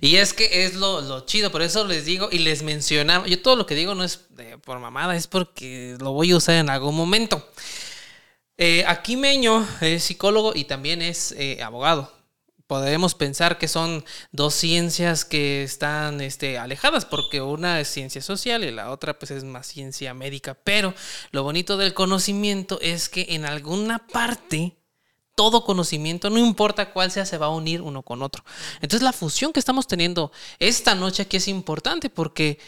y 0.00 0.16
es 0.16 0.32
que 0.32 0.64
es 0.64 0.74
lo, 0.74 1.00
lo 1.00 1.26
chido, 1.26 1.50
por 1.50 1.62
eso 1.62 1.84
les 1.84 2.04
digo 2.04 2.28
y 2.30 2.38
les 2.38 2.62
mencionaba, 2.62 3.26
yo 3.26 3.40
todo 3.40 3.56
lo 3.56 3.66
que 3.66 3.74
digo 3.74 3.94
no 3.94 4.04
es 4.04 4.20
por 4.64 4.78
mamada, 4.78 5.16
es 5.16 5.26
porque 5.26 5.96
lo 6.00 6.12
voy 6.12 6.32
a 6.32 6.36
usar 6.36 6.56
en 6.56 6.70
algún 6.70 6.96
momento. 6.96 7.46
Eh, 8.62 8.84
aquí 8.86 9.16
Meño 9.16 9.66
es 9.80 10.04
psicólogo 10.04 10.52
y 10.54 10.64
también 10.64 11.00
es 11.00 11.32
eh, 11.32 11.62
abogado. 11.62 12.12
Podemos 12.66 13.14
pensar 13.14 13.56
que 13.56 13.66
son 13.68 14.04
dos 14.32 14.54
ciencias 14.54 15.24
que 15.24 15.62
están 15.62 16.20
este, 16.20 16.58
alejadas, 16.58 17.06
porque 17.06 17.40
una 17.40 17.80
es 17.80 17.88
ciencia 17.88 18.20
social 18.20 18.62
y 18.62 18.70
la 18.70 18.90
otra 18.90 19.18
pues 19.18 19.30
es 19.30 19.44
más 19.44 19.66
ciencia 19.66 20.12
médica. 20.12 20.54
Pero 20.62 20.94
lo 21.32 21.42
bonito 21.42 21.78
del 21.78 21.94
conocimiento 21.94 22.78
es 22.82 23.08
que 23.08 23.28
en 23.30 23.46
alguna 23.46 24.06
parte 24.06 24.76
todo 25.40 25.64
conocimiento, 25.64 26.28
no 26.28 26.38
importa 26.38 26.92
cuál 26.92 27.10
sea, 27.10 27.24
se 27.24 27.38
va 27.38 27.46
a 27.46 27.48
unir 27.48 27.80
uno 27.80 28.02
con 28.02 28.20
otro. 28.22 28.44
Entonces 28.82 29.00
la 29.00 29.14
fusión 29.14 29.54
que 29.54 29.58
estamos 29.58 29.86
teniendo 29.86 30.32
esta 30.58 30.94
noche 30.94 31.22
aquí 31.22 31.38
es 31.38 31.48
importante 31.48 32.10
porque 32.10 32.58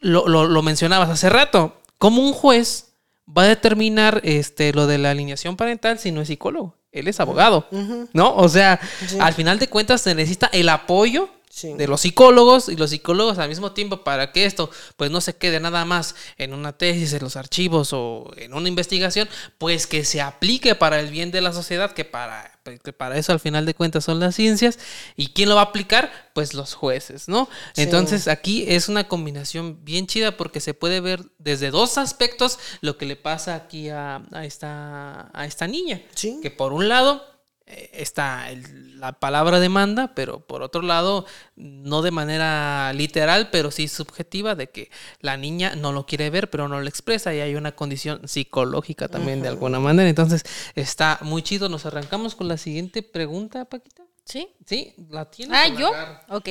lo, 0.00 0.28
lo- 0.28 0.46
lo 0.46 0.62
mencionabas 0.62 1.10
hace 1.10 1.28
rato, 1.28 1.76
como 1.98 2.22
un 2.22 2.32
juez 2.32 2.92
va 3.36 3.42
a 3.42 3.48
determinar 3.48 4.20
este, 4.22 4.72
lo 4.72 4.86
de 4.86 4.98
la 4.98 5.10
alineación 5.10 5.56
parental 5.56 5.98
si 5.98 6.12
no 6.12 6.20
es 6.20 6.28
psicólogo, 6.28 6.76
él 6.92 7.08
es 7.08 7.18
abogado, 7.18 7.66
¿no? 8.12 8.36
O 8.36 8.48
sea, 8.48 8.78
Sí. 9.08 9.16
al 9.18 9.34
final 9.34 9.58
de 9.58 9.68
cuentas 9.68 10.02
se 10.02 10.14
necesita 10.14 10.46
el 10.52 10.68
apoyo 10.68 11.28
Sí. 11.56 11.72
de 11.72 11.88
los 11.88 12.02
psicólogos 12.02 12.68
y 12.68 12.76
los 12.76 12.90
psicólogos 12.90 13.38
al 13.38 13.48
mismo 13.48 13.72
tiempo 13.72 14.04
para 14.04 14.30
que 14.30 14.44
esto 14.44 14.68
pues 14.98 15.10
no 15.10 15.22
se 15.22 15.36
quede 15.36 15.58
nada 15.58 15.86
más 15.86 16.14
en 16.36 16.52
una 16.52 16.76
tesis, 16.76 17.14
en 17.14 17.22
los 17.22 17.34
archivos 17.34 17.94
o 17.94 18.30
en 18.36 18.52
una 18.52 18.68
investigación, 18.68 19.26
pues 19.56 19.86
que 19.86 20.04
se 20.04 20.20
aplique 20.20 20.74
para 20.74 21.00
el 21.00 21.08
bien 21.10 21.30
de 21.30 21.40
la 21.40 21.54
sociedad, 21.54 21.92
que 21.92 22.04
para, 22.04 22.60
que 22.84 22.92
para 22.92 23.16
eso 23.16 23.32
al 23.32 23.40
final 23.40 23.64
de 23.64 23.72
cuentas 23.72 24.04
son 24.04 24.20
las 24.20 24.34
ciencias. 24.34 24.78
¿Y 25.16 25.28
quién 25.28 25.48
lo 25.48 25.54
va 25.54 25.62
a 25.62 25.64
aplicar? 25.64 26.30
Pues 26.34 26.52
los 26.52 26.74
jueces, 26.74 27.26
¿no? 27.26 27.48
Sí. 27.72 27.80
Entonces 27.80 28.28
aquí 28.28 28.66
es 28.68 28.90
una 28.90 29.08
combinación 29.08 29.82
bien 29.82 30.06
chida 30.06 30.36
porque 30.36 30.60
se 30.60 30.74
puede 30.74 31.00
ver 31.00 31.24
desde 31.38 31.70
dos 31.70 31.96
aspectos 31.96 32.58
lo 32.82 32.98
que 32.98 33.06
le 33.06 33.16
pasa 33.16 33.54
aquí 33.54 33.88
a, 33.88 34.20
a 34.30 34.44
esta, 34.44 35.30
a 35.32 35.46
esta 35.46 35.66
niña. 35.66 36.02
Sí. 36.14 36.38
Que 36.42 36.50
por 36.50 36.74
un 36.74 36.90
lado 36.90 37.24
está 37.66 38.48
la 38.94 39.18
palabra 39.18 39.58
demanda, 39.58 40.14
pero 40.14 40.40
por 40.40 40.62
otro 40.62 40.82
lado, 40.82 41.26
no 41.56 42.02
de 42.02 42.12
manera 42.12 42.92
literal, 42.92 43.50
pero 43.50 43.70
sí 43.70 43.88
subjetiva, 43.88 44.54
de 44.54 44.70
que 44.70 44.90
la 45.20 45.36
niña 45.36 45.74
no 45.74 45.92
lo 45.92 46.06
quiere 46.06 46.30
ver, 46.30 46.48
pero 46.48 46.68
no 46.68 46.80
lo 46.80 46.88
expresa, 46.88 47.34
y 47.34 47.40
hay 47.40 47.56
una 47.56 47.72
condición 47.72 48.26
psicológica 48.28 49.08
también 49.08 49.42
de 49.42 49.48
alguna 49.48 49.80
manera. 49.80 50.08
Entonces, 50.08 50.44
está 50.74 51.18
muy 51.22 51.42
chido. 51.42 51.68
Nos 51.68 51.86
arrancamos 51.86 52.34
con 52.34 52.48
la 52.48 52.56
siguiente 52.56 53.02
pregunta, 53.02 53.64
Paquita. 53.64 54.04
¿Sí? 54.24 54.48
Sí, 54.64 54.94
la 55.10 55.30
tienes. 55.30 55.56
Ah, 55.56 55.68
yo. 55.68 55.90
Ok. 56.28 56.48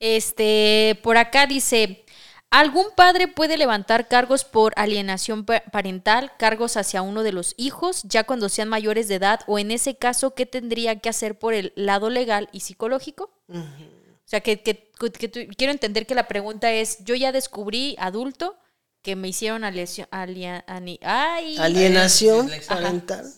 Este, 0.00 0.98
por 1.02 1.16
acá 1.16 1.46
dice, 1.46 2.03
¿algún 2.60 2.86
padre 2.96 3.28
puede 3.28 3.56
levantar 3.56 4.08
cargos 4.08 4.44
por 4.44 4.72
alienación 4.76 5.44
pa- 5.44 5.62
parental, 5.72 6.32
cargos 6.38 6.76
hacia 6.76 7.02
uno 7.02 7.22
de 7.22 7.32
los 7.32 7.54
hijos, 7.56 8.02
ya 8.04 8.24
cuando 8.24 8.48
sean 8.48 8.68
mayores 8.68 9.08
de 9.08 9.16
edad? 9.16 9.40
O 9.46 9.58
en 9.58 9.70
ese 9.70 9.96
caso, 9.96 10.34
¿qué 10.34 10.46
tendría 10.46 10.98
que 11.00 11.08
hacer 11.08 11.38
por 11.38 11.54
el 11.54 11.72
lado 11.76 12.10
legal 12.10 12.48
y 12.52 12.60
psicológico? 12.60 13.30
O 13.48 14.26
sea, 14.26 14.40
que, 14.40 14.62
que- 14.62 14.90
quiero 15.56 15.72
entender 15.72 16.06
que 16.06 16.14
la 16.14 16.28
pregunta 16.28 16.72
es, 16.72 17.04
yo 17.04 17.14
ya 17.14 17.30
descubrí 17.32 17.94
adulto 17.98 18.56
que 19.02 19.16
me 19.16 19.28
hicieron 19.28 19.64
alesio- 19.64 20.08
alia- 20.10 20.64
ani- 20.66 20.98
ay, 21.02 21.56
Alienación 21.58 22.50
parental. 22.68 23.30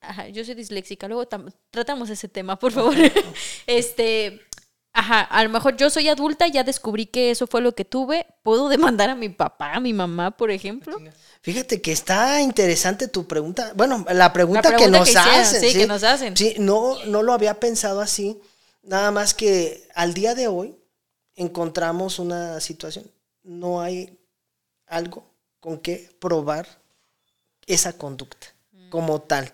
Ajá, 0.00 0.28
yo 0.28 0.44
soy 0.44 0.54
disléxica, 0.54 1.06
luego 1.08 1.26
tam- 1.28 1.52
tratamos 1.70 2.10
ese 2.10 2.28
tema, 2.28 2.58
por 2.58 2.72
favor. 2.72 2.94
este, 3.66 4.40
ajá, 4.94 5.20
a 5.20 5.42
lo 5.42 5.50
mejor 5.50 5.76
yo 5.76 5.90
soy 5.90 6.08
adulta, 6.08 6.46
ya 6.48 6.64
descubrí 6.64 7.06
que 7.06 7.30
eso 7.30 7.46
fue 7.46 7.60
lo 7.60 7.74
que 7.74 7.84
tuve, 7.84 8.26
¿puedo 8.42 8.68
demandar 8.70 9.10
a 9.10 9.14
mi 9.14 9.28
papá, 9.28 9.74
a 9.74 9.80
mi 9.80 9.92
mamá, 9.92 10.30
por 10.30 10.50
ejemplo? 10.50 10.98
Fíjate 11.42 11.82
que 11.82 11.92
está 11.92 12.40
interesante 12.40 13.08
tu 13.08 13.26
pregunta. 13.26 13.72
Bueno, 13.74 14.06
la 14.10 14.32
pregunta, 14.32 14.62
pregunta 14.62 14.84
que 14.84 14.90
nos 14.90 15.04
que 15.04 15.10
hicieron, 15.10 15.40
hacen. 15.40 15.60
sí, 15.60 15.76
que 15.76 15.86
nos 15.86 16.02
hacen. 16.02 16.36
Sí, 16.36 16.54
no, 16.58 17.04
no 17.04 17.22
lo 17.22 17.34
había 17.34 17.60
pensado 17.60 18.00
así. 18.00 18.40
Nada 18.82 19.10
más 19.10 19.34
que 19.34 19.86
al 19.94 20.14
día 20.14 20.34
de 20.34 20.48
hoy 20.48 20.78
encontramos 21.36 22.18
una 22.18 22.60
situación. 22.60 23.10
No 23.42 23.82
hay 23.82 24.18
algo 24.86 25.26
con 25.60 25.78
que 25.78 26.10
probar 26.18 26.66
esa 27.66 27.92
conducta 27.92 28.46
como 28.90 29.20
tal. 29.20 29.50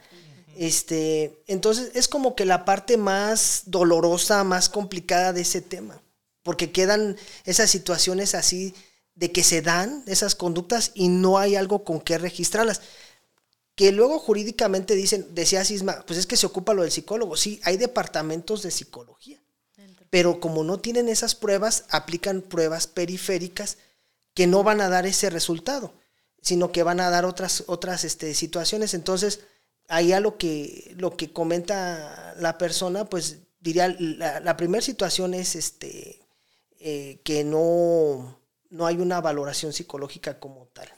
Este, 0.56 1.42
entonces 1.46 1.92
es 1.94 2.08
como 2.08 2.34
que 2.34 2.44
la 2.44 2.64
parte 2.64 2.96
más 2.96 3.62
dolorosa, 3.66 4.44
más 4.44 4.68
complicada 4.68 5.32
de 5.32 5.42
ese 5.42 5.60
tema, 5.60 6.02
porque 6.42 6.72
quedan 6.72 7.16
esas 7.44 7.70
situaciones 7.70 8.34
así 8.34 8.74
de 9.14 9.32
que 9.32 9.44
se 9.44 9.62
dan 9.62 10.02
esas 10.06 10.34
conductas 10.34 10.92
y 10.94 11.08
no 11.08 11.38
hay 11.38 11.56
algo 11.56 11.84
con 11.84 12.00
que 12.00 12.18
registrarlas. 12.18 12.80
Que 13.74 13.92
luego 13.92 14.18
jurídicamente 14.18 14.94
dicen, 14.94 15.34
decía 15.34 15.64
Sisma, 15.64 16.04
pues 16.06 16.18
es 16.18 16.26
que 16.26 16.36
se 16.36 16.46
ocupa 16.46 16.74
lo 16.74 16.82
del 16.82 16.90
psicólogo. 16.90 17.36
Sí, 17.36 17.60
hay 17.64 17.76
departamentos 17.76 18.62
de 18.62 18.70
psicología, 18.70 19.42
pero 20.10 20.40
como 20.40 20.64
no 20.64 20.80
tienen 20.80 21.08
esas 21.08 21.34
pruebas, 21.34 21.84
aplican 21.90 22.42
pruebas 22.42 22.86
periféricas 22.86 23.78
que 24.34 24.46
no 24.46 24.62
van 24.62 24.80
a 24.80 24.88
dar 24.88 25.06
ese 25.06 25.30
resultado, 25.30 25.92
sino 26.42 26.72
que 26.72 26.82
van 26.82 27.00
a 27.00 27.10
dar 27.10 27.24
otras, 27.24 27.64
otras 27.66 28.04
este, 28.04 28.34
situaciones. 28.34 28.94
Entonces, 28.94 29.40
ahí 29.90 30.12
a 30.12 30.20
lo 30.20 30.38
que, 30.38 30.94
lo 30.96 31.16
que 31.16 31.32
comenta 31.32 32.34
la 32.38 32.56
persona, 32.56 33.04
pues 33.04 33.40
diría, 33.60 33.94
la, 33.98 34.40
la 34.40 34.56
primera 34.56 34.80
situación 34.80 35.34
es 35.34 35.54
este, 35.56 36.18
eh, 36.78 37.20
que 37.24 37.44
no, 37.44 38.40
no 38.70 38.86
hay 38.86 38.96
una 38.96 39.20
valoración 39.20 39.72
psicológica 39.72 40.38
como 40.40 40.66
tal. 40.72 40.88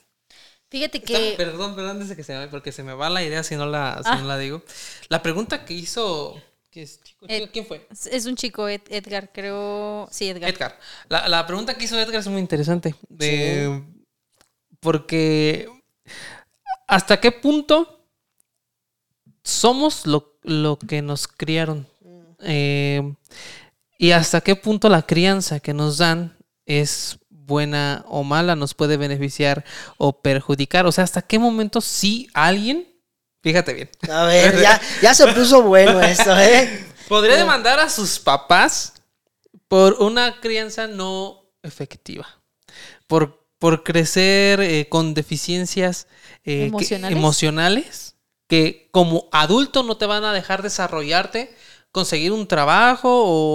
Fíjate 0.69 0.99
Está- 0.99 1.07
que... 1.17 1.33
perdón, 1.37 1.75
perdón, 1.75 1.91
antes 1.91 2.09
de 2.09 2.15
que 2.15 2.23
se 2.23 2.37
me, 2.37 2.47
porque 2.47 2.71
se 2.71 2.83
me 2.83 2.93
va 2.93 3.09
la 3.09 3.21
idea 3.23 3.43
si 3.43 3.55
no 3.55 3.65
la, 3.65 3.97
si 4.03 4.09
Ah. 4.09 4.15
no 4.17 4.27
la 4.27 4.37
digo. 4.37 4.63
La 5.09 5.21
pregunta 5.21 5.65
que 5.65 5.73
hizo. 5.73 6.41
¿qué 6.71 6.81
es, 6.83 6.99
chico? 7.03 7.25
Ed- 7.29 7.49
¿Quién 7.51 7.67
fue? 7.67 7.87
Es 8.09 8.25
un 8.25 8.35
chico, 8.35 8.67
Ed- 8.67 8.81
Edgar, 8.89 9.31
creo... 9.31 10.07
Sí, 10.11 10.29
Edgar. 10.29 10.49
Edgar. 10.49 10.79
La, 11.09 11.27
la 11.27 11.45
pregunta 11.45 11.75
que 11.75 11.85
hizo 11.85 11.99
Edgar 11.99 12.21
es 12.21 12.27
muy 12.27 12.41
interesante. 12.41 12.95
De, 13.09 13.83
Porque 14.79 15.69
¿hasta 16.87 17.19
qué 17.19 17.31
punto 17.31 17.92
somos 19.43 20.05
lo, 20.05 20.37
lo 20.43 20.77
que 20.79 21.01
nos 21.01 21.27
criaron? 21.27 21.87
Eh, 22.41 23.13
y 23.97 24.11
hasta 24.11 24.41
qué 24.41 24.55
punto 24.55 24.89
la 24.89 25.01
crianza 25.03 25.59
que 25.59 25.73
nos 25.73 25.97
dan 25.97 26.37
es 26.65 27.17
buena 27.29 28.03
o 28.07 28.23
mala, 28.23 28.55
nos 28.55 28.73
puede 28.73 28.97
beneficiar 28.97 29.63
o 29.97 30.21
perjudicar. 30.21 30.85
O 30.85 30.91
sea, 30.91 31.03
hasta 31.03 31.21
qué 31.21 31.39
momento 31.39 31.81
sí 31.81 32.27
alguien, 32.33 32.87
fíjate 33.41 33.73
bien, 33.73 33.89
A 34.09 34.23
ver, 34.25 34.59
ya, 34.61 34.81
ya 35.01 35.13
se 35.13 35.27
puso 35.33 35.61
bueno 35.63 36.01
esto, 36.01 36.37
¿eh? 36.39 36.85
podría 37.07 37.35
demandar 37.37 37.79
a 37.79 37.89
sus 37.89 38.19
papás 38.19 38.93
por 39.67 39.93
una 40.01 40.39
crianza 40.39 40.87
no 40.87 41.41
efectiva, 41.63 42.27
por, 43.07 43.45
por 43.59 43.83
crecer 43.83 44.59
eh, 44.61 44.87
con 44.89 45.13
deficiencias 45.13 46.07
eh, 46.45 46.71
que- 46.77 46.95
¿Emocionales? 47.11 48.12
Que 48.47 48.89
como 48.91 49.27
adulto 49.31 49.83
no 49.83 49.97
te 49.97 50.05
van 50.05 50.23
a 50.25 50.33
dejar 50.33 50.61
desarrollarte, 50.63 51.55
conseguir 51.91 52.31
un 52.31 52.47
trabajo 52.47 53.09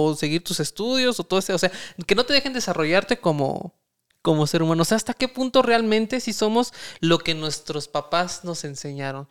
o 0.09 0.15
seguir 0.15 0.43
tus 0.43 0.59
estudios 0.59 1.19
o 1.19 1.23
todo 1.23 1.39
ese, 1.39 1.53
o 1.53 1.57
sea, 1.57 1.71
que 2.07 2.15
no 2.15 2.25
te 2.25 2.33
dejen 2.33 2.53
desarrollarte 2.53 3.19
como 3.19 3.77
como 4.21 4.45
ser 4.47 4.61
humano. 4.63 4.81
O 4.81 4.85
sea, 4.85 4.97
hasta 4.97 5.13
qué 5.13 5.29
punto 5.29 5.61
realmente 5.61 6.19
si 6.19 6.33
somos 6.33 6.73
lo 6.99 7.19
que 7.19 7.33
nuestros 7.35 7.87
papás 7.87 8.43
nos 8.43 8.65
enseñaron. 8.65 9.29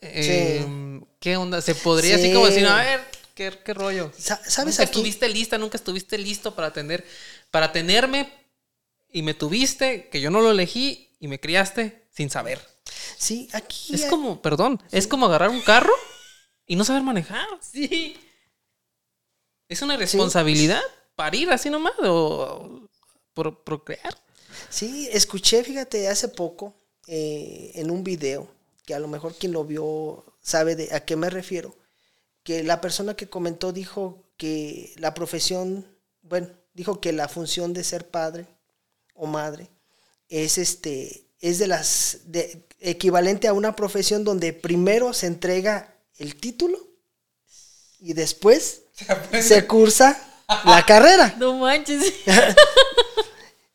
Eh, 0.00 1.00
¿Qué 1.20 1.36
onda? 1.36 1.60
Se 1.60 1.74
podría 1.74 2.16
así 2.16 2.32
como 2.32 2.46
Sí. 2.46 2.52
decir, 2.54 2.66
a 2.66 2.76
ver, 2.76 3.00
¿qué, 3.34 3.58
qué 3.64 3.74
rollo? 3.74 4.12
Sa- 4.16 4.36
¿Sabes 4.48 4.74
Nunca 4.74 4.82
aquí? 4.84 4.90
estuviste 4.90 5.28
lista, 5.28 5.58
nunca 5.58 5.76
estuviste 5.76 6.18
listo 6.18 6.54
para 6.54 6.72
tener, 6.72 7.04
para 7.50 7.72
tenerme 7.72 8.32
y 9.10 9.22
me 9.22 9.34
tuviste, 9.34 10.08
que 10.08 10.20
yo 10.20 10.30
no 10.30 10.40
lo 10.40 10.50
elegí 10.50 11.16
y 11.20 11.28
me 11.28 11.40
criaste 11.40 12.06
sin 12.10 12.30
saber. 12.30 12.60
Sí, 13.18 13.48
aquí. 13.52 13.94
Es 13.94 14.04
hay- 14.04 14.10
como, 14.10 14.40
perdón, 14.42 14.80
es 14.90 15.06
como 15.06 15.26
agarrar 15.26 15.50
un 15.50 15.60
carro 15.62 15.92
y 16.66 16.76
no 16.76 16.84
saber 16.84 17.02
manejar. 17.02 17.46
Sí. 17.60 18.16
Es 19.68 19.82
una 19.82 19.96
responsabilidad 19.96 20.82
parir 21.16 21.50
así 21.50 21.70
nomás 21.70 21.94
o 22.02 22.88
pro- 23.34 23.62
procrear. 23.64 24.14
Sí, 24.68 25.08
escuché, 25.12 25.64
fíjate, 25.64 26.08
hace 26.08 26.28
poco 26.28 26.74
eh, 27.06 27.72
en 27.74 27.90
un 27.90 28.04
video, 28.04 28.48
que 28.84 28.94
a 28.94 28.98
lo 28.98 29.08
mejor 29.08 29.34
quien 29.34 29.52
lo 29.52 29.64
vio 29.64 30.24
sabe 30.42 30.76
de 30.76 30.94
a 30.94 31.04
qué 31.04 31.16
me 31.16 31.30
refiero, 31.30 31.74
que 32.42 32.62
la 32.62 32.80
persona 32.80 33.14
que 33.14 33.28
comentó 33.30 33.72
dijo 33.72 34.22
que 34.36 34.92
la 34.98 35.14
profesión, 35.14 35.86
bueno, 36.22 36.48
dijo 36.74 37.00
que 37.00 37.12
la 37.12 37.28
función 37.28 37.72
de 37.72 37.84
ser 37.84 38.10
padre 38.10 38.46
o 39.14 39.26
madre 39.26 39.68
es 40.28 40.58
este 40.58 41.28
es 41.40 41.58
de 41.58 41.66
las 41.66 42.20
de, 42.26 42.66
equivalente 42.82 43.48
a 43.48 43.52
una 43.52 43.74
profesión 43.76 44.24
donde 44.24 44.52
primero 44.52 45.12
se 45.12 45.26
entrega 45.26 45.94
el 46.18 46.36
título 46.36 46.78
y 47.98 48.12
después 48.12 48.82
se 49.40 49.66
cursa 49.66 50.20
la 50.64 50.84
carrera. 50.84 51.34
No 51.38 51.58
manches. 51.58 52.12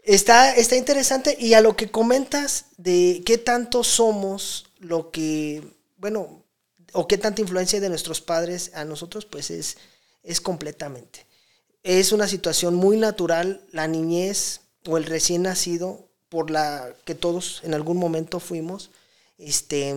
Está, 0.03 0.55
está 0.55 0.78
interesante 0.78 1.36
y 1.38 1.53
a 1.53 1.60
lo 1.60 1.76
que 1.76 1.91
comentas 1.91 2.68
de 2.78 3.22
qué 3.26 3.38
tanto 3.38 3.84
somos 3.84 4.68
lo 4.80 5.12
que, 5.12 5.62
bueno, 5.97 6.45
o 6.93 7.10
qué 7.10 7.18
tanta 7.18 7.41
influencia 7.41 7.82
de 7.82 7.89
nuestros 7.89 8.22
padres 8.22 8.72
a 8.74 8.86
nosotros, 8.86 9.26
pues 9.26 9.51
es, 9.51 9.78
es 10.24 10.39
completamente. 10.39 11.26
Es 11.84 12.14
una 12.14 12.30
situación 12.30 12.74
muy 12.74 12.95
natural, 12.95 13.66
la 13.74 13.89
niñez 13.89 14.62
o 14.86 14.95
el 14.95 15.03
recién 15.03 15.41
nacido, 15.41 16.08
por 16.30 16.51
la 16.51 16.93
que 17.03 17.14
todos 17.14 17.60
en 17.64 17.74
algún 17.74 17.97
momento 17.97 18.39
fuimos, 18.39 18.91
este, 19.38 19.96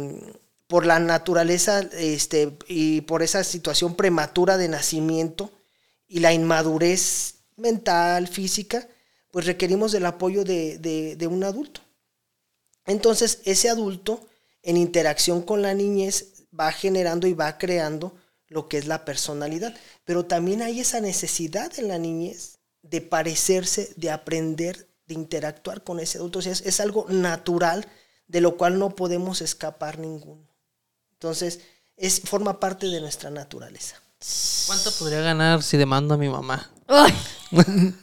por 0.66 0.86
la 0.86 0.98
naturaleza 1.00 1.80
este, 1.92 2.56
y 2.68 3.02
por 3.02 3.22
esa 3.22 3.44
situación 3.44 3.94
prematura 3.96 4.56
de 4.56 4.68
nacimiento 4.68 5.50
y 6.08 6.20
la 6.20 6.32
inmadurez 6.32 7.36
mental, 7.56 8.28
física, 8.28 8.88
pues 9.30 9.46
requerimos 9.46 9.92
del 9.92 10.06
apoyo 10.06 10.44
de, 10.44 10.78
de- 10.78 11.26
un 11.26 11.44
adulto. 11.44 11.80
Entonces, 12.86 13.40
ese 13.44 13.68
adulto, 13.68 14.26
en 14.62 14.76
interacción 14.76 15.42
con 15.42 15.62
la 15.62 15.74
niñez, 15.74 16.44
va 16.58 16.72
generando 16.72 17.26
y 17.26 17.34
va 17.34 17.58
creando 17.58 18.14
lo 18.48 18.68
que 18.68 18.78
es 18.78 18.86
la 18.86 19.04
personalidad. 19.04 19.74
Pero 20.04 20.24
también 20.26 20.62
hay 20.62 20.80
esa 20.80 21.00
necesidad 21.00 21.72
en 21.78 21.88
la 21.88 21.98
niñez 21.98 22.58
de 22.82 23.00
parecerse, 23.00 23.92
de 23.96 24.10
aprender, 24.10 24.88
de 25.06 25.14
interactuar 25.14 25.84
con 25.84 26.00
ese 26.00 26.18
adulto. 26.18 26.40
Es, 26.40 26.62
es 26.62 26.80
algo 26.80 27.06
natural 27.08 27.86
de 28.30 28.40
lo 28.40 28.56
cual 28.56 28.78
no 28.78 28.90
podemos 28.90 29.42
escapar 29.42 29.98
ninguno. 29.98 30.46
Entonces, 31.14 31.60
es, 31.96 32.20
forma 32.20 32.60
parte 32.60 32.86
de 32.86 33.00
nuestra 33.00 33.30
naturaleza. 33.30 33.96
¿Cuánto 34.66 34.92
podría 34.92 35.20
ganar 35.20 35.62
si 35.62 35.76
demando 35.76 36.14
a 36.14 36.16
mi 36.16 36.28
mamá? 36.28 36.70
Ay. 36.90 37.14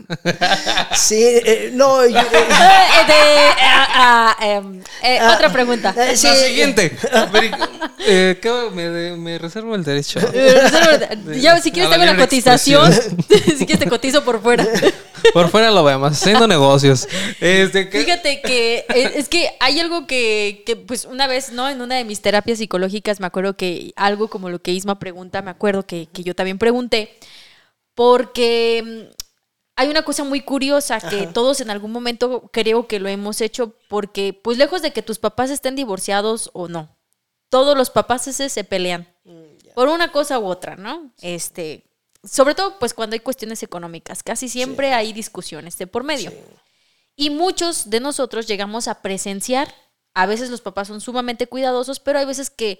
Sí, 0.95 1.15
eh, 1.23 1.71
no, 1.73 2.05
yo- 2.05 2.17
eh, 2.19 2.23
Eh, 2.31 3.07
de- 3.07 3.53
ah, 3.61 3.87
ah, 3.93 4.37
em, 4.45 4.81
eh, 5.03 5.19
Ah, 5.21 5.33
otra 5.35 5.51
pregunta. 5.53 5.93
eh, 5.97 6.17
sí, 6.17 6.27
La 6.27 6.35
siguiente. 6.35 6.97
Eh, 8.09 8.39
me, 8.73 9.17
me 9.17 9.37
reservo 9.37 9.75
el 9.75 9.83
derecho. 9.83 10.19
Eh, 10.33 10.55
Ya, 11.41 11.59
si 11.61 11.71
quieres 11.71 11.91
tengo 11.91 12.05
la 12.05 12.15
cotización. 12.15 12.91
si 12.93 13.65
quieres 13.65 13.79
te 13.79 13.87
cotizo 13.89 14.23
por 14.23 14.41
fuera. 14.41 14.65
Por 15.33 15.49
fuera 15.49 15.71
lo 15.71 15.83
vemos, 15.83 16.11
haciendo 16.13 16.47
negocios. 16.47 17.07
Este, 17.41 17.89
¿qué? 17.89 18.03
Fíjate 18.03 18.41
que 18.41 18.85
eh, 18.93 19.11
es 19.15 19.27
que 19.27 19.49
hay 19.59 19.79
algo 19.81 20.07
que, 20.07 20.63
que, 20.65 20.75
pues 20.77 21.03
una 21.05 21.27
vez, 21.27 21.51
¿no? 21.51 21.67
En 21.67 21.81
una 21.81 21.95
de 21.95 22.05
mis 22.05 22.21
terapias 22.21 22.59
psicológicas 22.59 23.19
me 23.19 23.27
acuerdo 23.27 23.57
que 23.57 23.91
algo 23.97 24.29
como 24.29 24.49
lo 24.49 24.59
que 24.61 24.71
Isma 24.71 24.99
pregunta, 24.99 25.41
me 25.41 25.51
acuerdo 25.51 25.85
que, 25.85 26.07
que 26.13 26.23
yo 26.23 26.33
también 26.33 26.57
pregunté, 26.57 27.17
porque 27.97 28.83
mm, 28.85 29.13
hay 29.75 29.89
una 29.89 30.03
cosa 30.03 30.23
muy 30.23 30.41
curiosa 30.41 30.99
que 30.99 31.21
Ajá. 31.21 31.33
todos 31.33 31.61
en 31.61 31.71
algún 31.71 31.91
momento 31.91 32.47
creo 32.53 32.87
que 32.87 32.99
lo 32.99 33.09
hemos 33.09 33.41
hecho 33.41 33.73
porque, 33.89 34.39
pues 34.39 34.59
lejos 34.59 34.83
de 34.83 34.93
que 34.93 35.01
tus 35.01 35.17
papás 35.17 35.49
estén 35.49 35.75
divorciados 35.75 36.51
o 36.53 36.67
no, 36.67 36.95
todos 37.49 37.75
los 37.75 37.89
papás 37.89 38.27
ese 38.27 38.49
se 38.49 38.63
pelean 38.63 39.11
por 39.73 39.87
una 39.87 40.11
cosa 40.11 40.37
u 40.37 40.45
otra, 40.45 40.75
¿no? 40.75 41.11
Este, 41.21 41.89
sobre 42.23 42.53
todo 42.53 42.77
pues 42.77 42.93
cuando 42.93 43.15
hay 43.15 43.19
cuestiones 43.19 43.63
económicas, 43.63 44.21
casi 44.21 44.47
siempre 44.47 44.93
hay 44.93 45.11
discusiones 45.11 45.75
de 45.79 45.87
por 45.87 46.03
medio. 46.03 46.31
Y 47.15 47.31
muchos 47.31 47.89
de 47.89 47.99
nosotros 47.99 48.45
llegamos 48.45 48.87
a 48.87 49.01
presenciar, 49.01 49.73
a 50.13 50.27
veces 50.27 50.51
los 50.51 50.61
papás 50.61 50.87
son 50.87 51.01
sumamente 51.01 51.47
cuidadosos, 51.47 51.99
pero 51.99 52.19
hay 52.19 52.25
veces 52.25 52.51
que 52.51 52.79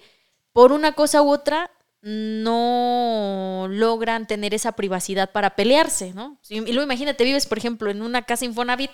por 0.52 0.70
una 0.70 0.92
cosa 0.92 1.22
u 1.22 1.30
otra 1.32 1.72
no 2.02 3.66
logran 3.70 4.26
tener 4.26 4.54
esa 4.54 4.72
privacidad 4.72 5.30
para 5.32 5.56
pelearse, 5.56 6.12
¿no? 6.14 6.38
Y 6.48 6.60
luego 6.60 6.82
imagínate, 6.82 7.24
vives, 7.24 7.46
por 7.46 7.58
ejemplo, 7.58 7.90
en 7.90 8.02
una 8.02 8.22
casa 8.22 8.44
Infonavit, 8.44 8.90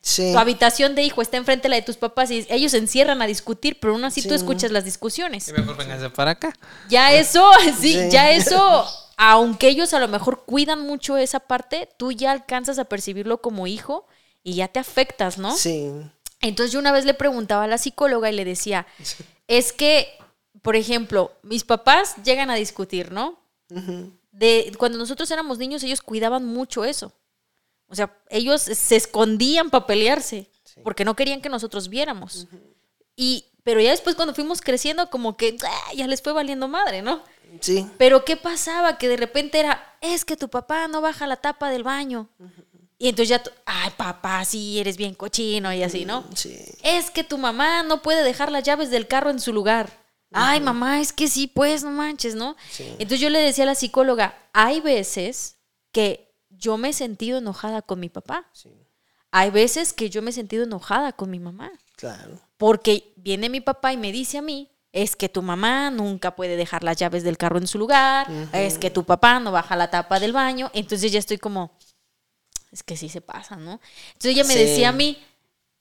Sí. 0.00 0.30
tu 0.32 0.38
habitación 0.38 0.94
de 0.94 1.02
hijo 1.02 1.20
está 1.22 1.36
enfrente 1.38 1.64
de 1.64 1.70
la 1.70 1.76
de 1.76 1.82
tus 1.82 1.96
papás 1.96 2.30
y 2.30 2.46
ellos 2.50 2.70
se 2.70 2.78
encierran 2.78 3.20
a 3.20 3.26
discutir, 3.26 3.78
pero 3.80 3.92
aún 3.94 4.04
así 4.04 4.22
tú 4.26 4.32
escuchas 4.34 4.70
las 4.70 4.84
discusiones. 4.84 5.48
Y 5.48 5.52
mejor 5.52 5.76
vénganse 5.76 6.08
para 6.10 6.32
acá. 6.32 6.52
Ya 6.88 7.12
eso, 7.12 7.44
sí, 7.80 7.94
Sí. 7.94 8.08
ya 8.10 8.30
eso, 8.30 8.86
aunque 9.16 9.68
ellos 9.68 9.92
a 9.94 9.98
lo 9.98 10.06
mejor 10.06 10.44
cuidan 10.46 10.80
mucho 10.80 11.16
esa 11.16 11.40
parte, 11.40 11.88
tú 11.98 12.12
ya 12.12 12.30
alcanzas 12.30 12.78
a 12.78 12.84
percibirlo 12.84 13.40
como 13.42 13.66
hijo 13.66 14.06
y 14.44 14.54
ya 14.54 14.68
te 14.68 14.78
afectas, 14.78 15.36
¿no? 15.36 15.54
Sí. 15.56 15.90
Entonces 16.40 16.72
yo 16.72 16.78
una 16.78 16.92
vez 16.92 17.04
le 17.04 17.14
preguntaba 17.14 17.64
a 17.64 17.66
la 17.66 17.76
psicóloga 17.78 18.30
y 18.30 18.34
le 18.36 18.44
decía, 18.44 18.86
es 19.48 19.72
que, 19.72 20.08
por 20.62 20.76
ejemplo, 20.76 21.32
mis 21.42 21.64
papás 21.64 22.16
llegan 22.24 22.50
a 22.50 22.54
discutir, 22.54 23.12
¿no? 23.12 23.38
De 24.32 24.72
cuando 24.78 24.98
nosotros 24.98 25.30
éramos 25.30 25.58
niños, 25.58 25.82
ellos 25.82 26.00
cuidaban 26.00 26.44
mucho 26.44 26.84
eso. 26.84 27.12
O 27.88 27.94
sea, 27.94 28.14
ellos 28.28 28.62
se 28.62 28.96
escondían 28.96 29.70
para 29.70 29.86
pelearse 29.86 30.50
porque 30.82 31.04
no 31.04 31.16
querían 31.16 31.40
que 31.40 31.48
nosotros 31.48 31.88
viéramos. 31.88 32.46
Y 33.16 33.46
pero 33.68 33.82
ya 33.82 33.90
después 33.90 34.16
cuando 34.16 34.34
fuimos 34.34 34.62
creciendo 34.62 35.10
como 35.10 35.36
que 35.36 35.58
¡ah! 35.62 35.92
ya 35.94 36.06
les 36.06 36.22
fue 36.22 36.32
valiendo 36.32 36.68
madre, 36.68 37.02
¿no? 37.02 37.22
Sí. 37.60 37.86
Pero 37.98 38.24
¿qué 38.24 38.36
pasaba? 38.36 38.96
Que 38.96 39.08
de 39.08 39.18
repente 39.18 39.58
era, 39.58 39.96
es 40.00 40.24
que 40.24 40.38
tu 40.38 40.48
papá 40.48 40.88
no 40.88 41.02
baja 41.02 41.26
la 41.26 41.36
tapa 41.36 41.68
del 41.68 41.82
baño. 41.82 42.30
Y 42.96 43.08
entonces 43.08 43.28
ya, 43.28 43.42
ay 43.66 43.90
papá, 43.96 44.42
sí, 44.46 44.78
eres 44.78 44.96
bien 44.96 45.14
cochino 45.14 45.70
y 45.72 45.82
así, 45.82 46.06
¿no? 46.06 46.24
Sí. 46.34 46.58
Es 46.82 47.10
que 47.10 47.24
tu 47.24 47.36
mamá 47.36 47.82
no 47.82 48.00
puede 48.00 48.24
dejar 48.24 48.50
las 48.50 48.64
llaves 48.64 48.90
del 48.90 49.06
carro 49.06 49.28
en 49.28 49.38
su 49.38 49.52
lugar. 49.52 49.90
Ay, 50.32 50.60
mamá, 50.60 51.00
es 51.00 51.12
que 51.12 51.28
sí, 51.28 51.46
pues, 51.46 51.82
no 51.82 51.90
manches, 51.90 52.34
¿no? 52.34 52.56
Sí. 52.70 52.84
Entonces 52.92 53.20
yo 53.20 53.30
le 53.30 53.38
decía 53.40 53.64
a 53.64 53.66
la 53.68 53.74
psicóloga, 53.74 54.36
hay 54.52 54.80
veces 54.80 55.56
que 55.92 56.34
yo 56.50 56.76
me 56.76 56.90
he 56.90 56.92
sentido 56.92 57.38
enojada 57.38 57.82
con 57.82 57.98
mi 58.00 58.08
papá. 58.08 58.46
Sí. 58.52 58.70
Hay 59.30 59.50
veces 59.50 59.92
que 59.92 60.10
yo 60.10 60.20
me 60.22 60.30
he 60.30 60.32
sentido 60.34 60.64
enojada 60.64 61.12
con 61.12 61.30
mi 61.30 61.38
mamá. 61.38 61.70
Claro. 61.96 62.38
Porque 62.56 63.12
viene 63.16 63.48
mi 63.48 63.60
papá 63.60 63.92
y 63.92 63.96
me 63.96 64.12
dice 64.12 64.38
a 64.38 64.42
mí, 64.42 64.70
es 64.92 65.16
que 65.16 65.28
tu 65.28 65.42
mamá 65.42 65.90
nunca 65.90 66.34
puede 66.34 66.56
dejar 66.56 66.82
las 66.82 66.96
llaves 66.96 67.22
del 67.22 67.36
carro 67.36 67.58
en 67.58 67.66
su 67.66 67.78
lugar, 67.78 68.26
es 68.52 68.78
que 68.78 68.90
tu 68.90 69.04
papá 69.04 69.38
no 69.38 69.52
baja 69.52 69.76
la 69.76 69.90
tapa 69.90 70.18
del 70.18 70.32
baño. 70.32 70.70
Entonces 70.74 71.12
ya 71.12 71.18
estoy 71.18 71.38
como, 71.38 71.76
es 72.72 72.82
que 72.82 72.96
sí 72.96 73.08
se 73.08 73.20
pasa, 73.20 73.56
¿no? 73.56 73.80
Entonces 74.14 74.32
ella 74.32 74.44
me 74.44 74.54
Sí. 74.54 74.60
decía 74.60 74.88
a 74.88 74.92
mí, 74.92 75.18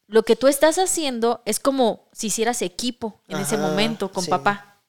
lo 0.07 0.23
que 0.23 0.35
tú 0.35 0.47
estás 0.47 0.77
haciendo 0.77 1.41
es 1.45 1.59
como 1.59 2.07
si 2.13 2.27
hicieras 2.27 2.61
equipo 2.61 3.21
en 3.27 3.37
ese 3.39 3.57
momento 3.57 4.11
con 4.11 4.23
sí. 4.23 4.29
papá. 4.29 4.81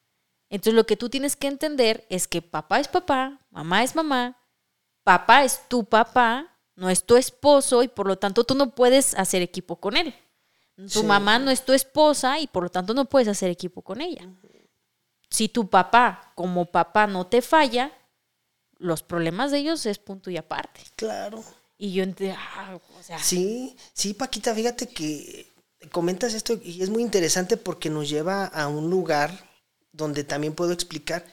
Entonces 0.48 0.74
lo 0.74 0.86
que 0.86 0.96
tú 0.96 1.08
tienes 1.10 1.36
que 1.36 1.48
entender 1.48 2.06
es 2.08 2.26
que 2.28 2.40
papá 2.40 2.80
es 2.80 2.88
papá, 2.88 3.38
mamá 3.50 3.82
es 3.82 3.94
mamá, 3.94 4.38
papá 5.02 5.44
es 5.44 5.68
tu 5.68 5.84
papá, 5.84 6.56
no 6.76 6.88
es 6.88 7.04
tu 7.04 7.16
esposo 7.16 7.82
y 7.82 7.88
por 7.88 8.06
lo 8.06 8.16
tanto 8.16 8.44
tú 8.44 8.54
no 8.54 8.70
puedes 8.74 9.14
hacer 9.14 9.42
equipo 9.42 9.76
con 9.76 9.96
él. 9.96 10.14
Tu 10.76 11.00
Sí. 11.00 11.02
mamá 11.02 11.40
no 11.40 11.50
es 11.50 11.64
tu 11.64 11.72
esposa 11.72 12.38
y 12.38 12.46
por 12.46 12.62
lo 12.62 12.70
tanto 12.70 12.94
no 12.94 13.04
puedes 13.06 13.26
hacer 13.28 13.50
equipo 13.50 13.82
con 13.82 14.00
ella. 14.00 14.28
Si 15.28 15.48
tu 15.48 15.68
papá 15.68 16.32
como 16.36 16.66
papá 16.66 17.06
no 17.08 17.26
te 17.26 17.42
falla, 17.42 17.92
los 18.78 19.02
problemas 19.02 19.50
de 19.50 19.58
ellos 19.58 19.84
es 19.86 19.98
punto 19.98 20.30
y 20.30 20.36
aparte. 20.36 20.80
Claro. 20.94 21.42
Y 21.78 21.92
yo 21.92 22.02
entré, 22.02 22.32
ah, 22.32 22.76
o 22.76 23.02
sea, 23.02 23.22
Sí, 23.22 23.76
sí, 23.94 24.12
Paquita, 24.12 24.54
fíjate 24.54 24.88
que 24.88 25.46
comentas 25.92 26.34
esto 26.34 26.58
y 26.62 26.82
es 26.82 26.90
muy 26.90 27.02
interesante 27.02 27.56
porque 27.56 27.88
nos 27.88 28.08
lleva 28.08 28.46
a 28.46 28.66
un 28.66 28.90
lugar 28.90 29.48
donde 29.92 30.24
también 30.24 30.54
puedo 30.54 30.72
explicar 30.72 31.24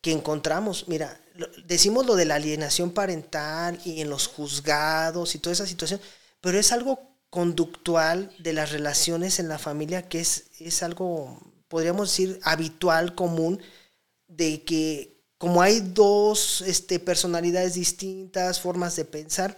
que 0.00 0.12
encontramos, 0.12 0.86
mira, 0.86 1.20
decimos 1.66 2.06
lo 2.06 2.14
de 2.14 2.24
la 2.24 2.36
alienación 2.36 2.92
parental 2.92 3.80
y 3.84 4.00
en 4.00 4.10
los 4.10 4.28
juzgados 4.28 5.34
y 5.34 5.38
toda 5.40 5.54
esa 5.54 5.66
situación, 5.66 6.00
pero 6.40 6.58
es 6.58 6.70
algo 6.70 7.00
conductual 7.30 8.32
de 8.38 8.52
las 8.52 8.70
relaciones 8.70 9.38
en 9.38 9.48
la 9.48 9.58
familia 9.58 10.08
que 10.08 10.20
es, 10.20 10.46
es 10.60 10.82
algo, 10.84 11.40
podríamos 11.66 12.10
decir, 12.10 12.38
habitual, 12.44 13.14
común, 13.16 13.60
de 14.28 14.62
que 14.64 15.18
como 15.38 15.62
hay 15.62 15.80
dos 15.80 16.62
este, 16.62 16.98
personalidades 17.00 17.74
distintas, 17.74 18.60
formas 18.60 18.96
de 18.96 19.04
pensar, 19.04 19.56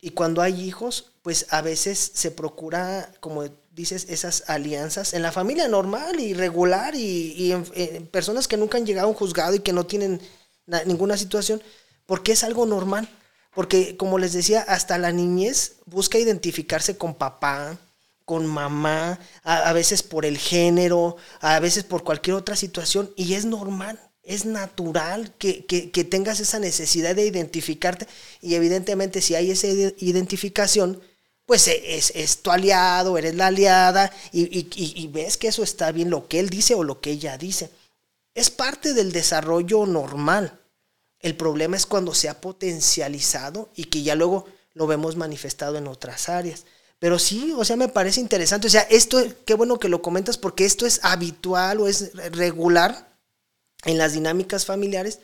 y 0.00 0.10
cuando 0.10 0.42
hay 0.42 0.60
hijos, 0.62 1.12
pues 1.22 1.46
a 1.50 1.60
veces 1.62 2.12
se 2.14 2.30
procura, 2.30 3.12
como 3.20 3.44
dices, 3.72 4.06
esas 4.08 4.44
alianzas 4.48 5.14
en 5.14 5.22
la 5.22 5.32
familia 5.32 5.68
normal 5.68 6.20
y 6.20 6.34
regular 6.34 6.94
y, 6.94 7.52
en, 7.52 8.06
personas 8.06 8.48
que 8.48 8.56
nunca 8.56 8.78
han 8.78 8.86
llegado 8.86 9.06
a 9.08 9.10
un 9.10 9.16
juzgado 9.16 9.54
y 9.54 9.60
que 9.60 9.72
no 9.72 9.86
tienen 9.86 10.20
na- 10.66 10.84
ninguna 10.84 11.16
situación, 11.16 11.62
porque 12.06 12.32
es 12.32 12.44
algo 12.44 12.66
normal. 12.66 13.08
Porque, 13.54 13.96
como 13.96 14.18
les 14.18 14.32
decía, 14.32 14.62
hasta 14.62 14.96
la 14.96 15.10
niñez 15.12 15.76
busca 15.86 16.18
identificarse 16.18 16.96
con 16.96 17.14
papá, 17.14 17.78
con 18.24 18.46
mamá, 18.46 19.18
a 19.42 19.72
veces 19.72 20.04
por 20.04 20.24
el 20.24 20.38
género, 20.38 21.16
a 21.40 21.58
veces 21.58 21.82
por 21.82 22.04
cualquier 22.04 22.36
otra 22.36 22.54
situación, 22.54 23.10
y 23.16 23.34
es 23.34 23.44
normal, 23.46 23.98
es 24.30 24.44
natural 24.44 25.32
que, 25.38 25.64
que- 25.66 26.04
tengas 26.04 26.40
esa 26.40 26.58
necesidad 26.58 27.14
de 27.16 27.26
identificarte, 27.26 28.06
y 28.40 28.54
evidentemente 28.54 29.20
si 29.20 29.34
hay 29.34 29.50
esa 29.50 29.66
ide- 29.66 29.94
identificación, 29.98 31.00
pues 31.46 31.66
e- 31.68 31.96
es, 31.96 32.12
es 32.14 32.38
tu 32.42 32.50
aliado, 32.50 33.18
eres 33.18 33.34
la 33.34 33.48
aliada, 33.48 34.12
y- 34.32 34.42
y- 34.58 34.68
y 35.02 35.08
ves 35.08 35.36
que 35.36 35.48
eso 35.48 35.62
está 35.62 35.90
bien, 35.92 36.10
lo 36.10 36.28
que 36.28 36.38
él 36.40 36.48
dice 36.48 36.74
o 36.74 36.84
lo 36.84 37.00
que 37.00 37.10
ella 37.10 37.36
dice. 37.38 37.70
Es 38.34 38.50
parte 38.50 38.94
del 38.94 39.10
desarrollo 39.12 39.84
normal. 39.86 40.60
El 41.18 41.36
problema 41.36 41.76
es 41.76 41.84
cuando 41.86 42.14
se 42.14 42.28
ha 42.28 42.40
potencializado 42.40 43.68
y 43.74 43.84
que 43.84 44.02
ya 44.02 44.14
luego 44.14 44.46
lo 44.74 44.86
vemos 44.86 45.16
manifestado 45.16 45.76
en 45.76 45.88
otras 45.88 46.28
áreas. 46.28 46.64
Pero 47.00 47.18
sí, 47.18 47.52
o 47.56 47.64
sea, 47.64 47.76
me 47.76 47.88
parece 47.88 48.20
interesante. 48.20 48.68
O 48.68 48.70
sea, 48.70 48.82
esto, 48.82 49.20
qué 49.44 49.54
bueno 49.54 49.78
que 49.80 49.88
lo 49.88 50.00
comentas 50.02 50.38
porque 50.38 50.64
esto 50.64 50.86
es 50.86 51.00
habitual 51.02 51.80
o 51.80 51.88
es 51.88 52.12
regular 52.32 53.09
en 53.84 53.98
las 53.98 54.12
dinámicas 54.12 54.66
familiares, 54.66 55.20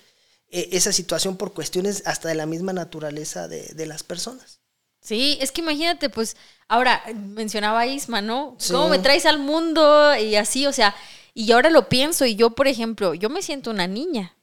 eh, 0.50 0.68
esa 0.72 0.92
situación 0.92 1.36
por 1.36 1.52
cuestiones 1.52 2.02
hasta 2.06 2.28
de 2.28 2.34
la 2.34 2.46
misma 2.46 2.72
naturaleza 2.72 3.48
de, 3.48 3.62
de 3.74 3.86
las 3.86 4.02
personas. 4.02 4.60
Sí, 5.00 5.38
es 5.40 5.52
que 5.52 5.60
imagínate, 5.60 6.08
pues, 6.10 6.36
ahora 6.68 7.02
mencionaba 7.14 7.80
a 7.80 7.86
Isma, 7.86 8.22
¿no? 8.22 8.56
Sí. 8.58 8.72
¿Cómo 8.72 8.88
me 8.88 8.98
traes 8.98 9.24
al 9.26 9.38
mundo? 9.38 10.16
Y 10.16 10.34
así, 10.36 10.66
o 10.66 10.72
sea, 10.72 10.94
y 11.34 11.52
ahora 11.52 11.70
lo 11.70 11.88
pienso, 11.88 12.24
y 12.24 12.34
yo, 12.34 12.50
por 12.50 12.66
ejemplo, 12.66 13.14
yo 13.14 13.28
me 13.30 13.42
siento 13.42 13.70
una 13.70 13.86
niña 13.86 14.34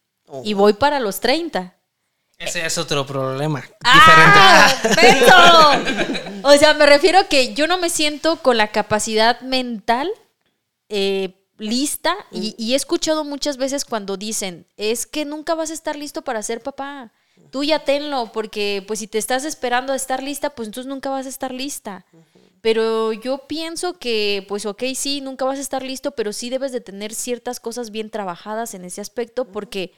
y 0.43 0.53
Oh. 0.53 0.57
voy 0.57 0.74
para 0.74 0.99
los 0.99 1.20
30. 1.20 1.76
Ese 2.38 2.66
es 2.66 2.78
otro 2.78 3.05
problema. 3.05 3.64
¡Ah! 3.84 4.74
¡Beso! 4.95 6.14
O 6.45 6.51
sea, 6.57 6.74
me 6.74 6.86
refiero 6.86 7.20
a 7.20 7.24
que 7.30 7.53
yo 7.53 7.68
no 7.68 7.78
me 7.78 7.89
siento 7.89 8.36
con 8.38 8.57
la 8.57 8.68
capacidad 8.70 9.39
mental 9.41 10.09
eh, 10.89 11.36
lista 11.58 12.16
y, 12.32 12.56
y 12.58 12.74
he 12.74 12.76
escuchado 12.76 13.24
muchas 13.24 13.58
veces 13.58 13.86
cuando 13.86 14.18
dicen, 14.18 14.66
es 14.78 15.06
que 15.06 15.26
nunca 15.26 15.56
vas 15.56 15.72
a 15.72 15.74
estar 15.74 15.95
listo 15.95 16.24
para 16.24 16.43
ser 16.43 16.62
papá. 16.62 17.12
Tú 17.51 17.64
ya 17.64 17.80
tenlo, 17.80 18.32
porque 18.32 18.84
pues 18.88 18.99
si 18.99 19.08
te 19.08 19.18
estás 19.18 19.45
esperando 19.45 19.93
a 19.93 19.95
estar 19.95 20.24
lista, 20.24 20.51
pues 20.51 20.68
entonces 20.68 20.89
nunca 20.89 21.10
vas 21.10 21.26
a 21.26 21.30
estar 21.30 21.54
lista. 21.54 22.06
Pero 22.62 23.14
yo 23.14 23.45
pienso 23.47 23.99
que, 23.99 24.45
pues 24.47 24.66
ok, 24.66 24.84
sí, 24.95 25.22
nunca 25.22 25.45
vas 25.45 25.60
a 25.60 25.62
estar 25.62 25.84
listo, 25.84 26.12
pero 26.12 26.34
sí 26.34 26.49
debes 26.49 26.72
de 26.72 26.82
tener 26.82 27.14
ciertas 27.14 27.60
cosas 27.60 27.91
bien 27.91 28.10
trabajadas 28.10 28.74
en 28.74 28.86
ese 28.86 29.01
aspecto, 29.01 29.45
porque, 29.45 29.93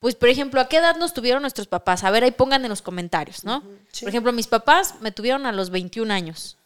pues, 0.00 0.14
por 0.14 0.28
ejemplo, 0.28 0.60
¿a 0.60 0.68
qué 0.68 0.78
edad 0.78 0.96
nos 0.96 1.14
tuvieron 1.14 1.42
nuestros 1.42 1.66
papás? 1.66 2.04
A 2.04 2.10
ver, 2.10 2.24
ahí 2.24 2.30
pongan 2.30 2.64
en 2.64 2.70
los 2.70 2.82
comentarios, 2.82 3.44
¿no? 3.44 3.62
sí. 3.92 4.04
Por 4.04 4.08
ejemplo, 4.08 4.32
mis 4.32 4.46
papás 4.46 4.96
me 5.00 5.12
tuvieron 5.12 5.46
a 5.46 5.52
los 5.52 5.70
21 5.70 6.12
años. 6.12 6.57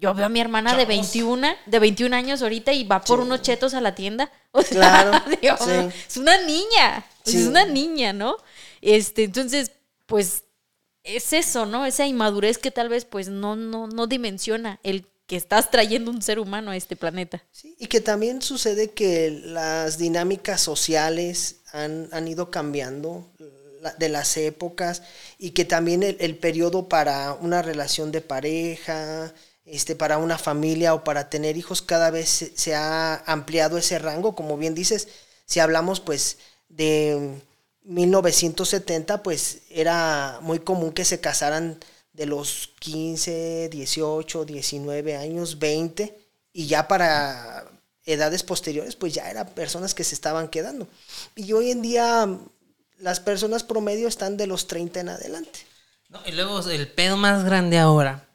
Yo 0.00 0.14
veo 0.14 0.26
a 0.26 0.28
mi 0.30 0.40
hermana 0.40 0.74
de 0.76 0.86
21, 0.86 1.46
de 1.66 1.78
21 1.78 2.16
años 2.16 2.40
ahorita 2.42 2.72
y 2.72 2.84
va 2.84 3.02
por 3.02 3.20
unos 3.20 3.42
chetos 3.42 3.74
a 3.74 3.80
la 3.80 3.94
tienda. 3.94 4.30
O 4.52 4.62
sea, 4.62 4.76
Claro, 4.78 5.12
digo, 5.42 5.56
sí. 5.58 5.96
es 6.08 6.16
una 6.16 6.36
niña, 6.44 7.04
Sí. 7.24 7.36
es 7.36 7.46
una 7.46 7.64
niña, 7.66 8.12
¿no? 8.12 8.36
Este, 8.80 9.22
entonces, 9.24 9.70
pues 10.06 10.42
es 11.04 11.32
eso, 11.32 11.66
¿no? 11.66 11.86
Esa 11.86 12.06
inmadurez 12.06 12.58
que 12.58 12.70
tal 12.72 12.88
vez 12.88 13.04
pues 13.04 13.28
no, 13.28 13.54
no, 13.56 13.86
no 13.86 14.06
dimensiona 14.08 14.80
el 14.82 15.06
que 15.26 15.36
estás 15.36 15.70
trayendo 15.70 16.10
un 16.10 16.20
ser 16.22 16.40
humano 16.40 16.72
a 16.72 16.76
este 16.76 16.96
planeta. 16.96 17.44
Sí, 17.52 17.76
y 17.78 17.86
que 17.86 18.00
también 18.00 18.42
sucede 18.42 18.90
que 18.90 19.30
las 19.44 19.96
dinámicas 19.98 20.60
sociales 20.60 21.60
han, 21.72 22.08
han 22.10 22.26
ido 22.26 22.50
cambiando 22.50 23.30
de 23.98 24.08
las 24.08 24.36
épocas 24.36 25.02
y 25.38 25.50
que 25.52 25.64
también 25.64 26.02
el, 26.02 26.16
el 26.20 26.36
periodo 26.36 26.88
para 26.88 27.34
una 27.34 27.62
relación 27.62 28.10
de 28.10 28.20
pareja, 28.20 29.32
este, 29.70 29.94
para 29.94 30.18
una 30.18 30.36
familia 30.36 30.94
o 30.94 31.04
para 31.04 31.30
tener 31.30 31.56
hijos 31.56 31.80
cada 31.80 32.10
vez 32.10 32.52
se, 32.54 32.74
ha 32.74 33.22
ampliado 33.26 33.78
ese 33.78 33.98
rango, 33.98 34.34
como 34.34 34.56
bien 34.56 34.74
dices, 34.74 35.08
si 35.46 35.60
hablamos 35.60 36.00
pues 36.00 36.38
de 36.68 37.40
1970 37.84 39.22
pues 39.22 39.62
era 39.70 40.38
muy 40.42 40.58
común 40.58 40.92
que 40.92 41.04
se 41.04 41.20
casaran 41.20 41.78
de 42.12 42.26
los 42.26 42.72
15, 42.80 43.68
18, 43.70 44.44
19 44.44 45.16
años, 45.16 45.58
20 45.58 46.18
y 46.52 46.66
ya 46.66 46.88
para 46.88 47.64
edades 48.04 48.42
posteriores, 48.42 48.96
pues 48.96 49.14
ya 49.14 49.30
eran 49.30 49.48
personas 49.50 49.94
que 49.94 50.02
se 50.02 50.16
estaban 50.16 50.48
quedando. 50.48 50.88
Y 51.36 51.52
hoy 51.52 51.70
en 51.70 51.82
día 51.82 52.28
las 52.98 53.20
personas 53.20 53.62
promedio 53.62 54.08
están 54.08 54.36
de 54.36 54.48
los 54.48 54.66
30 54.66 55.00
en 55.00 55.08
adelante. 55.10 55.60
Y 56.26 56.32
luego 56.32 56.60
el 56.68 56.90
pedo 56.90 57.16
más 57.16 57.44
grande 57.44 57.78
ahora. 57.78 58.29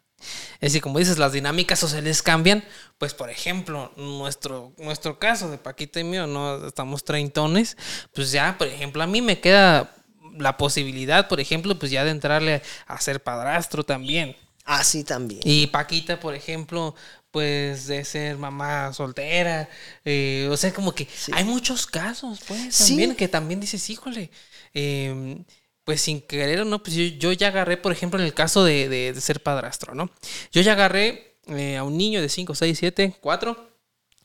Es 0.56 0.72
decir, 0.72 0.82
como 0.82 1.00
dices, 1.00 1.18
las 1.18 1.32
dinámicas 1.32 1.80
sociales 1.80 2.22
cambian. 2.22 2.64
Pues, 2.98 3.14
por 3.14 3.30
ejemplo, 3.30 3.92
nuestro, 3.98 4.74
nuestro 4.78 5.20
caso 5.20 5.50
de 5.50 5.58
Paquita 5.58 6.00
y 6.00 6.04
mío, 6.04 6.28
no 6.28 6.66
estamos 6.68 7.04
treintones. 7.04 7.78
Pues 8.14 8.32
ya, 8.32 8.58
por 8.58 8.68
ejemplo, 8.68 9.04
a 9.04 9.08
mí 9.08 9.22
me 9.22 9.40
queda 9.40 9.94
la 10.38 10.58
posibilidad, 10.58 11.28
por 11.28 11.40
ejemplo, 11.40 11.78
pues 11.80 11.92
ya 11.92 12.04
de 12.04 12.12
entrarle 12.12 12.62
a 12.88 13.00
ser 13.00 13.24
padrastro 13.24 13.84
también. 13.84 14.36
Ah, 14.66 14.84
sí, 14.84 15.04
también. 15.04 15.42
Y 15.44 15.68
Paquita, 15.68 16.20
por 16.20 16.34
ejemplo, 16.36 16.96
pues 17.32 17.88
de 17.88 18.04
ser 18.04 18.38
mamá 18.38 18.92
soltera. 18.94 19.70
eh, 20.06 20.48
o 20.52 20.58
sea, 20.58 20.74
como 20.74 20.94
que 20.96 21.08
hay 21.34 21.44
muchos 21.44 21.86
casos, 21.86 22.40
pues, 22.48 22.74
Sí. 22.74 22.88
también, 22.90 23.16
que 23.16 23.28
también 23.28 23.60
dices, 23.60 23.90
híjole, 23.90 24.32
eh, 24.74 25.38
pues 25.86 26.02
sin 26.02 26.22
querer 26.22 26.62
o 26.62 26.66
no, 26.66 26.84
pues 26.84 26.96
yo, 26.96 27.04
yo 27.06 27.32
ya 27.32 27.48
agarré, 27.50 27.78
por 27.78 27.92
ejemplo, 27.94 28.20
en 28.20 28.26
el 28.26 28.34
caso 28.34 28.64
de, 28.66 28.90
de- 28.90 29.14
de 29.14 29.22
ser 29.22 29.42
padrastro, 29.44 29.96
¿no? 29.96 30.10
Yo 30.52 30.62
ya 30.62 30.74
agarré 30.74 31.38
eh, 31.48 31.78
a 31.78 31.84
un 31.84 31.98
niño 31.98 32.22
de 32.22 32.30
5, 32.30 32.56
6, 32.56 32.78
7, 32.80 33.16
4, 33.22 33.70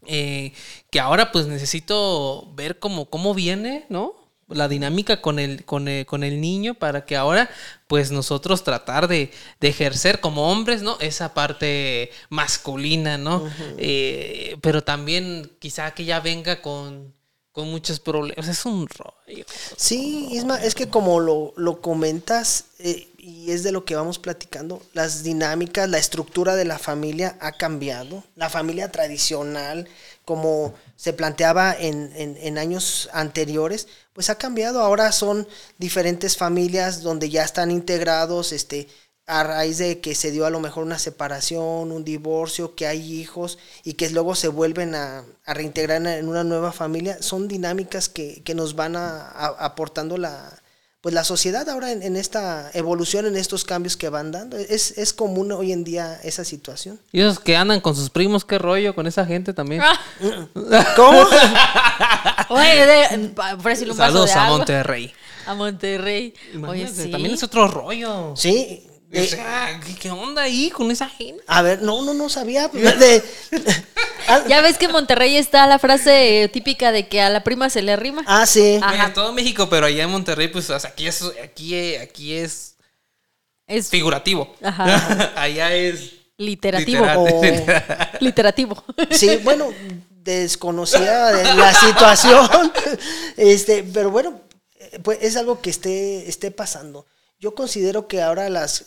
eh, 0.07 0.53
que 0.91 1.01
ahora 1.01 1.31
pues 1.33 1.47
necesito 1.47 2.51
ver 2.55 2.79
cómo, 2.79 3.11
cómo 3.11 3.35
viene, 3.35 3.85
¿no? 3.91 4.15
La 4.49 4.67
dinámica 4.67 5.21
con 5.21 5.39
el, 5.39 5.65
con, 5.65 5.87
el, 5.87 6.07
con 6.07 6.25
el 6.25 6.41
niño 6.41 6.75
para 6.75 7.05
que 7.07 7.17
ahora 7.17 7.49
pues 7.87 8.11
nosotros 8.11 8.65
tratar 8.65 9.07
de, 9.07 9.31
de 9.61 9.69
ejercer 9.69 10.19
como 10.21 10.51
hombres, 10.51 10.83
¿no? 10.83 10.97
Esa 11.01 11.35
parte 11.35 12.11
masculina, 12.31 13.17
¿no? 13.19 13.49
Eh, 13.79 14.57
pero 14.63 14.83
también 14.83 15.53
quizá 15.61 15.93
que 15.93 16.05
ya 16.05 16.19
venga 16.21 16.63
con, 16.63 17.15
con 17.53 17.68
muchos 17.70 18.01
problemas. 18.01 18.46
Es 18.48 18.64
un 18.64 18.86
rollo. 18.88 19.44
Sí, 19.76 20.28
Isma, 20.32 20.57
es 20.62 20.74
que 20.74 20.88
como 20.88 21.20
lo, 21.20 21.53
lo 21.57 21.80
comentas, 21.80 22.64
eh, 22.78 23.09
y 23.18 23.51
es 23.51 23.62
de 23.62 23.72
lo 23.72 23.84
que 23.84 23.96
vamos 23.96 24.18
platicando, 24.18 24.82
las 24.92 25.22
dinámicas, 25.22 25.88
la 25.88 25.98
estructura 25.98 26.57
de 26.57 26.64
la 26.64 26.78
familia 26.78 27.36
ha 27.40 27.53
cambiado. 27.53 28.24
La 28.36 28.48
familia 28.51 28.90
tradicional, 28.90 29.88
como 30.24 30.74
se 30.96 31.12
planteaba 31.12 31.74
en, 31.78 32.12
en- 32.16 32.36
en 32.40 32.59
años 32.59 33.09
anteriores, 33.12 33.88
pues 34.12 34.30
ha 34.30 34.36
cambiado. 34.38 34.80
Ahora 34.80 35.12
son 35.12 35.46
diferentes 35.78 36.36
familias 36.36 37.03
donde 37.03 37.30
ya 37.30 37.44
están 37.44 37.70
integrados, 37.70 38.53
este, 38.53 38.88
a 39.31 39.43
raíz 39.45 39.78
de 39.78 40.01
que 40.01 40.14
se 40.14 40.31
dio 40.31 40.45
a 40.47 40.51
lo 40.51 40.61
mejor 40.61 40.85
una 40.85 40.99
separación, 40.99 41.93
un 41.93 42.05
divorcio, 42.05 42.74
que 42.74 42.87
hay 42.87 43.20
hijos 43.20 43.59
y 43.85 43.95
que 43.95 44.11
luego 44.11 44.35
se 44.35 44.49
vuelven 44.49 44.95
a, 44.95 45.24
a 45.47 45.55
reintegrar 45.55 46.05
en- 46.05 46.28
una 46.28 46.43
nueva 46.45 46.72
familia, 46.72 47.22
son 47.22 47.47
dinámicas 47.49 48.09
que, 48.09 48.43
que 48.43 48.55
nos 48.55 48.74
van 48.74 48.97
a, 48.97 49.20
a- 49.28 49.57
aportando 49.64 50.18
la, 50.18 50.51
pues 51.01 51.14
la 51.14 51.24
sociedad 51.24 51.66
ahora 51.68 51.93
en, 51.93 52.03
en 52.03 52.16
esta 52.16 52.70
evolución, 52.74 53.24
en 53.24 53.37
estos 53.37 53.64
cambios 53.64 53.97
que 53.97 54.09
van 54.09 54.33
dando. 54.33 54.57
Es, 54.59 54.99
es 54.99 55.12
común 55.14 55.51
hoy 55.53 55.72
en 55.72 55.85
día 55.85 56.20
esa 56.24 56.45
situación. 56.45 57.01
Y 57.12 57.20
esos 57.20 57.39
que 57.41 57.57
andan 57.57 57.81
con 57.81 57.95
sus 57.97 58.11
primos, 58.11 58.45
qué 58.45 58.59
rollo 58.59 58.95
con 58.95 59.07
esa 59.07 59.24
gente 59.24 59.55
también. 59.55 59.81
Ah, 59.83 59.99
¿Cómo? 60.97 61.22
Oye, 62.51 62.87
de, 62.87 63.16
un 63.16 63.35
vaso 63.35 63.95
Saludos 63.95 64.26
de 64.26 64.33
a 64.33 64.45
agua. 64.47 64.57
Monterrey. 64.59 65.12
A 65.47 65.55
Monterrey. 65.55 66.35
Oye, 66.68 66.89
sí. 66.89 67.11
También 67.11 67.35
es 67.35 67.43
otro 67.43 67.66
rollo. 67.68 68.35
Sí. 68.37 68.87
O 69.13 69.17
de- 69.17 69.27
sea, 69.27 69.81
¿qué, 69.85 69.95
qué 69.97 70.11
onda 70.11 70.43
ahí 70.43 70.71
con 70.71 70.91
esa 70.91 71.09
gente? 71.09 71.43
a 71.47 71.63
ver, 71.63 71.83
no, 71.83 72.03
no, 72.03 72.15
no 72.15 72.29
sabía. 72.29 72.69
de- 72.73 73.23
ah, 74.29 74.45
Ya 74.49 74.61
ves 74.61 74.79
que 74.79 74.85
en 74.87 74.93
Monterrey 74.93 75.37
está 75.37 75.67
la 75.67 75.79
frase 75.81 76.49
típica 76.53 76.93
de 76.93 77.09
que 77.09 77.21
a 77.21 77.29
la 77.31 77.43
prima 77.43 77.71
se 77.71 77.83
le 77.83 77.97
rima. 77.97 78.23
ah, 78.27 78.47
sí. 78.47 78.79
Ah. 78.83 78.91
Ajá. 78.91 79.07
En 79.07 79.13
todo 79.15 79.33
México, 79.33 79.69
pero 79.69 79.87
allá 79.87 80.05
en 80.05 80.11
Monterrey, 80.11 80.49
pues 80.49 80.71
o 80.71 80.79
sea, 80.79 80.91
aquí 80.91 81.07
es, 81.09 81.23
aquí, 81.43 81.97
aquí 81.97 82.35
es 82.35 82.77
Es 83.67 83.89
figurativo. 83.89 84.55
Ajá. 84.63 85.33
allá 85.37 85.75
es 85.75 86.13
literativo. 86.39 87.05
literal. 87.05 87.19
O- 87.19 88.19
Literativo. 88.25 88.85
Sí, 89.11 89.39
bueno, 89.43 89.73
desconocía 90.11 91.27
de 91.33 91.55
la 91.55 91.75
situación, 91.75 92.49
este, 93.37 93.83
pero 93.83 94.11
bueno, 94.11 94.41
eh, 94.79 94.99
pues 95.03 95.19
es 95.23 95.37
algo 95.37 95.61
que 95.61 95.71
esté, 95.71 96.29
esté 96.29 96.51
pasando. 96.51 97.07
Yo 97.41 97.55
considero 97.55 98.07
que 98.07 98.22
ahora 98.22 98.49
las, 98.51 98.84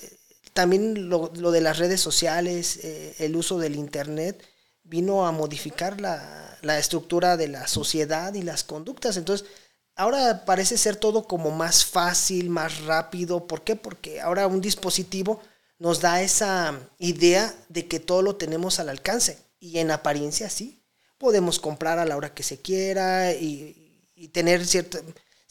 también 0.53 1.09
lo, 1.09 1.31
lo 1.35 1.51
de 1.51 1.61
las 1.61 1.79
redes 1.79 1.99
sociales, 1.99 2.79
eh, 2.83 3.15
el 3.19 3.35
uso 3.35 3.57
del 3.57 3.75
internet, 3.75 4.43
vino 4.83 5.25
a 5.25 5.31
modificar 5.31 5.99
la, 5.99 6.57
la 6.61 6.77
estructura 6.77 7.35
de 7.35 7.47
la 7.47 7.67
sociedad 7.67 8.33
y 8.35 8.43
las 8.43 8.63
conductas. 8.63 9.17
Entonces, 9.17 9.47
ahora 9.95 10.45
parece 10.45 10.77
ser 10.77 10.95
todo 10.95 11.27
como 11.27 11.51
más 11.51 11.83
fácil, 11.85 12.49
más 12.49 12.81
rápido. 12.81 13.47
¿Por 13.47 13.63
qué? 13.63 13.75
Porque 13.75 14.21
ahora 14.21 14.47
un 14.47 14.61
dispositivo 14.61 15.41
nos 15.79 15.99
da 15.99 16.21
esa 16.21 16.79
idea 16.99 17.53
de 17.69 17.87
que 17.87 17.99
todo 17.99 18.21
lo 18.21 18.35
tenemos 18.35 18.79
al 18.79 18.89
alcance. 18.89 19.37
Y 19.59 19.79
en 19.79 19.91
apariencia 19.91 20.49
sí. 20.49 20.79
Podemos 21.17 21.59
comprar 21.59 21.99
a 21.99 22.05
la 22.05 22.17
hora 22.17 22.33
que 22.33 22.43
se 22.43 22.61
quiera 22.61 23.33
y, 23.33 24.09
y 24.15 24.27
tener 24.27 24.65
cierta, 24.65 24.99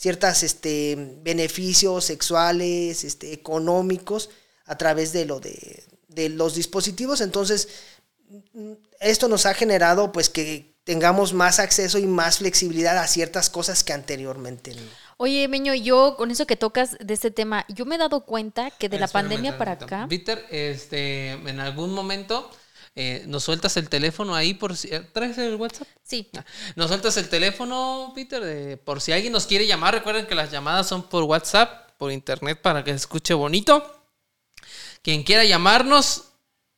ciertas 0.02 0.42
este, 0.42 0.96
beneficios 1.22 2.04
sexuales, 2.06 3.04
este, 3.04 3.32
económicos 3.32 4.30
a 4.64 4.76
través 4.76 5.12
de 5.12 5.26
lo 5.26 5.38
de, 5.38 5.84
de 6.08 6.28
los 6.28 6.56
dispositivos. 6.56 7.20
Entonces, 7.20 7.68
esto 8.98 9.28
nos 9.28 9.46
ha 9.46 9.54
generado 9.54 10.10
pues 10.10 10.28
que 10.28 10.74
tengamos 10.82 11.34
más 11.34 11.60
acceso 11.60 12.00
y 12.00 12.06
más 12.06 12.38
flexibilidad 12.38 12.98
a 12.98 13.06
ciertas 13.06 13.48
cosas 13.48 13.84
que 13.84 13.92
anteriormente 13.92 14.74
no. 14.74 14.82
Oye, 15.18 15.46
Meño, 15.46 15.72
yo 15.72 16.16
con 16.16 16.32
eso 16.32 16.48
que 16.48 16.56
tocas 16.56 16.96
de 16.98 17.14
este 17.14 17.30
tema, 17.30 17.64
yo 17.68 17.84
me 17.84 17.94
he 17.94 17.98
dado 17.98 18.24
cuenta 18.24 18.72
que 18.72 18.88
de 18.88 18.98
la 18.98 19.06
pandemia 19.06 19.56
para 19.56 19.72
acá. 19.72 20.06
Víctor, 20.06 20.40
este, 20.50 21.30
en 21.30 21.60
algún 21.60 21.94
momento 21.94 22.50
eh, 22.94 23.24
nos 23.26 23.44
sueltas 23.44 23.76
el 23.76 23.88
teléfono 23.88 24.34
ahí 24.34 24.54
por 24.54 24.76
si. 24.76 24.88
eh, 24.88 25.00
¿Traes 25.12 25.38
el 25.38 25.54
WhatsApp? 25.56 25.88
Sí. 26.02 26.28
Ah, 26.36 26.44
Nos 26.76 26.88
sueltas 26.88 27.16
el 27.16 27.28
teléfono, 27.28 28.12
Peter, 28.14 28.42
de- 28.44 28.76
por 28.76 29.00
si 29.00 29.12
alguien 29.12 29.32
nos 29.32 29.46
quiere 29.46 29.66
llamar. 29.66 29.94
Recuerden 29.94 30.26
que 30.26 30.34
las 30.34 30.50
llamadas 30.50 30.88
son 30.88 31.08
por 31.08 31.22
WhatsApp, 31.24 31.90
por 31.96 32.12
internet, 32.12 32.60
para 32.60 32.84
que 32.84 32.90
se 32.90 32.96
escuche 32.96 33.32
bonito. 33.34 33.98
Quien 35.02 35.22
quiera 35.22 35.44
llamarnos, 35.44 36.24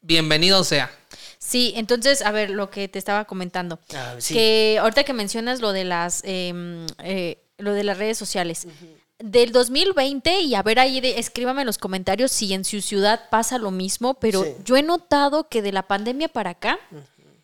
bienvenido 0.01 0.65
sea. 0.65 0.91
Sí, 1.39 1.73
entonces, 1.77 2.23
a 2.23 2.31
ver, 2.31 2.49
lo 2.51 2.71
que 2.71 2.89
te 2.89 2.99
estaba 2.99 3.27
comentando. 3.27 3.79
Ah, 3.95 4.15
sí. 4.19 4.33
Que 4.35 4.79
ahorita 4.81 5.05
que 5.05 5.13
mencionas 5.13 5.61
lo 5.61 5.73
de 5.73 5.85
las 5.85 6.23
em, 6.25 6.87
eh, 7.03 7.39
lo 7.59 7.73
de 7.75 7.85
las 7.85 7.99
redes 7.99 8.17
sociales. 8.19 8.67
Del 9.19 9.53
2020, 9.53 10.41
y 10.41 10.55
a 10.57 10.63
ver 10.63 10.81
ahí, 10.81 11.01
de, 11.01 11.19
escríbame 11.21 11.63
en 11.63 11.67
los 11.67 11.79
comentarios 11.79 12.33
si 12.33 12.53
en 12.53 12.65
su 12.65 12.81
ciudad 12.81 13.29
pasa 13.31 13.59
lo 13.59 13.71
mismo, 13.71 14.15
pero 14.15 14.43
Sí. 14.43 14.51
yo 14.65 14.77
he 14.77 14.83
notado 14.83 15.49
que 15.49 15.63
de 15.63 15.71
la 15.73 15.85
pandemia 15.87 16.29
para 16.29 16.51
acá 16.51 16.79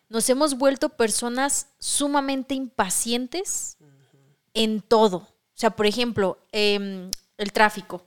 nos 0.08 0.28
hemos 0.28 0.58
vuelto 0.58 0.88
personas 0.88 1.68
sumamente 1.78 2.54
impacientes 2.54 3.76
en 4.52 4.80
todo. 4.82 5.18
O 5.18 5.28
sea, 5.54 5.70
por 5.70 5.86
ejemplo, 5.86 6.38
em, 6.50 7.10
el 7.38 7.52
tráfico. 7.52 8.04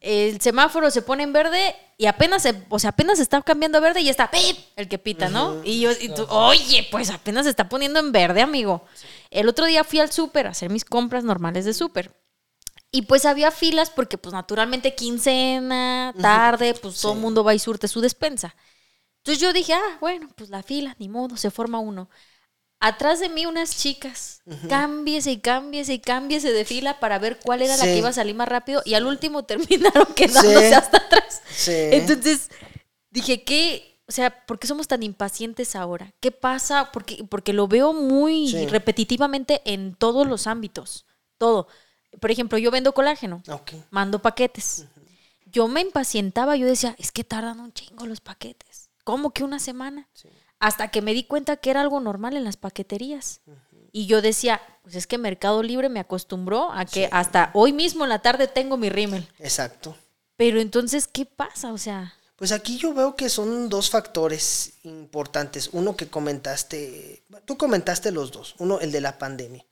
El 0.00 0.40
semáforo 0.40 0.90
se 0.90 1.02
pone 1.02 1.22
en 1.24 1.34
verde 1.34 1.76
y 1.98 2.06
apenas 2.06 2.40
se, 2.42 2.54
o 2.70 2.78
sea, 2.78 2.88
apenas 2.90 3.18
está 3.20 3.42
cambiando 3.42 3.76
a 3.76 3.82
verde 3.82 4.00
y 4.00 4.08
está 4.08 4.30
¡pip! 4.30 4.56
el 4.76 4.88
que 4.88 4.96
pita, 4.98 5.28
¿no? 5.28 5.60
Y 5.62 5.80
yo, 5.80 5.90
y 5.92 6.08
tú, 6.08 6.24
oye, 6.30 6.88
pues 6.90 7.10
apenas 7.10 7.44
se 7.44 7.50
está 7.50 7.68
poniendo 7.68 8.00
en 8.00 8.10
verde, 8.10 8.40
amigo. 8.40 8.82
El 9.30 9.46
otro 9.50 9.66
día 9.66 9.84
fui 9.84 9.98
al 10.00 10.10
súper 10.10 10.46
a 10.46 10.50
hacer 10.50 10.70
mis 10.70 10.86
compras 10.86 11.22
normales 11.24 11.66
de 11.66 11.74
súper. 11.74 12.18
Y 12.92 13.02
pues 13.02 13.24
había 13.24 13.50
filas 13.52 13.90
porque 13.90 14.18
pues 14.18 14.32
naturalmente 14.32 14.94
quincena, 14.96 16.12
tarde, 16.20 16.74
pues 16.74 17.00
todo 17.00 17.12
el 17.12 17.20
mundo 17.20 17.44
va 17.44 17.54
y 17.54 17.58
surte 17.58 17.86
su 17.88 18.00
despensa. 18.00 18.56
Entonces 19.18 19.40
yo 19.40 19.52
dije, 19.52 19.74
ah, 19.74 19.98
bueno, 20.00 20.28
pues 20.34 20.50
la 20.50 20.62
fila, 20.62 20.96
ni 20.98 21.08
modo, 21.08 21.36
se 21.36 21.50
forma 21.50 21.78
uno. 21.78 22.08
Atrás 22.80 23.20
de 23.20 23.28
mí 23.28 23.44
unas 23.44 23.76
chicas, 23.76 24.42
cámbiese 24.68 25.30
y 25.32 25.36
cámbiese 25.38 25.92
y 25.92 25.98
cámbiese 26.00 26.50
de 26.50 26.64
fila 26.64 26.98
para 26.98 27.18
ver 27.18 27.38
cuál 27.38 27.60
era 27.62 27.76
la 27.76 27.84
Sí. 27.84 27.90
que 27.90 27.98
iba 27.98 28.08
a 28.08 28.12
salir 28.14 28.34
más 28.34 28.48
rápido 28.48 28.80
y 28.86 28.94
al 28.94 29.06
último 29.06 29.44
terminaron 29.46 30.06
quedándose 30.16 30.68
Sí. 30.68 30.74
hasta 30.74 30.96
atrás. 30.96 31.42
Sí. 31.54 31.72
Entonces 31.74 32.48
dije, 33.10 33.44
¿qué? 33.44 34.00
O 34.08 34.12
sea, 34.12 34.44
¿por 34.46 34.58
qué 34.58 34.66
somos 34.66 34.88
tan 34.88 35.02
impacientes 35.04 35.76
ahora? 35.76 36.12
¿Qué 36.20 36.32
pasa? 36.32 36.90
Porque, 36.90 37.22
porque 37.28 37.52
lo 37.52 37.68
veo 37.68 37.92
muy 37.92 38.48
Sí. 38.48 38.66
repetitivamente 38.66 39.60
en 39.66 39.94
todos 39.94 40.26
los 40.26 40.46
ámbitos. 40.48 41.06
Todo. 41.38 41.68
Por 42.18 42.30
ejemplo, 42.30 42.58
yo 42.58 42.70
vendo 42.70 42.92
colágeno, 42.92 43.42
mando 43.90 44.20
paquetes. 44.20 44.86
Yo 45.46 45.68
me 45.68 45.80
impacientaba, 45.80 46.56
yo 46.56 46.66
decía, 46.66 46.94
es 46.98 47.12
que 47.12 47.24
tardan 47.24 47.60
un 47.60 47.72
chingo 47.72 48.06
los 48.06 48.20
paquetes. 48.20 48.90
¿Cómo 49.04 49.30
que 49.30 49.44
una 49.44 49.58
semana? 49.58 50.08
Hasta 50.58 50.88
que 50.88 51.02
me 51.02 51.14
di 51.14 51.24
cuenta 51.24 51.56
que 51.56 51.70
era 51.70 51.80
algo 51.80 52.00
normal 52.00 52.36
en 52.36 52.44
las 52.44 52.56
paqueterías. 52.56 53.40
Y 53.92 54.06
yo 54.06 54.22
decía, 54.22 54.60
pues 54.82 54.94
es 54.94 55.06
que 55.06 55.18
Mercado 55.18 55.62
Libre 55.62 55.88
me 55.88 56.00
acostumbró 56.00 56.70
a 56.72 56.84
que 56.84 57.08
hasta 57.10 57.50
hoy 57.54 57.72
mismo 57.72 58.04
en 58.04 58.10
la 58.10 58.20
tarde 58.22 58.46
tengo 58.46 58.76
mi 58.76 58.88
rímel. 58.88 59.28
Exacto. 59.38 59.96
Pero 60.36 60.60
entonces, 60.60 61.06
¿qué 61.06 61.26
pasa? 61.26 61.72
O 61.72 61.78
sea, 61.78 62.14
Pues 62.36 62.52
aquí 62.52 62.78
yo 62.78 62.94
veo 62.94 63.16
que 63.16 63.28
son 63.28 63.68
dos 63.68 63.90
factores 63.90 64.74
importantes. 64.84 65.68
Uno 65.72 65.96
que 65.96 66.08
comentaste, 66.08 67.22
tú 67.44 67.58
comentaste 67.58 68.12
los 68.12 68.30
dos. 68.32 68.54
Uno, 68.58 68.80
el 68.80 68.92
de 68.92 69.00
la 69.00 69.18
pandemia. 69.18 69.64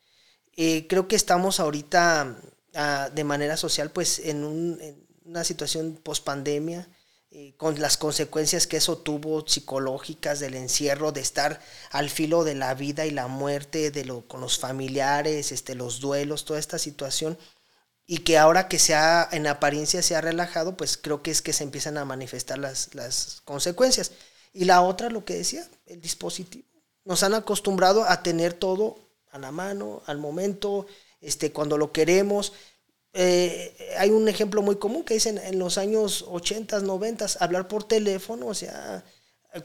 Eh, 0.61 0.88
creo 0.88 1.06
que 1.06 1.14
estamos 1.14 1.61
ahorita 1.61 2.36
ah, 2.74 3.11
de 3.14 3.22
manera 3.22 3.56
social, 3.56 3.92
pues 3.92 4.18
en, 4.18 4.42
un, 4.42 4.80
en 4.80 5.06
una 5.24 5.44
situación 5.44 6.00
post 6.02 6.24
pandemia, 6.24 6.88
eh, 7.30 7.54
con 7.56 7.80
las 7.80 7.96
consecuencias 7.96 8.66
que 8.66 8.78
eso 8.78 8.98
tuvo 8.98 9.46
psicológicas 9.46 10.40
del 10.40 10.54
encierro, 10.54 11.12
de 11.12 11.20
estar 11.20 11.61
al 11.92 12.11
filo 12.11 12.42
de 12.42 12.56
la 12.56 12.74
vida 12.74 13.06
y 13.06 13.12
la 13.12 13.28
muerte, 13.28 13.92
de 13.92 14.04
lo, 14.04 14.26
con 14.26 14.40
los 14.40 14.59
familiares, 14.59 15.52
este, 15.52 15.76
los 15.76 16.00
duelos, 16.00 16.44
toda 16.44 16.59
esta 16.59 16.78
situación 16.80 17.38
y 18.04 18.18
que 18.18 18.36
ahora 18.36 18.66
que 18.66 18.80
sea 18.80 19.28
en 19.30 19.46
apariencia 19.46 20.02
se 20.02 20.16
ha 20.16 20.20
relajado, 20.22 20.76
pues 20.76 20.96
creo 20.96 21.22
que 21.22 21.30
es 21.30 21.40
que 21.40 21.52
se 21.52 21.62
empiezan 21.62 21.98
a 21.98 22.04
manifestar 22.04 22.59
las, 22.59 22.94
las 22.94 23.42
consecuencias. 23.44 24.12
Y 24.52 24.64
la 24.64 24.80
otra, 24.80 25.09
lo 25.09 25.24
que 25.24 25.34
decía, 25.34 25.68
el 25.86 26.00
dispositivo. 26.00 26.66
Nos 27.04 27.22
han 27.22 27.34
acostumbrado 27.34 28.04
a 28.04 28.22
tener 28.24 28.54
todo 28.54 29.07
a 29.32 29.38
la 29.38 29.52
mano, 29.52 30.02
al 30.06 30.18
momento, 30.18 30.86
este, 31.20 31.52
cuando 31.52 31.76
lo 31.76 31.92
queremos. 31.92 32.52
Eh, 33.12 33.94
hay 33.98 34.10
un 34.10 34.28
ejemplo 34.28 34.62
muy 34.62 34.76
común 34.76 35.04
que 35.04 35.14
dicen 35.14 35.38
en 35.38 35.58
los 35.58 35.78
años 35.78 36.24
80, 36.28 36.80
90, 36.80 37.26
hablar 37.40 37.68
por 37.68 37.84
teléfono, 37.84 38.46
o 38.46 38.54
sea, 38.54 39.04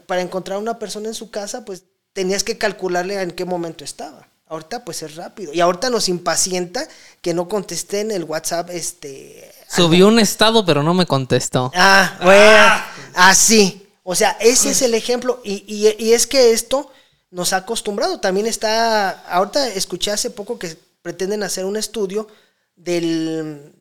para 0.06 0.22
encontrar 0.22 0.56
a 0.56 0.60
una 0.60 0.78
persona 0.78 1.08
en 1.08 1.14
su 1.14 1.30
casa, 1.30 1.64
pues 1.64 1.84
tenías 2.12 2.42
que 2.42 2.58
calcularle 2.58 3.20
en 3.20 3.32
qué 3.32 3.44
momento 3.44 3.84
estaba. 3.84 4.28
Ahorita 4.46 4.84
pues 4.84 5.02
es 5.02 5.16
rápido. 5.16 5.52
Y 5.52 5.60
ahorita 5.60 5.90
nos 5.90 6.08
impacienta 6.08 6.86
que 7.20 7.34
no 7.34 7.48
contesté 7.48 8.00
en 8.00 8.10
el 8.10 8.24
WhatsApp 8.24 8.70
este... 8.70 9.52
Subió 9.68 10.08
un 10.08 10.18
estado, 10.18 10.64
pero 10.64 10.82
no 10.82 10.94
me 10.94 11.06
contestó. 11.06 11.72
Ah, 11.74 12.18
bueno, 12.22 12.74
así. 13.14 13.88
O 14.02 14.14
sea, 14.14 14.36
ese 14.40 14.70
es 14.70 14.82
el 14.82 14.94
ejemplo. 14.94 15.40
Y, 15.42 15.64
y, 15.66 16.04
y 16.04 16.12
es 16.12 16.26
que 16.26 16.52
esto 16.52 16.90
nos 17.34 17.52
ha 17.52 17.58
acostumbrado. 17.58 18.20
También 18.20 18.46
está, 18.46 19.10
ahorita 19.28 19.66
escuché 19.68 20.12
hace 20.12 20.30
poco 20.30 20.56
que 20.56 20.76
pretenden 21.02 21.42
hacer 21.42 21.64
un 21.64 21.76
estudio 21.76 22.28
del, 22.76 23.72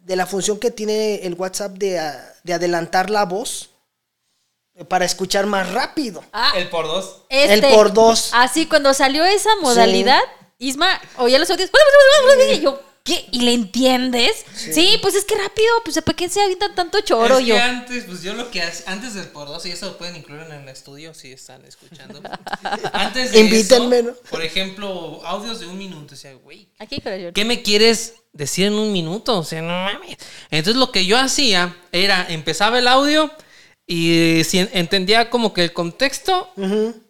de 0.00 0.16
la 0.16 0.24
función 0.26 0.58
que 0.58 0.70
tiene 0.70 1.16
el 1.16 1.34
WhatsApp 1.34 1.72
de, 1.72 2.00
de 2.42 2.54
adelantar 2.54 3.10
la 3.10 3.26
voz 3.26 3.68
para 4.88 5.04
escuchar 5.04 5.44
más 5.44 5.70
rápido. 5.72 6.24
Ah, 6.32 6.52
El 6.56 6.70
por 6.70 6.86
dos. 6.86 7.18
este, 7.28 7.52
El 7.52 7.74
por 7.74 7.92
dos. 7.92 8.30
Así, 8.32 8.66
cuando 8.66 8.94
salió 8.94 9.26
esa 9.26 9.50
modalidad, 9.60 10.22
Isma 10.58 10.98
oía 11.18 11.38
los 11.38 11.50
audios. 11.50 11.70
Y 12.50 12.60
yo, 12.60 12.80
¿qué? 13.04 13.26
¿Y 13.32 13.40
le 13.40 13.52
entiendes? 13.54 14.44
Sí, 14.54 14.98
pues 15.02 15.14
es 15.14 15.24
que 15.24 15.34
rápido, 15.34 15.68
pues 15.84 16.00
¿para 16.02 16.16
qué 16.16 16.28
se 16.28 16.40
avientan 16.40 16.74
tanto 16.74 17.00
choro 17.00 17.38
es 17.38 17.46
yo? 17.46 17.54
que 17.54 17.60
antes, 17.60 18.04
pues 18.04 18.22
yo 18.22 18.34
lo 18.34 18.50
que 18.50 18.62
hace, 18.62 18.84
antes 18.86 19.14
del 19.14 19.26
por 19.26 19.48
dos, 19.48 19.64
y 19.66 19.70
eso 19.70 19.86
lo 19.86 19.98
pueden 19.98 20.16
incluir 20.16 20.42
en 20.42 20.52
el 20.52 20.68
estudio 20.68 21.12
si 21.14 21.32
están 21.32 21.64
escuchando. 21.64 22.20
antes 22.92 23.32
de 23.32 23.40
Invítenme, 23.40 23.98
eso, 23.98 24.08
¿no? 24.08 24.14
por 24.30 24.42
ejemplo, 24.42 25.20
audios 25.24 25.60
de 25.60 25.66
un 25.66 25.78
minuto, 25.78 26.14
o 26.14 26.16
sea, 26.16 26.34
güey. 26.34 26.68
¿qué 27.34 27.44
me 27.44 27.62
quieres 27.62 28.14
decir 28.32 28.66
en 28.66 28.74
un 28.74 28.92
minuto? 28.92 29.38
O 29.38 29.44
sea, 29.44 29.62
no 29.62 29.68
mames. 29.68 30.16
Entonces 30.50 30.78
lo 30.78 30.90
que 30.92 31.04
yo 31.06 31.18
hacía 31.18 31.76
era, 31.92 32.26
empezaba 32.28 32.78
el 32.78 32.88
audio 32.88 33.30
y 33.86 34.40
entendía 34.72 35.28
como 35.28 35.52
que 35.52 35.64
el 35.64 35.72
contexto 35.72 36.50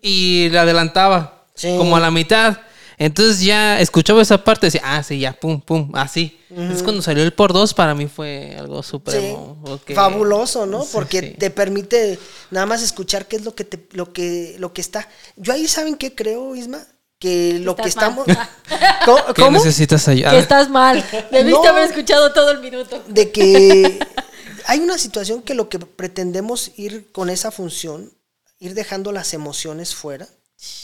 y 0.00 0.48
le 0.48 0.58
adelantaba 0.58 1.38
Sí. 1.54 1.68
como 1.76 1.96
a 1.96 2.00
la 2.00 2.10
mitad. 2.10 2.58
Entonces 3.04 3.40
ya 3.42 3.80
escuchaba 3.80 4.22
esa 4.22 4.44
parte 4.44 4.66
y 4.66 4.68
decía, 4.68 4.82
ah, 4.84 5.02
sí, 5.02 5.18
ya, 5.18 5.32
pum, 5.32 5.60
pum, 5.60 5.90
así. 5.94 6.38
Entonces 6.50 6.82
cuando 6.82 7.02
salió 7.02 7.22
el 7.24 7.32
por 7.32 7.52
dos, 7.52 7.74
para 7.74 7.94
mí 7.94 8.06
fue 8.06 8.54
algo 8.58 8.82
Sí, 8.82 8.90
supremo. 8.90 9.64
fabuloso, 9.94 10.66
¿no? 10.66 10.82
Sí, 10.82 10.88
Porque 10.92 11.20
sí. 11.20 11.30
te 11.38 11.50
permite 11.50 12.18
nada 12.50 12.66
más 12.66 12.82
escuchar 12.82 13.26
qué 13.26 13.36
es 13.36 13.44
lo 13.44 13.54
que 13.54 13.64
te, 13.64 13.86
lo 13.96 14.12
que, 14.12 14.54
lo 14.58 14.72
que 14.72 14.80
está. 14.82 15.08
Yo 15.36 15.52
ahí 15.52 15.66
saben 15.66 15.96
qué 15.96 16.14
creo, 16.14 16.54
Isma, 16.54 16.86
que 17.18 17.58
lo 17.58 17.74
que 17.74 17.88
estamos. 17.88 18.26
mal. 18.28 18.48
¿Cómo? 19.04 19.34
¿Qué 19.34 19.50
necesitas 19.50 20.06
allá? 20.08 20.30
Que 20.30 20.38
estás 20.38 20.68
mal. 20.68 21.02
Debiste 21.32 21.62
No. 21.62 21.68
haber 21.68 21.84
escuchado 21.90 22.32
todo 22.32 22.50
el 22.52 22.60
minuto. 22.60 23.02
De 23.08 23.30
que 23.32 23.98
hay 24.66 24.78
una 24.80 24.98
situación 24.98 25.42
que 25.42 25.54
lo 25.54 25.68
que 25.68 25.78
pretendemos 25.78 26.72
ir 26.76 27.10
con 27.12 27.30
esa 27.30 27.50
función, 27.50 28.12
ir 28.60 28.74
dejando 28.74 29.10
las 29.10 29.32
emociones 29.34 29.94
fuera 29.94 30.28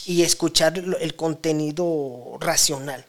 y 0.06 0.22
escuchar 0.22 0.78
el 0.78 1.16
contenido 1.16 2.36
racional. 2.40 3.04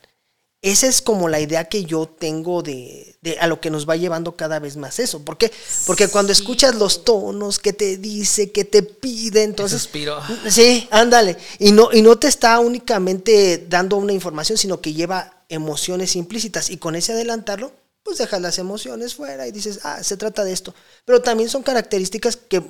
Esa 0.61 0.87
es 0.87 1.01
como 1.01 1.29
la 1.29 1.39
idea 1.39 1.69
que 1.69 1.85
yo 1.85 2.05
tengo 2.05 2.61
de, 2.61 3.15
de 3.21 3.39
a 3.39 3.47
lo 3.47 3.61
que 3.61 3.69
nos 3.69 3.87
va 3.87 3.95
llevando 3.95 4.35
cada 4.35 4.59
vez 4.59 4.75
más 4.75 4.99
eso. 4.99 5.23
¿Por 5.23 5.37
qué? 5.37 5.49
Porque 5.87 6.09
cuando 6.09 6.33
Sí. 6.33 6.41
escuchas 6.41 6.75
los 6.75 7.05
tonos 7.05 7.59
que 7.59 7.71
te 7.71 7.95
dice, 7.95 8.51
que 8.51 8.65
te 8.65 8.83
pide, 8.83 9.43
entonces... 9.43 9.81
suspiro. 9.81 10.19
Sí, 10.49 10.85
ándale. 10.91 11.37
Y 11.59 11.71
no, 11.71 11.89
y 11.93 12.01
no 12.01 12.17
te 12.19 12.27
está 12.27 12.59
únicamente 12.59 13.65
dando 13.69 13.95
una 13.95 14.11
información, 14.11 14.57
sino 14.57 14.81
que 14.81 14.91
lleva 14.91 15.45
emociones 15.47 16.17
implícitas. 16.17 16.69
Y 16.69 16.75
con 16.75 16.97
ese 16.97 17.13
adelantarlo, 17.13 17.71
pues 18.03 18.17
dejas 18.17 18.41
las 18.41 18.59
emociones 18.59 19.15
fuera 19.15 19.47
y 19.47 19.53
dices, 19.53 19.79
ah, 19.83 20.03
se 20.03 20.17
trata 20.17 20.43
de 20.43 20.51
esto. 20.51 20.75
Pero 21.05 21.21
también 21.21 21.49
son 21.49 21.63
características 21.63 22.35
que, 22.35 22.61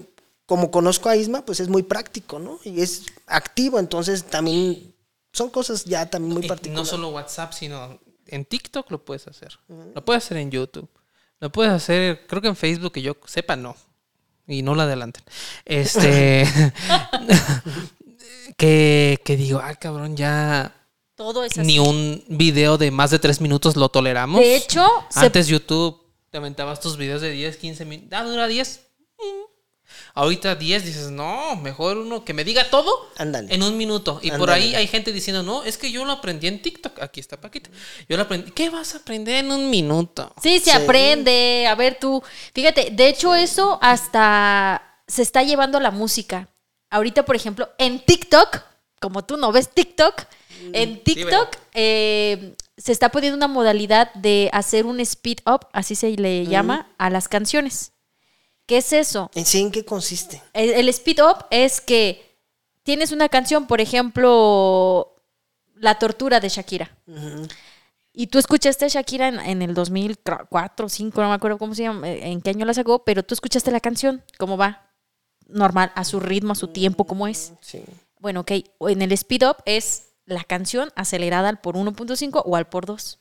como 0.50 0.72
conozco 0.72 1.10
a 1.10 1.16
Isma, 1.16 1.46
pues 1.46 1.60
es 1.60 1.70
muy 1.70 1.84
práctico, 1.84 2.40
¿no? 2.40 2.60
Y 2.66 2.82
es 2.82 3.04
activo, 3.28 3.78
entonces 3.78 4.24
también 4.26 4.96
son 5.32 5.52
cosas 5.52 5.86
ya 5.86 6.10
también 6.10 6.34
muy 6.34 6.44
Y 6.44 6.48
particulares. 6.50 6.86
no 6.92 6.98
solo 6.98 7.10
WhatsApp, 7.10 7.54
sino 7.54 8.00
en 8.26 8.46
TikTok 8.46 8.90
lo 8.90 9.06
puedes 9.06 9.28
hacer. 9.28 9.60
Lo 9.94 10.04
puedes 10.04 10.26
hacer 10.26 10.38
en 10.38 10.50
YouTube. 10.50 10.90
Lo 11.40 11.52
puedes 11.52 11.72
hacer, 11.72 12.26
creo 12.26 12.42
que 12.42 12.48
en 12.48 12.56
Facebook, 12.56 12.92
que 12.94 13.04
yo 13.04 13.16
sepa, 13.28 13.56
no. 13.56 13.76
Y 14.48 14.64
no 14.64 14.74
lo 14.74 14.82
adelanten. 14.82 15.24
Este. 15.66 16.48
que, 18.58 19.22
que 19.24 19.38
digo, 19.38 19.60
ah, 19.64 19.76
cabrón, 19.76 20.18
ya 20.18 20.74
Todo 21.16 21.44
es 21.44 21.52
así. 21.58 21.62
ni 21.68 21.78
un 21.80 22.24
video 22.28 22.80
de 22.80 22.90
más 22.92 23.12
de 23.12 23.20
tres 23.20 23.40
minutos 23.40 23.76
lo 23.76 23.90
toleramos. 23.90 24.42
De 24.42 24.56
hecho, 24.56 24.86
se- 25.10 25.20
Antes 25.28 25.48
YouTube 25.48 26.02
te 26.32 26.38
aventabas 26.40 26.80
tus 26.80 26.98
videos 26.98 27.22
de 27.22 27.30
10, 27.32 27.58
15 27.58 27.86
minutos. 27.86 28.20
Ah, 28.20 28.24
dura 28.24 28.48
10. 28.48 28.82
Mm. 30.20 30.24
Ahorita 30.24 30.56
10 30.56 30.86
dices, 30.86 31.12
no, 31.12 31.56
mejor 31.56 31.98
uno 31.98 32.26
que 32.26 32.34
me 32.34 32.44
diga 32.44 32.70
todo 32.70 32.92
Ándale. 33.18 33.54
en 33.54 33.64
un 33.64 33.78
minuto. 33.78 34.20
Y 34.22 34.32
por 34.32 34.50
ahí 34.52 34.76
hay 34.76 34.88
gente 34.88 35.12
diciendo, 35.14 35.44
no, 35.44 35.64
es 35.64 35.78
que 35.78 35.92
yo 35.92 36.04
lo 36.06 36.12
aprendí 36.12 36.48
en 36.48 36.62
TikTok. 36.62 37.02
Aquí 37.02 37.20
está 37.20 37.40
Paquita. 37.40 37.70
Yo 38.08 38.18
lo 38.18 38.24
aprendí. 38.24 38.52
¿Qué 38.52 38.70
vas 38.70 38.96
a 38.96 39.00
aprender 39.00 39.36
en 39.46 39.52
un 39.52 39.70
minuto? 39.70 40.34
Sí, 40.44 40.60
se 40.60 40.72
Sí. 40.72 40.78
aprende. 40.78 41.66
A 41.68 41.76
ver 41.76 41.98
tú, 42.00 42.22
fíjate, 42.54 42.90
de 42.92 43.08
hecho 43.08 43.34
eso 43.36 43.80
hasta 43.82 44.82
se 45.08 45.22
está 45.22 45.44
llevando 45.44 45.80
la 45.80 45.92
música. 45.92 46.48
Ahorita, 46.92 47.24
por 47.26 47.36
ejemplo, 47.36 47.70
en 47.78 48.00
TikTok, 48.04 48.62
como 49.00 49.24
tú 49.24 49.38
no 49.38 49.52
ves 49.52 49.70
TikTok, 49.70 50.24
en 50.74 51.02
TikTok 51.04 51.56
eh, 51.74 52.56
se 52.78 52.92
está 52.92 53.10
poniendo 53.10 53.38
una 53.38 53.48
modalidad 53.48 54.14
de 54.16 54.50
hacer 54.52 54.86
un 54.86 55.00
speed 55.00 55.38
up, 55.46 55.68
así 55.72 55.96
se 55.96 56.10
le 56.18 56.46
llama, 56.48 56.88
a 56.98 57.10
las 57.10 57.28
canciones. 57.28 57.92
¿Qué 58.70 58.78
es 58.78 58.94
eso? 58.94 59.32
¿En 59.34 59.48
sí 59.48 59.62
en 59.62 59.72
qué 59.72 59.84
consiste? 59.84 60.44
El, 60.54 60.70
el 60.70 60.90
speed 60.90 61.24
up 61.24 61.48
es 61.50 61.82
que 61.82 62.38
tienes 62.84 63.12
una 63.12 63.28
canción, 63.28 63.66
por 63.66 63.82
ejemplo, 63.82 65.16
La 65.74 65.98
tortura 65.98 66.40
de 66.40 66.50
Shakira. 66.50 66.96
Y 68.14 68.28
tú 68.28 68.38
escuchaste 68.38 68.86
a 68.86 68.88
Shakira 68.90 69.28
en, 69.28 69.40
en 69.40 69.64
el 69.64 69.74
2004, 69.74 70.86
2005, 70.86 71.20
no 71.20 71.30
me 71.30 71.34
acuerdo 71.34 71.58
cómo 71.58 71.74
se 71.74 71.82
llama, 71.82 72.08
eh, 72.08 72.28
en 72.32 72.42
qué 72.42 72.52
año 72.52 72.64
la 72.64 72.76
sacó, 72.76 73.04
pero 73.04 73.24
tú 73.24 73.34
escuchaste 73.34 73.72
la 73.72 73.80
canción, 73.80 74.24
cómo 74.38 74.56
va, 74.56 74.92
normal, 75.48 75.92
a 75.96 76.04
su 76.04 76.20
ritmo, 76.20 76.52
a 76.52 76.56
su 76.56 76.68
tiempo, 76.68 77.06
cómo 77.06 77.28
es. 77.28 77.54
Sí. 77.62 77.82
Bueno, 78.20 78.42
ok, 78.42 78.52
en 78.82 79.02
el 79.02 79.12
speed 79.14 79.50
up 79.50 79.58
es 79.66 80.10
la 80.28 80.44
canción 80.44 80.92
acelerada 80.96 81.50
al 81.50 81.60
por 81.60 81.76
1.5 81.76 82.44
o 82.46 82.56
al 82.56 82.68
por 82.68 82.86
2. 82.86 83.18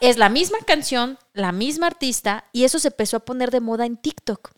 Es 0.00 0.16
la 0.18 0.28
misma 0.28 0.58
canción, 0.66 1.18
la 1.32 1.52
misma 1.52 1.86
artista, 1.86 2.44
y 2.52 2.64
eso 2.64 2.78
se 2.78 2.88
empezó 2.88 3.18
a 3.18 3.24
poner 3.24 3.50
de 3.50 3.60
moda 3.60 3.86
en 3.86 3.96
TikTok. 3.96 4.52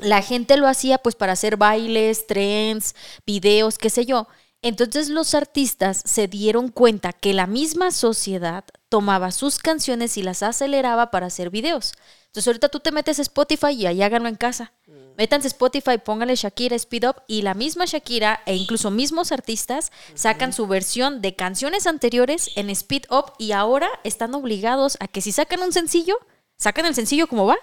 La 0.00 0.22
gente 0.22 0.56
lo 0.56 0.68
hacía 0.68 0.98
pues 0.98 1.14
para 1.14 1.32
hacer 1.32 1.56
bailes, 1.56 2.26
trends, 2.26 2.94
videos, 3.26 3.78
qué 3.78 3.90
sé 3.90 4.06
yo. 4.06 4.28
Entonces 4.62 5.08
los 5.08 5.34
artistas 5.34 6.02
se 6.04 6.28
dieron 6.28 6.68
cuenta 6.68 7.12
que 7.12 7.34
la 7.34 7.48
misma 7.48 7.90
sociedad 7.90 8.64
tomaba 8.88 9.32
sus 9.32 9.58
canciones 9.58 10.16
y 10.16 10.22
las 10.22 10.44
aceleraba 10.44 11.10
para 11.10 11.26
hacer 11.26 11.50
videos. 11.50 11.94
Entonces 12.32 12.46
ahorita 12.46 12.70
tú 12.70 12.80
te 12.80 12.92
metes 12.92 13.18
a 13.18 13.22
Spotify 13.22 13.72
y 13.72 13.84
ahí 13.84 14.02
háganlo 14.02 14.26
en 14.26 14.36
casa. 14.36 14.72
Métanse 15.18 15.48
a 15.48 15.50
Spotify, 15.50 15.98
póngale 16.02 16.34
Shakira 16.34 16.74
Speed 16.76 17.06
Up 17.06 17.16
y 17.26 17.42
la 17.42 17.52
misma 17.52 17.84
Shakira 17.84 18.40
e 18.46 18.56
incluso 18.56 18.90
mismos 18.90 19.32
artistas 19.32 19.92
sacan 20.14 20.54
su 20.54 20.66
versión 20.66 21.20
de 21.20 21.36
canciones 21.36 21.86
anteriores 21.86 22.50
en 22.56 22.70
Speed 22.70 23.02
Up 23.10 23.34
y 23.36 23.52
ahora 23.52 23.90
están 24.02 24.34
obligados 24.34 24.96
a 25.00 25.08
que 25.08 25.20
si 25.20 25.30
sacan 25.30 25.60
un 25.60 25.74
sencillo, 25.74 26.18
sacan 26.56 26.86
el 26.86 26.94
sencillo 26.94 27.26
como 27.26 27.44
va 27.44 27.58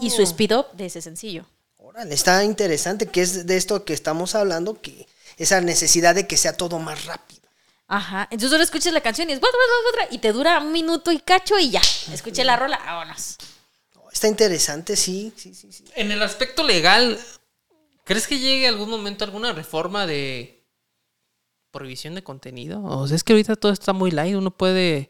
y 0.00 0.10
su 0.10 0.20
Speed 0.22 0.56
Up 0.56 0.66
de 0.72 0.86
ese 0.86 1.00
sencillo. 1.00 1.46
Órale, 1.78 2.12
está 2.12 2.42
interesante 2.42 3.06
que 3.06 3.22
es 3.22 3.46
de 3.46 3.56
esto 3.56 3.84
que 3.84 3.92
estamos 3.92 4.34
hablando, 4.34 4.80
que 4.80 5.06
esa 5.36 5.60
necesidad 5.60 6.16
de 6.16 6.26
que 6.26 6.36
sea 6.36 6.56
todo 6.56 6.80
más 6.80 7.04
rápido. 7.04 7.42
Ajá. 7.86 8.26
Entonces 8.32 8.50
ahora 8.50 8.64
escuchas 8.64 8.92
la 8.92 9.00
canción 9.00 9.30
y 9.30 9.34
es 9.34 9.40
y 10.10 10.18
te 10.18 10.32
dura 10.32 10.58
un 10.58 10.72
minuto 10.72 11.12
y 11.12 11.20
cacho 11.20 11.56
y 11.56 11.70
ya. 11.70 11.82
Escuché 12.12 12.42
la 12.42 12.56
rola, 12.56 12.80
vámonos. 12.84 13.38
Está 14.12 14.28
interesante, 14.28 14.96
sí. 14.96 15.32
En 15.96 16.12
el 16.12 16.22
aspecto 16.22 16.62
legal, 16.62 17.18
¿crees 18.04 18.26
que 18.26 18.38
llegue 18.38 18.68
algún 18.68 18.90
momento 18.90 19.24
alguna 19.24 19.52
reforma 19.52 20.06
de 20.06 20.64
prohibición 21.70 22.14
de 22.14 22.22
contenido? 22.22 22.84
O 22.84 23.08
sea, 23.08 23.16
es 23.16 23.24
que 23.24 23.32
ahorita 23.32 23.56
todo 23.56 23.72
está 23.72 23.92
muy 23.92 24.10
light, 24.10 24.36
uno 24.36 24.50
puede 24.50 25.08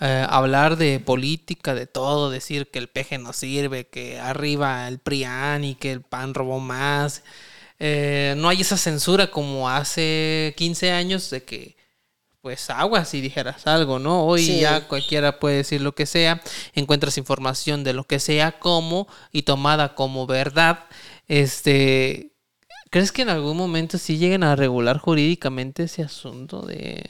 eh, 0.00 0.26
hablar 0.28 0.76
de 0.76 0.98
política, 0.98 1.74
de 1.74 1.86
todo, 1.86 2.30
decir 2.30 2.70
que 2.70 2.78
el 2.78 2.88
peje 2.88 3.18
no 3.18 3.32
sirve, 3.32 3.86
que 3.86 4.18
arriba 4.18 4.88
el 4.88 4.98
PRIAN 4.98 5.64
y 5.64 5.74
que 5.76 5.92
el 5.92 6.02
PAN 6.02 6.34
robó 6.34 6.58
más. 6.58 7.22
Eh, 7.78 8.34
no 8.36 8.48
hay 8.48 8.62
esa 8.62 8.76
censura 8.76 9.30
como 9.30 9.68
hace 9.70 10.54
15 10.56 10.90
años 10.92 11.30
de 11.30 11.44
que 11.44 11.76
pues 12.42 12.70
agua 12.70 13.04
si 13.04 13.20
dijeras 13.20 13.66
algo, 13.66 13.98
¿no? 13.98 14.24
Hoy 14.24 14.46
Sí. 14.46 14.60
ya 14.60 14.88
cualquiera 14.88 15.38
puede 15.38 15.56
decir 15.58 15.80
lo 15.82 15.94
que 15.94 16.06
sea, 16.06 16.40
encuentras 16.74 17.18
información 17.18 17.84
de 17.84 17.92
lo 17.92 18.04
que 18.04 18.18
sea 18.18 18.58
como 18.58 19.08
y 19.32 19.42
tomada 19.42 19.94
como 19.94 20.26
verdad. 20.26 20.80
Este, 21.28 22.32
¿crees 22.90 23.12
que 23.12 23.22
en 23.22 23.30
algún 23.30 23.56
momento 23.56 23.98
sí 23.98 24.18
lleguen 24.18 24.44
a 24.44 24.56
regular 24.56 24.98
jurídicamente 24.98 25.84
ese 25.84 26.02
asunto 26.02 26.62
de 26.62 27.04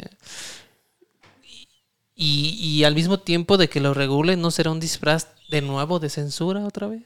y, 2.14 2.50
y 2.60 2.84
al 2.84 2.94
mismo 2.94 3.18
tiempo 3.18 3.56
de 3.56 3.68
que 3.68 3.80
lo 3.80 3.94
regulen 3.94 4.40
no 4.40 4.50
será 4.52 4.70
un 4.70 4.78
disfraz 4.80 5.26
de 5.48 5.60
nuevo 5.60 5.98
de 5.98 6.08
censura 6.10 6.64
otra 6.64 6.86
vez? 6.86 7.02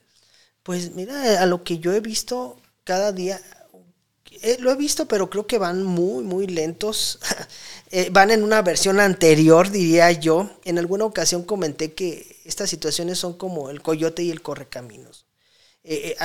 Pues 0.63 0.95
mira, 0.95 1.43
a 1.43 1.47
lo 1.47 1.63
que 1.63 1.79
yo 1.79 1.93
he 1.93 2.01
visto 2.01 2.57
cada 2.85 3.13
día, 3.13 3.41
eh, 4.43 4.57
lo 4.61 4.71
he 4.71 4.77
visto, 4.77 5.07
pero 5.07 5.31
creo 5.31 5.47
que 5.47 5.59
van 5.59 5.83
muy, 5.83 6.25
muy 6.25 6.47
lentos. 6.47 7.19
Eh, 7.91 8.09
van 8.11 8.33
en 8.33 8.43
una 8.43 8.61
versión 8.61 8.99
anterior, 8.99 9.71
diría 9.71 10.11
yo. 10.11 10.51
En 10.65 10.81
alguna 10.81 11.05
ocasión 11.05 11.45
comenté 11.45 11.95
que 11.95 12.41
estas 12.45 12.69
situaciones 12.69 13.21
son 13.21 13.35
como 13.35 13.71
el 13.71 13.83
coyote 13.83 14.25
y 14.25 14.33
el 14.33 14.43
correcaminos. 14.43 15.27
Eh, 15.85 16.17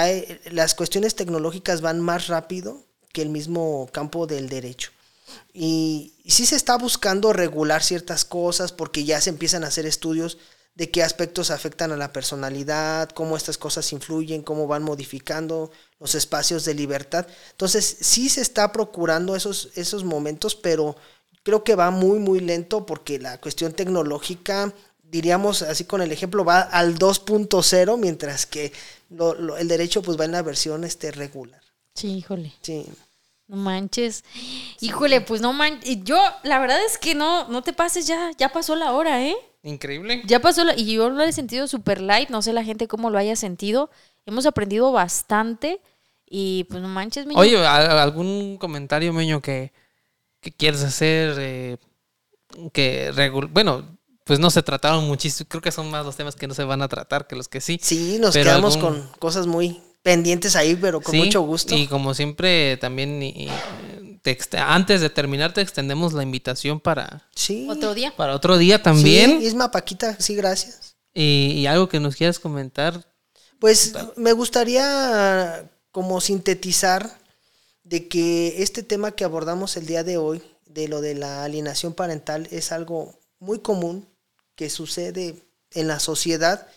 las 0.45 0.73
cuestiones 0.73 1.13
tecnológicas 1.13 1.81
van 1.81 1.99
más 1.99 2.25
rápido 2.25 2.85
que 3.13 3.21
el 3.21 3.29
mismo 3.29 3.87
campo 3.91 4.25
del 4.25 4.49
derecho. 4.49 4.89
Y, 5.53 6.13
y 6.23 6.31
sí 6.31 6.47
se 6.47 6.55
está 6.55 6.75
buscando 6.75 7.33
regular 7.33 7.83
ciertas 7.83 8.25
cosas 8.25 8.71
porque 8.71 9.03
ya 9.03 9.21
se 9.21 9.29
empiezan 9.29 9.63
a 9.63 9.67
hacer 9.67 9.85
estudios 9.85 10.39
de 10.79 10.89
qué 10.89 11.03
aspectos 11.03 11.51
afectan 11.51 11.91
a 11.91 11.97
la 11.97 12.13
personalidad, 12.13 13.09
cómo 13.09 13.35
estas 13.35 13.57
cosas 13.57 13.91
influyen, 13.91 14.41
cómo 14.43 14.65
van 14.65 14.81
modificando 14.81 15.71
los 15.99 16.15
espacios 16.15 16.63
de 16.63 16.73
libertad. 16.73 17.27
Entonces 17.51 17.97
sí 17.99 18.29
se 18.29 18.39
está 18.41 18.71
procurando 18.71 19.35
esos, 19.35 19.69
esos 19.75 20.05
momentos, 20.05 20.55
pero 20.55 20.95
creo 21.43 21.65
que 21.65 21.75
va 21.75 21.91
muy, 21.91 22.17
muy 22.19 22.39
lento 22.39 22.85
porque 22.85 23.19
la 23.19 23.39
cuestión 23.41 23.73
tecnológica, 23.73 24.73
diríamos 25.03 25.63
así 25.63 25.83
con 25.83 26.01
el 26.01 26.13
ejemplo, 26.13 26.45
va 26.45 26.61
al 26.61 26.97
2.0, 26.97 27.97
mientras 27.97 28.45
que 28.45 28.71
lo- 29.09 29.33
lo- 29.35 29.57
el 29.57 29.67
derecho 29.67 30.01
pues 30.01 30.17
va 30.17 30.23
en 30.25 30.31
la 30.31 30.43
versión 30.43 30.85
este, 30.85 31.11
regular. 31.11 31.61
Sí, 31.93 32.07
híjole. 32.13 32.53
Sí. 32.61 32.85
No 33.47 33.57
manches. 33.57 34.23
Híjole, 34.79 35.19
pues 35.21 35.41
no 35.41 35.51
manches. 35.51 35.97
Yo, 36.03 36.21
la 36.43 36.59
verdad 36.59 36.79
es 36.85 36.97
que 36.97 37.15
no, 37.15 37.49
no 37.49 37.63
te 37.63 37.73
pases 37.73 38.07
ya, 38.07 38.31
ya 38.37 38.49
pasó 38.53 38.75
la 38.77 38.93
hora, 38.93 39.25
¿eh? 39.25 39.35
Increíble. 39.63 40.21
Ya 40.25 40.39
pasó 40.39 40.63
y 40.75 40.93
yo 40.93 41.09
lo 41.09 41.21
he 41.23 41.31
sentido 41.33 41.67
super 41.67 41.99
light, 42.01 42.29
no 42.29 42.41
sé 42.41 42.53
la 42.53 42.63
gente 42.63 42.87
cómo 42.87 43.09
lo 43.09 43.17
haya 43.17 43.35
sentido. 43.35 43.89
Hemos 44.25 44.45
aprendido 44.45 44.91
bastante 44.91 45.81
y 46.29 46.65
pues 46.65 46.81
no 46.81 46.87
manches, 46.87 47.25
mi 47.25 47.35
Oye, 47.35 47.57
¿a- 47.65 48.01
¿algún 48.01 48.57
comentario, 48.57 49.11
Meño, 49.13 49.41
que, 49.41 49.73
que 50.39 50.51
quieres 50.51 50.83
hacer? 50.83 51.35
eh, 51.39 51.77
que 52.71 53.11
Bueno, 53.51 53.97
pues 54.23 54.39
no 54.39 54.49
se 54.49 54.63
trataron 54.63 55.07
muchísimo. 55.07 55.47
Creo 55.49 55.61
que 55.61 55.71
son 55.71 55.89
más 55.89 56.05
los 56.05 56.15
temas 56.15 56.35
que 56.35 56.47
no 56.47 56.53
se 56.53 56.63
van 56.63 56.81
a 56.81 56.87
tratar 56.87 57.27
que 57.27 57.35
los 57.35 57.47
que 57.47 57.61
sí. 57.61 57.79
Sí, 57.81 58.17
nos 58.19 58.33
Pero 58.33 58.51
quedamos 58.51 58.75
algún- 58.77 59.01
con 59.01 59.09
cosas 59.19 59.47
muy 59.47 59.81
pendientes 60.03 60.55
ahí, 60.55 60.75
pero 60.79 61.01
con 61.01 61.11
Sí, 61.11 61.17
mucho 61.19 61.41
gusto. 61.41 61.75
Y 61.75 61.87
como 61.87 62.13
siempre, 62.13 62.77
también 62.77 63.21
y- 63.21 63.29
y, 63.29 63.49
te 64.21 64.37
antes 64.57 65.01
de 65.01 65.09
terminar, 65.09 65.53
te 65.53 65.61
extendemos 65.61 66.13
la 66.13 66.23
invitación 66.23 66.79
para, 66.79 67.27
Sí. 67.35 67.67
otro 67.69 67.93
día. 67.93 68.13
para 68.15 68.35
otro 68.35 68.57
día 68.57 68.81
también. 68.81 69.39
Sí, 69.39 69.47
Isma 69.47 69.71
Paquita, 69.71 70.15
sí, 70.19 70.35
gracias. 70.35 70.95
Y, 71.13 71.53
y 71.57 71.67
algo 71.67 71.89
que 71.89 71.99
nos 71.99 72.15
quieras 72.15 72.39
comentar. 72.39 73.05
Pues 73.59 73.93
me 74.15 74.31
gustaría 74.33 75.69
como 75.91 76.21
sintetizar 76.21 77.19
de 77.83 78.07
que 78.07 78.61
este 78.61 78.83
tema 78.83 79.11
que 79.11 79.23
abordamos 79.23 79.75
el 79.77 79.85
día 79.85 80.03
de 80.03 80.17
hoy, 80.17 80.41
de 80.65 80.87
lo 80.87 81.01
de 81.01 81.15
la 81.15 81.43
alienación 81.43 81.93
parental, 81.93 82.47
es 82.51 82.71
algo 82.71 83.19
muy 83.39 83.59
común 83.59 84.07
que 84.55 84.69
sucede 84.69 85.35
en 85.71 85.87
la 85.87 85.99
sociedad, 85.99 86.67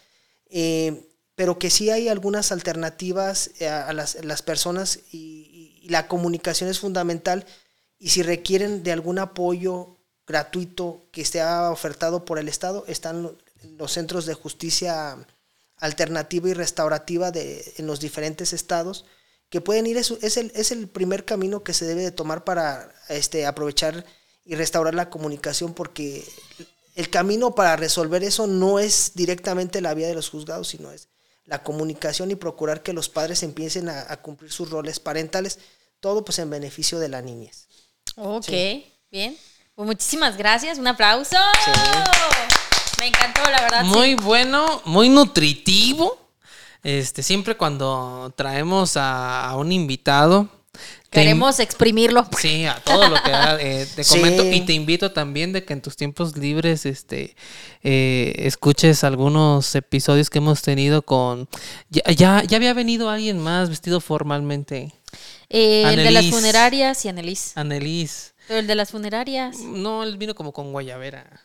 eh, 0.49 1.09
pero 1.35 1.59
que 1.59 1.71
sí 1.71 1.91
hay 1.91 2.09
algunas 2.09 2.53
alternativas 2.53 3.51
eh, 3.59 3.69
a, 3.69 3.89
a 3.89 3.93
las, 3.93 4.17
las 4.25 4.43
personas 4.43 5.01
y, 5.13 5.51
y 5.83 5.89
la 5.91 6.09
comunicación 6.09 6.71
es 6.71 6.79
fundamental. 6.81 7.45
Y 7.99 8.11
si 8.11 8.23
requieren 8.23 8.83
de 8.83 8.93
algún 8.93 9.19
apoyo 9.19 9.97
gratuito 10.27 11.03
que 11.13 11.25
sea 11.25 11.71
ofertado 11.71 12.25
por 12.25 12.39
el 12.39 12.49
Estado, 12.49 12.85
están 12.89 13.23
lo- 13.23 13.39
los 13.79 13.93
centros 13.93 14.27
de 14.27 14.35
justicia 14.35 15.17
alternativa 15.77 16.49
y 16.49 16.55
restaurativa 16.55 17.31
de, 17.31 17.75
en 17.77 17.87
los 17.87 18.01
diferentes 18.01 18.53
estados 18.53 19.05
que 19.51 19.61
pueden 19.61 19.87
ir, 19.87 19.97
es, 19.99 20.11
es, 20.23 20.37
el, 20.37 20.51
es 20.55 20.73
el 20.73 20.89
primer 20.89 21.25
camino 21.25 21.63
que 21.63 21.75
se 21.75 21.85
debe 21.85 22.03
de 22.03 22.11
tomar 22.13 22.43
para 22.45 22.93
este, 23.09 23.45
aprovechar 23.47 24.05
y 24.45 24.55
restaurar 24.55 24.95
la 24.95 25.11
comunicación 25.11 25.75
porque 25.75 26.25
el 26.95 27.11
camino 27.11 27.55
para 27.55 27.77
resolver 27.77 28.23
eso 28.25 28.47
no 28.47 28.79
es 28.79 29.13
directamente 29.15 29.81
la 29.81 29.95
vía 29.95 30.09
de 30.09 30.15
los 30.15 30.31
juzgados, 30.31 30.69
sino 30.69 30.91
es 30.91 31.09
la 31.53 31.63
comunicación 31.63 32.31
y 32.31 32.35
procurar 32.35 32.83
que 32.83 32.95
los 32.95 33.11
padres 33.11 33.43
empiecen 33.43 33.91
a, 33.91 34.07
a 34.11 34.23
cumplir 34.23 34.51
sus 34.51 34.71
roles 34.71 35.01
parentales, 35.01 35.59
todo 36.01 36.25
pues 36.25 36.39
en 36.39 36.49
beneficio 36.49 36.99
de 36.99 37.11
la 37.11 37.21
niñez. 37.21 37.69
Ok, 38.17 38.49
bien. 39.11 39.37
Pues 39.75 39.87
muchísimas 39.87 40.39
gracias, 40.39 40.79
un 40.79 40.87
aplauso. 40.87 41.37
Me 42.99 43.09
encantó, 43.09 43.43
la 43.51 43.61
verdad. 43.61 43.83
sí. 43.83 43.89
Muy 43.89 44.15
bueno, 44.15 44.81
muy 44.87 45.11
nutritivo. 45.11 46.17
Este, 46.83 47.23
siempre 47.23 47.55
cuando 47.55 48.33
traemos 48.35 48.97
a, 48.97 49.51
a 49.51 49.57
un 49.57 49.73
invitado. 49.73 50.49
Queremos 51.13 51.61
exprimirlo. 51.61 52.27
Sí, 52.39 52.65
a 52.65 52.77
todo 52.85 53.09
lo 53.09 53.23
que 53.23 53.31
da, 53.31 53.61
eh, 53.61 53.87
te 53.97 54.05
comento 54.05 54.43
Sí. 54.43 54.49
y 54.55 54.61
te 54.63 54.73
invito 54.73 55.13
también 55.13 55.53
de 55.53 55.65
que 55.65 55.73
en 55.75 55.83
tus 55.83 55.97
tiempos 55.97 56.37
libres 56.37 56.87
este 56.87 57.37
eh, 57.83 58.33
escuches 58.39 59.05
algunos 59.05 59.75
episodios 59.75 60.31
que 60.31 60.39
hemos 60.39 60.63
tenido 60.63 61.03
con 61.03 61.49
ya, 61.91 62.03
ya, 62.11 62.43
ya 62.43 62.57
había 62.57 62.73
venido 62.75 63.11
alguien 63.11 63.39
más 63.39 63.69
vestido 63.69 64.01
formalmente. 64.01 64.93
Eh, 65.51 65.83
el 65.87 65.97
de 65.97 66.11
las 66.11 66.27
funerarias 66.31 67.05
y 67.05 67.09
Annelies. 67.11 67.53
Annelies. 67.57 68.35
Pero 68.49 68.61
el 68.61 68.67
de 68.67 68.75
las 68.75 68.91
funerarias. 68.91 69.59
No, 69.61 70.03
él 70.03 70.17
vino 70.17 70.35
como 70.35 70.53
con 70.53 70.73
guayabera. 70.73 71.43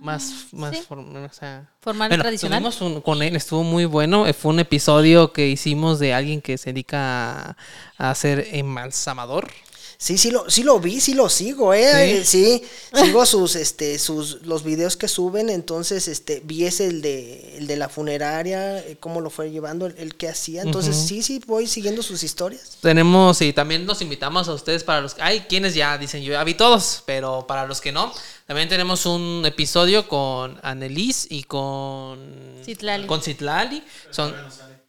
Más, 0.00 0.48
más 0.52 0.76
sí. 0.76 0.82
formal, 0.86 1.24
o 1.24 1.32
sea. 1.32 1.66
Formal 1.80 2.08
Bueno, 2.10 2.22
tradicional. 2.22 2.62
un- 2.80 3.00
con 3.00 3.22
él, 3.22 3.36
estuvo 3.36 3.62
muy 3.62 3.84
bueno. 3.86 4.26
eh, 4.26 4.32
Fue 4.34 4.52
un 4.52 4.60
episodio 4.60 5.32
que 5.32 5.48
hicimos 5.48 5.98
de 5.98 6.12
alguien 6.12 6.40
que 6.42 6.58
se 6.58 6.72
dedica 6.72 7.56
a, 7.98 8.10
a 8.10 8.14
ser 8.14 8.48
embalsamador. 8.52 9.48
Sí, 9.96 10.18
sí 10.18 10.30
lo, 10.30 10.48
sí 10.50 10.62
lo 10.62 10.80
vi, 10.80 11.00
sí 11.00 11.14
lo 11.14 11.28
sigo, 11.28 11.72
eh. 11.72 12.22
Sí, 12.24 12.62
sigo 12.94 13.24
sus, 13.26 13.56
este, 13.56 13.98
sus, 13.98 14.42
los 14.42 14.64
videos 14.64 14.96
que 14.96 15.08
suben, 15.08 15.50
entonces, 15.50 16.08
este, 16.08 16.40
vi 16.44 16.64
ese 16.64 16.86
el 16.86 17.02
de, 17.02 17.58
el 17.58 17.66
de 17.66 17.76
la 17.76 17.88
funeraria, 17.88 18.78
eh, 18.78 18.96
cómo 19.00 19.20
lo 19.20 19.30
fue 19.30 19.50
llevando, 19.50 19.86
el, 19.86 19.94
el 19.98 20.14
que 20.16 20.28
hacía. 20.28 20.62
Entonces, 20.62 20.96
sí, 20.96 21.22
sí, 21.22 21.40
voy 21.46 21.66
siguiendo 21.66 22.02
sus 22.02 22.22
historias. 22.22 22.78
Tenemos 22.80 23.40
y 23.40 23.52
también 23.52 23.86
nos 23.86 24.02
invitamos 24.02 24.48
a 24.48 24.52
ustedes 24.54 24.84
para 24.84 25.00
los 25.00 25.14
que 25.14 25.22
hay 25.22 25.40
quienes 25.40 25.74
ya 25.74 25.96
dicen 25.98 26.22
yo 26.22 26.32
ya 26.32 26.44
vi 26.44 26.54
todos, 26.54 27.02
pero 27.06 27.46
para 27.46 27.66
los 27.66 27.80
que 27.80 27.92
no, 27.92 28.12
también 28.46 28.68
tenemos 28.68 29.06
un 29.06 29.42
episodio 29.46 30.08
con 30.08 30.58
Annelies 30.62 31.26
y 31.30 31.44
con 31.44 32.18
Citlali. 32.64 33.06
Con 33.06 33.22
Citlali. 33.22 33.82
Son 34.10 34.34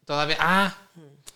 todavía 0.06 0.38
ah, 0.39 0.78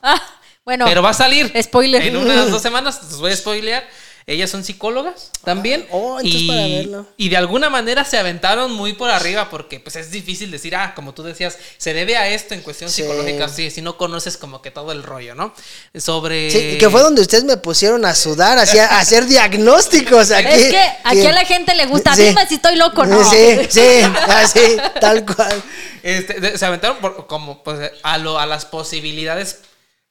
Ah, 0.01 0.21
bueno. 0.69 0.85
pero 0.85 1.01
va 1.01 1.09
a 1.09 1.13
salir. 1.13 1.51
Spoiler. 1.61 2.01
En 2.03 2.15
unas 2.15 2.51
dos 2.51 2.61
semanas 2.67 2.99
les 3.03 3.17
voy 3.17 3.31
a 3.31 3.35
spoilear. 3.35 3.83
Ellas 4.27 4.51
son 4.51 4.63
psicólogas 4.63 5.31
también. 5.43 5.87
oh, 5.89 6.19
entonces 6.19 6.41
y, 6.41 6.47
para 6.47 6.61
verlo. 6.61 7.07
y 7.17 7.29
de 7.29 7.37
alguna 7.37 7.71
manera 7.71 8.05
se 8.05 8.15
aventaron 8.15 8.71
muy 8.71 8.93
por 8.93 9.09
arriba 9.09 9.49
porque 9.49 9.79
pues 9.79 9.95
es 9.95 10.11
difícil 10.11 10.51
decir, 10.51 10.75
ah, 10.75 10.93
como 10.93 11.15
tú 11.15 11.23
decías, 11.23 11.57
se 11.79 11.95
debe 11.95 12.15
a 12.15 12.27
esto 12.29 12.53
en 12.53 12.61
cuestión 12.61 12.91
Sí. 12.91 13.01
psicológica, 13.01 13.49
sí, 13.49 13.71
si 13.71 13.81
no 13.81 13.97
conoces 13.97 14.37
como 14.37 14.61
que 14.61 14.69
todo 14.69 14.91
el 14.91 15.01
rollo, 15.01 15.33
¿no? 15.33 15.51
Sobre... 15.97 16.51
Sí, 16.51 16.77
que 16.77 16.89
fue 16.91 17.01
donde 17.01 17.23
ustedes 17.23 17.43
me 17.43 17.57
pusieron 17.57 18.05
a 18.05 18.13
sudar, 18.13 18.59
así, 18.59 18.77
a, 18.77 18.99
hacer 18.99 19.25
diagnósticos 19.25 20.29
aquí. 20.29 20.47
es 20.47 20.67
que 20.67 20.83
aquí 21.05 21.25
a 21.25 21.31
la 21.31 21.45
gente 21.45 21.73
le 21.73 21.87
gusta. 21.87 22.15
Sí. 22.15 22.25
Dime 22.25 22.45
si 22.47 22.55
estoy 22.55 22.75
loco 22.75 23.07
no. 23.07 23.27
Sí, 23.27 23.57
sí, 23.67 24.01
así, 24.27 24.77
tal 25.01 25.25
cual. 25.25 25.63
Este, 26.03 26.55
se 26.55 26.65
aventaron 26.67 26.97
por, 26.99 27.25
como 27.25 27.63
pues, 27.63 27.91
a, 28.03 28.17
lo, 28.19 28.37
a 28.37 28.45
las 28.45 28.65
posibilidades 28.65 29.57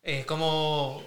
eh, 0.08 0.24
como 0.26 1.02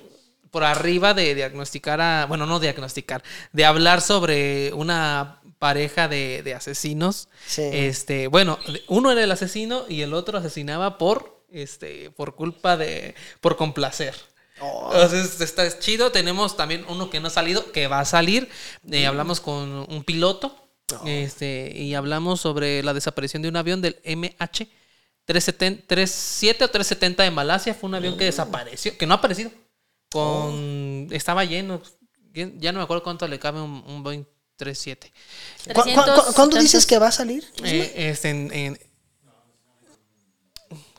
por 0.52 0.64
arriba 0.64 1.16
de 1.16 1.34
diagnosticar 1.34 2.00
a, 2.02 2.26
bueno, 2.28 2.46
no 2.46 2.60
diagnosticar, 2.60 3.24
de 3.52 3.66
hablar 3.66 4.00
sobre 4.00 4.72
una 4.74 5.42
pareja 5.58 6.08
de, 6.08 6.44
de 6.44 6.54
asesinos. 6.54 7.28
Sí. 7.48 7.64
Este, 7.74 8.28
bueno, 8.28 8.60
uno 8.88 9.12
era 9.12 9.24
el 9.24 9.32
asesino 9.32 9.86
y 9.90 10.02
el 10.02 10.14
otro 10.14 10.38
asesinaba 10.38 11.00
por 11.00 11.44
este, 11.52 12.12
por 12.12 12.36
culpa 12.36 12.78
de, 12.78 13.16
por 13.40 13.58
complacer. 13.58 14.14
Entonces 14.62 15.42
está 15.42 15.80
chido. 15.80 16.12
Tenemos 16.12 16.56
también 16.56 16.86
uno 16.88 17.10
que 17.10 17.20
no 17.20 17.30
ha 17.30 17.32
salido, 17.32 17.72
que 17.72 17.88
va 17.88 18.02
a 18.02 18.06
salir. 18.06 18.50
Eh, 18.92 19.08
hablamos 19.08 19.42
con 19.42 19.88
un 19.90 20.04
piloto 20.04 20.56
este, 21.06 21.74
y 21.76 21.96
hablamos 21.96 22.42
sobre 22.42 22.84
la 22.84 22.94
desaparición 22.94 23.42
de 23.42 23.50
un 23.50 23.56
avión 23.56 23.82
del 23.82 24.00
MH 24.06 24.68
370, 25.34 26.66
o 26.66 26.70
370 26.70 27.24
de 27.24 27.32
Malasia. 27.32 27.74
Fue 27.74 27.88
un 27.90 27.96
avión 27.96 28.18
que 28.18 28.26
desapareció, 28.26 28.98
que 28.98 29.06
no 29.06 29.14
ha 29.14 29.18
aparecido. 29.18 29.52
Con, 30.12 31.08
Estaba 31.12 31.44
lleno. 31.46 31.82
Ya 32.34 32.72
no 32.72 32.80
me 32.80 32.84
acuerdo 32.84 33.04
cuánto 33.04 33.28
le 33.28 33.40
cabe 33.40 33.62
un, 33.62 33.84
un 33.88 34.04
Boeing 34.04 34.26
37. 34.58 35.12
¿Cu- 35.74 35.82
cu- 35.84 35.90
cu- 35.94 36.34
¿Cuándo 36.34 36.58
dices 36.60 36.86
que 36.86 36.98
va 37.00 37.08
a 37.08 37.12
salir? 37.12 37.44
Eh, 37.64 38.10
este, 38.12 38.30
en- 38.30 38.52
en- 38.54 38.80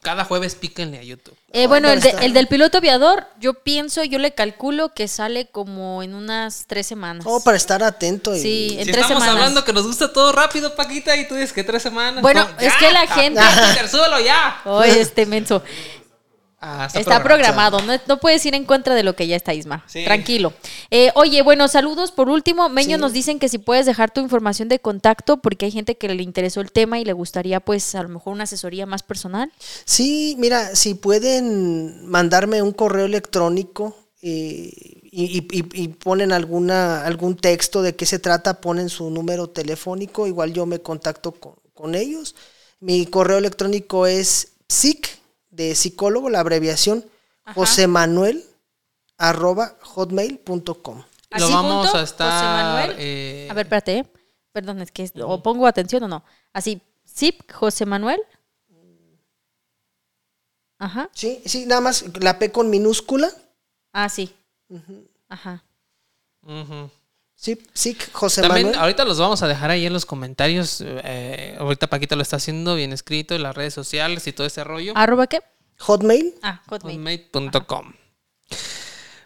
cada 0.02 0.24
jueves 0.24 0.54
píquenle 0.56 0.98
a 0.98 1.02
YouTube. 1.02 1.34
Eh, 1.52 1.66
bueno, 1.68 1.86
no 1.88 1.94
el, 1.94 2.00
de- 2.00 2.10
el 2.22 2.32
del 2.32 2.48
piloto 2.48 2.78
aviador, 2.78 3.26
yo 3.38 3.54
pienso, 3.54 4.02
yo 4.04 4.18
le 4.18 4.34
calculo 4.34 4.92
que 4.94 5.06
sale 5.06 5.46
como 5.46 6.02
en 6.02 6.14
unas 6.14 6.64
tres 6.66 6.86
semanas. 6.86 7.24
Oh, 7.26 7.42
para 7.42 7.56
estar 7.56 7.82
atento. 7.84 8.34
Y... 8.34 8.40
Sí, 8.40 8.76
en 8.78 8.86
Si 8.86 8.92
tres 8.92 9.04
estamos 9.04 9.22
semanas. 9.22 9.34
hablando 9.36 9.64
que 9.64 9.72
nos 9.72 9.86
gusta 9.86 10.12
todo 10.12 10.32
rápido, 10.32 10.74
Paquita, 10.74 11.16
y 11.16 11.28
tú 11.28 11.34
dices 11.36 11.52
que 11.52 11.62
tres 11.64 11.82
semanas. 11.82 12.20
Bueno, 12.20 12.44
No, 12.44 12.58
es 12.58 12.72
ya. 12.72 12.78
que 12.78 12.92
la 12.92 13.06
gente- 13.06 13.40
Ah, 13.40 13.68
Peter, 13.74 13.88
súbelo 13.88 14.18
ya. 14.20 14.60
Oye, 14.64 15.00
este 15.00 15.24
menso. 15.24 15.62
Ah, 16.64 16.88
Está 16.94 17.20
programado, 17.24 17.80
no, 17.82 17.92
no 18.06 18.20
puedes 18.20 18.46
ir 18.46 18.54
en 18.54 18.64
contra 18.64 18.94
de 18.94 19.02
lo 19.02 19.16
que 19.16 19.26
ya 19.26 19.34
está 19.34 19.52
Isma. 19.52 19.84
Sí. 19.88 20.04
Tranquilo. 20.04 20.52
Eh, 20.92 21.10
oye, 21.16 21.42
bueno, 21.42 21.66
saludos. 21.66 22.12
Por 22.12 22.28
último, 22.28 22.68
Meño 22.68 22.96
Sí. 22.98 23.00
nos 23.00 23.12
dicen 23.12 23.40
que 23.40 23.48
si 23.48 23.58
puedes 23.58 23.84
dejar 23.84 24.12
tu 24.12 24.20
información 24.20 24.68
de 24.68 24.78
contacto 24.78 25.38
porque 25.38 25.66
hay 25.66 25.72
gente 25.72 25.96
que 25.96 26.08
le 26.08 26.22
interesó 26.22 26.60
el 26.60 26.70
tema 26.70 27.00
y 27.00 27.04
le 27.04 27.14
gustaría 27.14 27.58
pues 27.58 27.96
a 27.96 28.02
lo 28.04 28.08
mejor 28.10 28.32
una 28.32 28.44
asesoría 28.44 28.86
más 28.86 29.02
personal. 29.02 29.50
Sí, 29.84 30.36
mira, 30.38 30.76
si 30.76 30.94
pueden 30.94 32.06
mandarme 32.08 32.62
un 32.62 32.72
correo 32.72 33.06
electrónico 33.06 33.96
eh, 34.22 34.70
y, 35.10 35.24
y- 35.38 35.48
y- 35.58 35.82
y 35.82 35.88
ponen 35.88 36.30
alguna, 36.30 37.04
algún 37.04 37.34
texto 37.36 37.82
de 37.82 37.96
qué 37.96 38.06
se 38.06 38.20
trata, 38.20 38.60
ponen 38.60 38.88
su 38.88 39.10
número 39.10 39.48
telefónico, 39.50 40.28
igual 40.28 40.52
yo 40.52 40.64
me 40.64 40.78
contacto 40.78 41.32
con, 41.32 41.54
con 41.74 41.96
ellos. 41.96 42.36
Mi 42.78 43.04
correo 43.06 43.38
electrónico 43.38 44.06
es 44.06 44.52
psic, 44.68 45.18
de 45.52 45.74
psicólogo, 45.76 46.28
la 46.30 46.40
abreviación, 46.40 47.04
Ajá. 47.44 47.54
José 47.54 47.86
Manuel, 47.86 48.44
arroba 49.18 49.76
hotmail.com. 49.82 51.04
Lo 51.30 51.50
vamos 51.50 51.86
a 51.86 51.90
José 51.92 52.04
estar. 52.04 52.42
Manuel. 52.44 52.96
eh, 52.98 53.48
A 53.50 53.54
ver, 53.54 53.66
espérate, 53.66 53.98
¿eh? 53.98 54.06
Perdón, 54.52 54.82
es 54.82 54.90
que 54.90 55.04
es- 55.04 55.12
o 55.22 55.42
pongo 55.42 55.66
atención 55.66 56.02
o 56.02 56.08
no. 56.08 56.24
Así, 56.52 56.82
Zip, 57.08 57.50
José 57.52 57.86
Manuel. 57.86 58.20
Ajá. 60.78 61.08
Sí, 61.12 61.40
sí, 61.46 61.64
nada 61.66 61.80
más 61.80 62.04
la 62.20 62.38
P 62.38 62.50
con 62.50 62.68
minúscula. 62.68 63.30
Ah, 63.92 64.08
sí. 64.08 64.34
Ajá. 65.28 65.62
ujú. 66.42 66.90
Sí, 67.42 67.58
psic, 67.74 68.12
José 68.12 68.40
También 68.40 68.68
Manuel. 68.68 68.80
ahorita 68.80 69.04
los 69.04 69.18
vamos 69.18 69.42
a 69.42 69.48
dejar 69.48 69.72
ahí 69.72 69.84
en 69.84 69.92
los 69.92 70.06
comentarios. 70.06 70.78
eh, 70.80 71.56
ahorita 71.58 71.88
Paquita 71.88 72.14
lo 72.14 72.22
está 72.22 72.36
haciendo 72.36 72.76
bien 72.76 72.92
escrito 72.92 73.34
en 73.34 73.42
las 73.42 73.56
redes 73.56 73.74
sociales 73.74 74.24
y 74.28 74.32
todo 74.32 74.46
ese 74.46 74.62
rollo. 74.62 74.92
¿Arroba 74.94 75.26
qué? 75.26 75.40
Hotmail. 75.80 76.34
Ah, 76.42 76.62
Hotmail. 76.68 76.98
Hotmail.com. 76.98 77.94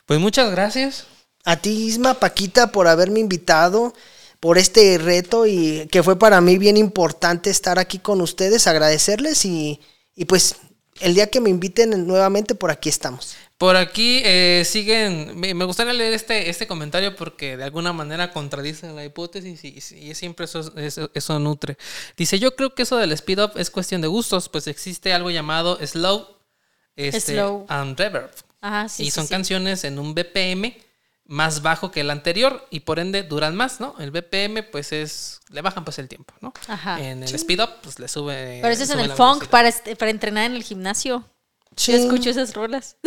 Pues 0.06 0.18
muchas 0.18 0.50
gracias. 0.50 1.06
A 1.44 1.56
ti, 1.56 1.68
Isma, 1.88 2.14
Paquita, 2.14 2.72
por 2.72 2.88
haberme 2.88 3.20
invitado, 3.20 3.92
por 4.40 4.56
este 4.56 4.96
reto 4.96 5.46
y 5.46 5.86
que 5.92 6.02
fue 6.02 6.18
para 6.18 6.40
mí 6.40 6.56
bien 6.56 6.78
importante 6.78 7.50
estar 7.50 7.78
aquí 7.78 7.98
con 7.98 8.22
ustedes, 8.22 8.66
agradecerles 8.66 9.44
y, 9.44 9.78
y 10.14 10.24
pues 10.24 10.56
el 11.00 11.14
día 11.14 11.26
que 11.26 11.42
me 11.42 11.50
inviten 11.50 12.06
nuevamente 12.06 12.54
por 12.54 12.70
aquí 12.70 12.88
estamos. 12.88 13.36
Por 13.58 13.76
aquí 13.76 14.20
eh, 14.24 14.64
siguen. 14.66 15.40
Me 15.40 15.64
gustaría 15.64 15.94
leer 15.94 16.12
este, 16.12 16.50
este 16.50 16.66
comentario 16.66 17.16
porque 17.16 17.56
de 17.56 17.64
alguna 17.64 17.94
manera 17.94 18.30
contradice 18.30 18.92
la 18.92 19.02
hipótesis 19.04 19.64
y, 19.64 19.78
y 19.96 20.14
siempre 20.14 20.44
eso, 20.44 20.76
eso, 20.76 21.10
eso 21.14 21.38
nutre. 21.38 21.78
Dice: 22.18 22.38
Yo 22.38 22.54
creo 22.54 22.74
que 22.74 22.82
eso 22.82 22.98
del 22.98 23.12
speed 23.12 23.42
up 23.42 23.52
es 23.56 23.70
cuestión 23.70 24.02
de 24.02 24.08
gustos, 24.08 24.50
pues 24.50 24.66
existe 24.66 25.14
algo 25.14 25.30
llamado 25.30 25.78
slow, 25.86 26.36
este, 26.96 27.32
Slow. 27.34 27.64
and 27.68 27.98
reverb. 27.98 28.30
Ajá, 28.60 28.88
sí. 28.90 29.04
y 29.04 29.10
son 29.10 29.24
sí. 29.26 29.30
canciones 29.30 29.84
en 29.84 29.98
un 29.98 30.14
BPM 30.14 30.76
más 31.24 31.62
bajo 31.62 31.90
que 31.90 32.00
el 32.00 32.10
anterior 32.10 32.66
y 32.70 32.80
por 32.80 32.98
ende 32.98 33.22
duran 33.22 33.56
más, 33.56 33.80
¿no? 33.80 33.94
El 33.98 34.10
BPM 34.10 34.64
pues 34.70 34.92
es 34.92 35.40
le 35.48 35.62
bajan 35.62 35.84
pues 35.84 35.98
el 35.98 36.08
tiempo, 36.08 36.34
¿no? 36.42 36.52
Ajá. 36.68 37.00
En 37.00 37.22
el 37.22 37.34
speed 37.34 37.62
up 37.62 37.70
pues 37.82 37.98
le 37.98 38.08
sube 38.08 38.58
Pero 38.60 38.72
eso 38.72 38.82
es 38.82 38.90
en 38.90 39.00
el 39.00 39.12
funk 39.12 39.46
para, 39.46 39.68
este- 39.68 39.96
para 39.96 40.10
entrenar 40.10 40.44
en 40.44 40.54
el 40.56 40.62
gimnasio. 40.62 41.24
Sí. 41.74 41.92
Yo 41.92 41.98
escucho 41.98 42.28
esas 42.30 42.52
rolas. 42.54 42.96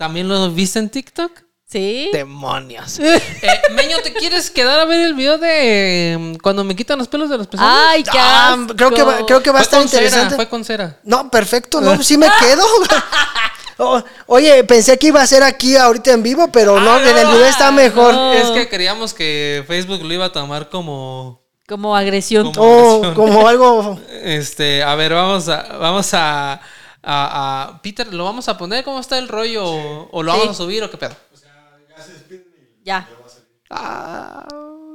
¿También 0.00 0.28
lo 0.28 0.50
viste 0.50 0.78
en 0.78 0.88
TikTok? 0.88 1.30
Sí. 1.68 2.08
Demonios. 2.10 2.98
Eh, 3.42 3.60
Meño, 3.74 3.98
¿te 4.02 4.14
quieres 4.14 4.50
quedar 4.50 4.80
a 4.80 4.86
ver 4.86 5.02
el 5.02 5.12
video 5.12 5.36
de 5.36 6.16
mm, 6.18 6.34
cuando 6.42 6.64
me 6.64 6.74
quitan 6.74 6.98
los 6.98 7.06
pelos 7.06 7.28
de 7.28 7.36
los 7.36 7.46
pezones? 7.46 7.70
Ay, 7.70 8.02
qué 8.02 8.18
Ah, 8.18 8.56
creo 8.74 8.90
que 8.92 9.02
va, 9.02 9.26
creo 9.26 9.42
que 9.42 9.50
va 9.50 9.58
a 9.58 9.62
estar 9.62 9.78
con 9.80 9.88
cera, 9.90 10.04
interesante. 10.04 10.36
fue 10.36 10.48
con 10.48 10.64
cera. 10.64 10.98
No, 11.04 11.30
perfecto, 11.30 11.82
no, 11.82 12.02
sí 12.02 12.16
me 12.16 12.28
quedo. 12.40 12.64
O- 13.82 14.02
Oye, 14.26 14.64
pensé 14.64 14.98
que 14.98 15.08
iba 15.08 15.20
a 15.22 15.26
ser 15.26 15.42
aquí 15.42 15.76
ahorita 15.76 16.12
en 16.12 16.22
vivo, 16.22 16.48
pero 16.52 16.80
no, 16.80 16.92
Ah, 16.94 17.02
en 17.02 17.16
el 17.18 17.26
video 17.28 17.44
está 17.46 17.70
mejor. 17.70 18.14
no. 18.14 18.32
Es 18.32 18.50
que 18.52 18.68
creíamos 18.70 19.12
que 19.14 19.64
Facebook 19.66 20.02
lo 20.02 20.12
iba 20.14 20.24
a 20.26 20.32
tomar 20.32 20.70
como 20.70 21.42
Como 21.68 21.94
agresión. 21.94 22.52
Como- 22.52 22.66
Oh, 22.66 22.94
agresión. 23.04 23.14
como 23.14 23.46
algo. 23.48 24.00
este, 24.22 24.82
a 24.82 24.94
ver, 24.96 25.12
vamos 25.14 25.48
a 25.48 25.62
vamos 25.78 26.08
a, 26.14 26.60
a- 27.02 27.64
a- 27.72 27.82
Peter, 27.82 28.12
¿lo 28.12 28.24
vamos 28.24 28.48
a 28.48 28.56
poner 28.58 28.84
cómo 28.84 29.00
está 29.00 29.18
el 29.18 29.28
rollo 29.28 29.64
o, 29.64 30.08
o 30.12 30.22
lo 30.22 30.32
Sí. 30.32 30.38
vamos 30.40 30.56
a 30.56 30.62
subir 30.62 30.82
o 30.84 30.90
qué 30.90 30.96
pedo? 30.98 31.16
Ya. 32.84 33.08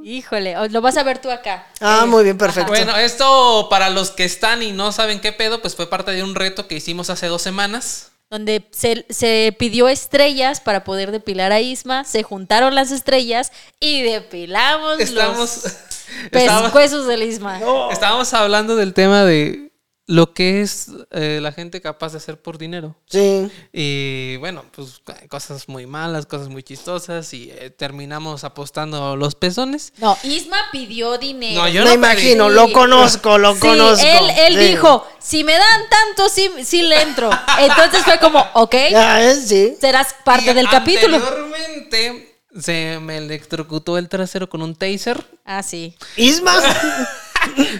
Híjole, 0.02 0.56
o- 0.56 0.68
lo 0.68 0.80
vas 0.80 0.96
a 0.96 1.02
ver 1.02 1.18
tú 1.18 1.30
acá. 1.30 1.66
Ah, 1.80 2.04
muy 2.06 2.22
bien, 2.22 2.38
perfecto. 2.38 2.68
Bueno, 2.70 2.96
esto 2.96 3.66
para 3.68 3.90
los 3.90 4.10
que 4.10 4.24
están 4.24 4.62
y 4.62 4.72
no 4.72 4.92
saben 4.92 5.20
qué 5.20 5.32
pedo, 5.32 5.60
pues 5.60 5.74
fue 5.74 5.88
parte 5.90 6.12
de 6.12 6.22
un 6.22 6.34
reto 6.34 6.68
que 6.68 6.76
hicimos 6.76 7.10
hace 7.10 7.26
dos 7.26 7.42
semanas. 7.42 8.12
Donde 8.30 8.68
se, 8.72 9.06
se 9.08 9.54
pidió 9.58 9.88
estrellas 9.88 10.60
para 10.60 10.84
poder 10.84 11.12
depilar 11.12 11.52
a 11.52 11.60
Isma, 11.60 12.04
se 12.04 12.22
juntaron 12.24 12.74
las 12.74 12.90
estrellas 12.90 13.52
y 13.80 14.02
depilamos 14.02 14.98
Estamos, 15.00 15.38
los 15.64 15.74
pescuezos 16.32 17.06
del 17.06 17.22
Isma. 17.22 17.60
estábamos 17.90 18.32
hablando 18.34 18.74
del 18.76 18.94
tema 18.94 19.24
de 19.24 19.65
lo 20.08 20.32
que 20.34 20.62
es 20.62 20.86
eh, 21.10 21.40
la 21.42 21.50
gente 21.50 21.80
capaz 21.80 22.12
de 22.12 22.18
hacer 22.18 22.40
por 22.40 22.58
dinero. 22.58 22.94
Sí. 23.10 23.50
Y 23.72 24.36
bueno, 24.36 24.64
pues 24.70 25.00
cosas 25.28 25.68
muy 25.68 25.86
malas, 25.86 26.26
cosas 26.26 26.48
muy 26.48 26.62
chistosas 26.62 27.34
y 27.34 27.50
eh, 27.50 27.70
terminamos 27.70 28.44
apostando 28.44 29.16
los 29.16 29.34
pezones. 29.34 29.92
No, 29.98 30.16
Isma 30.22 30.58
pidió 30.70 31.18
dinero. 31.18 31.62
No, 31.62 31.68
yo 31.68 31.82
me 31.82 31.88
no 31.88 31.94
imagino, 31.94 32.46
pedí. 32.46 32.54
lo 32.54 32.72
conozco, 32.72 33.36
lo 33.38 33.54
Sí, 33.54 33.60
conozco. 33.60 34.06
él, 34.06 34.30
él 34.38 34.54
Sí. 34.54 34.68
dijo, 34.68 35.04
si 35.18 35.42
me 35.42 35.54
dan 35.54 35.80
tanto, 35.90 36.28
sí, 36.28 36.50
sí 36.64 36.82
le 36.82 37.02
entro. 37.02 37.28
Entonces 37.58 38.04
fue 38.04 38.18
como, 38.20 38.38
ok, 38.54 38.74
¿eh? 38.74 39.34
sí. 39.44 39.76
serás 39.80 40.14
parte 40.24 40.52
Y 40.52 40.54
del 40.54 40.68
capítulo. 40.68 41.16
Anteriormente 41.16 42.36
se 42.60 42.98
me 43.02 43.18
electrocutó 43.18 43.98
el 43.98 44.08
trasero 44.08 44.48
con 44.48 44.62
un 44.62 44.76
taser. 44.76 45.26
Ah, 45.44 45.62
sí. 45.64 45.96
Isma. 46.16 46.54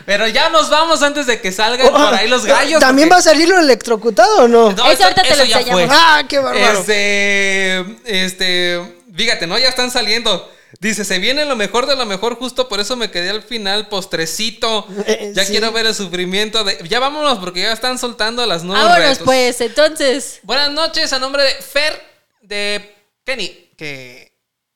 Pero 0.06 0.28
ya 0.28 0.48
nos 0.50 0.70
vamos 0.70 1.02
antes 1.02 1.26
de 1.26 1.40
que 1.40 1.52
salgan 1.52 1.88
por 1.90 2.14
ahí 2.14 2.28
los 2.28 2.44
gallos. 2.44 2.80
¿También 2.80 3.08
porque- 3.08 3.14
va 3.14 3.18
a 3.18 3.22
salir 3.22 3.48
lo 3.48 3.58
electrocutado 3.58 4.44
o 4.44 4.48
no? 4.48 4.72
No, 4.72 4.90
Eso 4.90 5.04
ahorita 5.04 5.22
te 5.22 5.36
lo 5.36 5.44
ya 5.44 5.58
enseñamos. 5.58 5.84
fue. 5.86 5.88
Ah, 5.90 6.24
qué 6.28 6.38
bárbaro. 6.38 6.78
Este, 6.80 7.84
este, 8.04 8.96
fíjate, 9.14 9.46
¿no? 9.46 9.58
Ya 9.58 9.68
están 9.68 9.90
saliendo. 9.90 10.52
Dice, 10.80 11.04
se 11.04 11.18
viene 11.18 11.44
lo 11.46 11.56
mejor 11.56 11.86
de 11.86 11.96
lo 11.96 12.04
mejor, 12.04 12.36
justo 12.36 12.68
por 12.68 12.80
eso 12.80 12.96
me 12.96 13.10
quedé 13.10 13.30
al 13.30 13.42
final, 13.42 13.88
postrecito. 13.88 14.86
Eh, 15.06 15.32
Ya 15.34 15.44
sí. 15.44 15.52
quiero 15.52 15.72
ver 15.72 15.86
el 15.86 15.94
sufrimiento 15.94 16.64
de. 16.64 16.78
Ya 16.88 17.00
vámonos, 17.00 17.38
porque 17.38 17.60
ya 17.62 17.72
están 17.72 17.98
soltando 17.98 18.44
las 18.44 18.62
nuevas 18.62 18.84
Vámonos 18.84 19.08
retos. 19.10 19.24
pues, 19.24 19.60
entonces. 19.62 20.40
Buenas 20.42 20.70
noches, 20.72 21.12
a 21.14 21.18
nombre 21.18 21.44
de 21.44 21.50
Fer 21.54 21.98
de 22.42 22.94
Kenny, 23.24 23.70
que. 23.76 24.32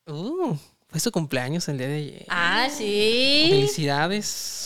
Uh, 0.07 0.55
fue 0.89 0.99
su 0.99 1.11
cumpleaños 1.11 1.67
el 1.67 1.77
día 1.77 1.87
de 1.87 1.95
ayer. 1.97 2.25
Ah, 2.29 2.67
sí. 2.75 3.47
Felicidades. 3.51 4.60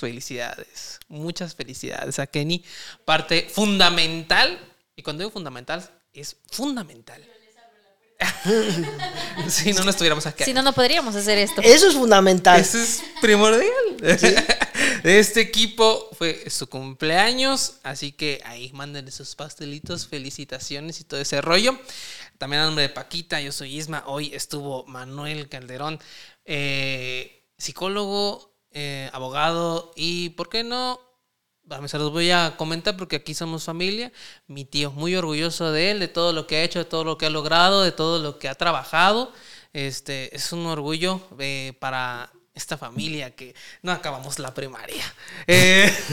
Felicidades. 0.00 0.98
Muchas 1.08 1.54
felicidades 1.54 2.18
a 2.18 2.26
Kenny. 2.26 2.64
Parte 3.04 3.48
fundamental. 3.52 4.58
Y 4.96 5.02
cuando 5.02 5.22
digo 5.22 5.30
fundamental, 5.30 5.88
es 6.14 6.38
fundamental. 6.50 7.22
si 9.48 9.72
no, 9.74 9.84
no 9.84 9.90
estuviéramos 9.90 10.26
aquí. 10.26 10.44
Si 10.44 10.54
no, 10.54 10.62
no 10.62 10.72
podríamos 10.72 11.14
hacer 11.14 11.36
esto. 11.36 11.60
Eso 11.60 11.88
es 11.88 11.94
fundamental. 11.94 12.58
Eso 12.58 12.78
es 12.78 13.02
primordial. 13.20 13.70
Este 15.04 15.40
equipo 15.40 16.08
fue 16.12 16.48
su 16.50 16.68
cumpleaños, 16.68 17.74
así 17.82 18.12
que 18.12 18.40
ahí 18.44 18.70
manden 18.72 19.10
sus 19.10 19.34
pastelitos, 19.34 20.06
felicitaciones 20.06 21.00
y 21.00 21.04
todo 21.04 21.20
ese 21.20 21.40
rollo. 21.40 21.78
También 22.38 22.62
a 22.62 22.66
nombre 22.66 22.82
de 22.82 22.88
Paquita, 22.90 23.40
yo 23.40 23.52
soy 23.52 23.78
Isma. 23.78 24.04
Hoy 24.06 24.34
estuvo 24.34 24.84
Manuel 24.86 25.48
Calderón, 25.48 25.98
eh, 26.44 27.44
psicólogo, 27.56 28.49
eh, 28.72 29.10
abogado 29.12 29.92
y, 29.96 30.30
¿por 30.30 30.48
qué 30.48 30.64
no? 30.64 31.00
se 31.86 31.98
los 31.98 32.10
voy 32.10 32.32
a 32.32 32.56
comentar 32.56 32.96
porque 32.96 33.16
aquí 33.16 33.32
somos 33.32 33.64
familia. 33.64 34.12
Mi 34.48 34.64
tío, 34.64 34.90
muy 34.90 35.14
orgulloso 35.14 35.70
de 35.70 35.92
él, 35.92 36.00
de 36.00 36.08
todo 36.08 36.32
lo 36.32 36.46
que 36.46 36.56
ha 36.56 36.62
hecho, 36.64 36.80
de 36.80 36.84
todo 36.84 37.04
lo 37.04 37.16
que 37.16 37.26
ha 37.26 37.30
logrado, 37.30 37.82
de 37.82 37.92
todo 37.92 38.18
lo 38.18 38.38
que 38.38 38.48
ha 38.48 38.54
trabajado. 38.56 39.32
Este, 39.72 40.34
es 40.34 40.52
un 40.52 40.66
orgullo 40.66 41.20
eh, 41.38 41.74
para 41.78 42.32
esta 42.54 42.76
familia 42.76 43.36
que 43.36 43.54
no 43.82 43.92
acabamos 43.92 44.40
la 44.40 44.52
primaria. 44.52 45.04
Eh, 45.46 45.94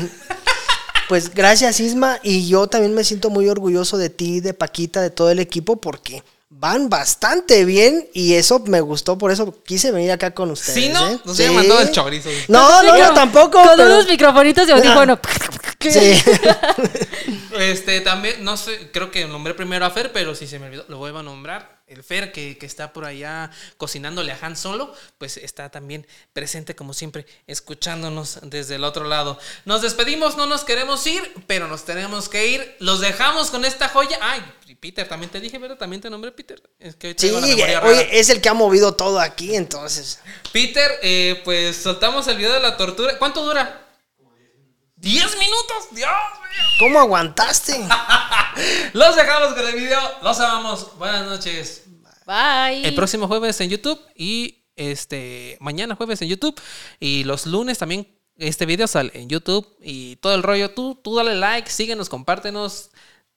Pues 1.08 1.34
gracias 1.34 1.80
Isma 1.80 2.20
y 2.22 2.50
yo 2.50 2.68
también 2.68 2.94
me 2.94 3.06
siento 3.06 3.30
muy 3.30 3.48
orgulloso 3.48 3.98
de 3.98 4.10
ti, 4.10 4.42
de 4.42 4.54
Paquita, 4.54 5.02
de 5.02 5.10
todo 5.10 5.32
el 5.32 5.40
equipo 5.40 5.78
porque 5.78 6.22
van 6.50 6.90
bastante 6.90 7.66
bien 7.66 8.08
y 8.14 8.36
eso 8.36 8.60
me 8.60 8.82
gustó, 8.82 9.18
por 9.18 9.32
eso 9.32 9.62
quise 9.64 9.92
venir 9.92 10.12
acá 10.12 10.32
con 10.32 10.52
ustedes. 10.52 10.74
¿Sí, 10.86 10.90
no? 10.90 11.08
¿eh? 11.10 11.20
Nos 11.26 11.40
había 11.40 11.52
mandado 11.52 11.82
el 11.82 11.92
chorizo. 11.92 12.30
No, 12.48 12.84
no, 12.84 12.98
no, 12.98 13.14
tampoco. 13.14 13.62
Con 13.62 13.76
pero- 13.76 13.96
unos 13.96 14.08
microfonitos 14.08 14.68
de 14.68 14.74
audífono. 14.74 15.20
Sí. 15.80 15.92
Este, 17.60 18.02
también, 18.02 18.44
no 18.44 18.58
sé, 18.58 18.90
creo 18.92 19.10
que 19.10 19.26
nombré 19.26 19.54
primero 19.54 19.86
a 19.86 19.90
Fer, 19.90 20.12
pero 20.12 20.36
si 20.36 20.48
se 20.48 20.60
me 20.60 20.68
olvidó, 20.68 20.86
lo 20.90 20.98
vuelvo 20.98 21.20
a 21.20 21.24
nombrar. 21.24 21.77
El 21.88 22.04
Fer, 22.04 22.34
que, 22.34 22.58
que 22.58 22.66
está 22.66 22.92
por 22.92 23.06
allá 23.06 23.50
cocinándole 23.78 24.34
a 24.34 24.38
Han 24.42 24.58
Solo, 24.58 24.94
pues 25.18 25.38
está 25.38 25.70
también 25.70 26.06
presente, 26.34 26.76
como 26.76 26.94
siempre, 26.94 27.26
escuchándonos 27.48 28.40
desde 28.44 28.76
el 28.76 28.84
otro 28.84 29.06
lado. 29.06 29.40
Nos 29.66 29.82
despedimos, 29.82 30.36
no 30.38 30.46
nos 30.48 30.64
queremos 30.66 31.08
ir, 31.08 31.24
pero 31.48 31.68
nos 31.68 31.86
tenemos 31.86 32.28
que 32.28 32.48
ir. 32.48 32.76
Los 32.80 33.00
dejamos 33.00 33.50
con 33.52 33.64
esta 33.66 33.88
joya. 33.90 34.20
Ay, 34.22 34.44
Peter, 34.80 35.08
también 35.08 35.32
te 35.32 35.40
dije, 35.40 35.58
¿verdad? 35.58 35.78
También 35.78 36.02
te 36.02 36.10
nombré 36.10 36.32
Peter. 36.34 36.62
Es 36.78 36.96
que 36.96 37.08
hoy 37.08 37.16
Sí, 37.18 37.32
la 37.32 37.80
rara. 37.80 37.88
oye, 37.88 38.20
es 38.20 38.30
el 38.30 38.42
que 38.42 38.50
ha 38.50 38.54
movido 38.54 38.94
todo 38.96 39.20
aquí, 39.20 39.56
entonces. 39.56 40.20
Peter, 40.52 40.92
eh, 41.02 41.42
pues 41.46 41.78
soltamos 41.78 42.28
el 42.28 42.38
video 42.38 42.54
de 42.54 42.60
la 42.60 42.76
tortura. 42.76 43.18
¿Cuánto 43.18 43.46
dura? 43.46 43.87
¡10 45.02 45.40
minutos! 45.40 45.88
¡Dios 45.92 46.10
mío! 46.10 46.64
¿Cómo 46.80 47.00
aguantaste? 47.00 47.88
Los 48.94 49.16
dejamos 49.16 49.54
con 49.54 49.68
el 49.68 49.76
video. 49.76 50.00
Los 50.24 50.40
amamos. 50.40 50.98
Buenas 50.98 51.26
noches. 51.28 51.84
Bye. 52.26 52.86
El 52.86 52.96
próximo 52.96 53.28
jueves 53.28 53.60
en 53.62 53.70
YouTube 53.70 54.00
y 54.16 54.66
este 54.76 55.58
mañana 55.60 55.96
jueves 55.96 56.22
en 56.22 56.28
YouTube 56.28 56.60
y 57.00 57.24
los 57.24 57.48
lunes 57.48 57.80
también 57.80 58.08
este 58.38 58.66
video 58.66 58.86
sale 58.86 59.12
en 59.14 59.30
YouTube 59.30 59.68
y 59.82 60.18
todo 60.18 60.36
el 60.36 60.44
rollo. 60.44 60.72
Tú, 60.72 60.96
tú 60.96 61.16
dale 61.16 61.36
like, 61.36 61.70
síguenos, 61.70 62.10
compártenos. 62.10 62.92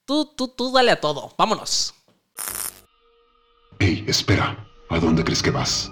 Tú, 0.05 0.27
tú, 0.37 0.49
tú 0.49 0.73
dale 0.73 0.91
a 0.91 1.01
todo. 1.01 1.35
Vámonos. 1.39 1.95
Hey, 3.79 4.05
espera, 4.07 4.67
¿a 4.91 4.99
dónde 4.99 5.25
crees 5.25 5.43
que 5.43 5.51
vas? 5.51 5.91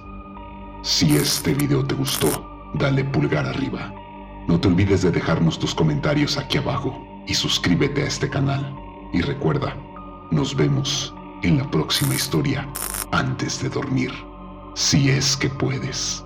Si 0.83 1.17
este 1.17 1.55
video 1.55 1.87
te 1.87 1.95
gustó, 1.95 2.71
dale 2.75 3.05
pulgar 3.05 3.47
arriba. 3.47 3.93
No 4.49 4.59
te 4.59 4.67
olvides 4.67 5.03
de 5.03 5.11
dejarnos 5.11 5.59
tus 5.59 5.75
comentarios 5.75 6.39
aquí 6.39 6.57
abajo 6.57 6.99
y 7.27 7.35
suscríbete 7.35 8.03
a 8.03 8.07
este 8.07 8.31
canal. 8.31 8.75
Y 9.13 9.21
recuerda, 9.21 9.77
nos 10.31 10.57
vemos 10.57 11.15
en 11.43 11.59
la 11.59 11.71
próxima 11.71 12.15
historia 12.15 12.67
antes 13.13 13.63
de 13.63 13.69
dormir, 13.69 14.11
si 14.75 15.11
es 15.11 15.37
que 15.37 15.51
puedes. 15.51 16.25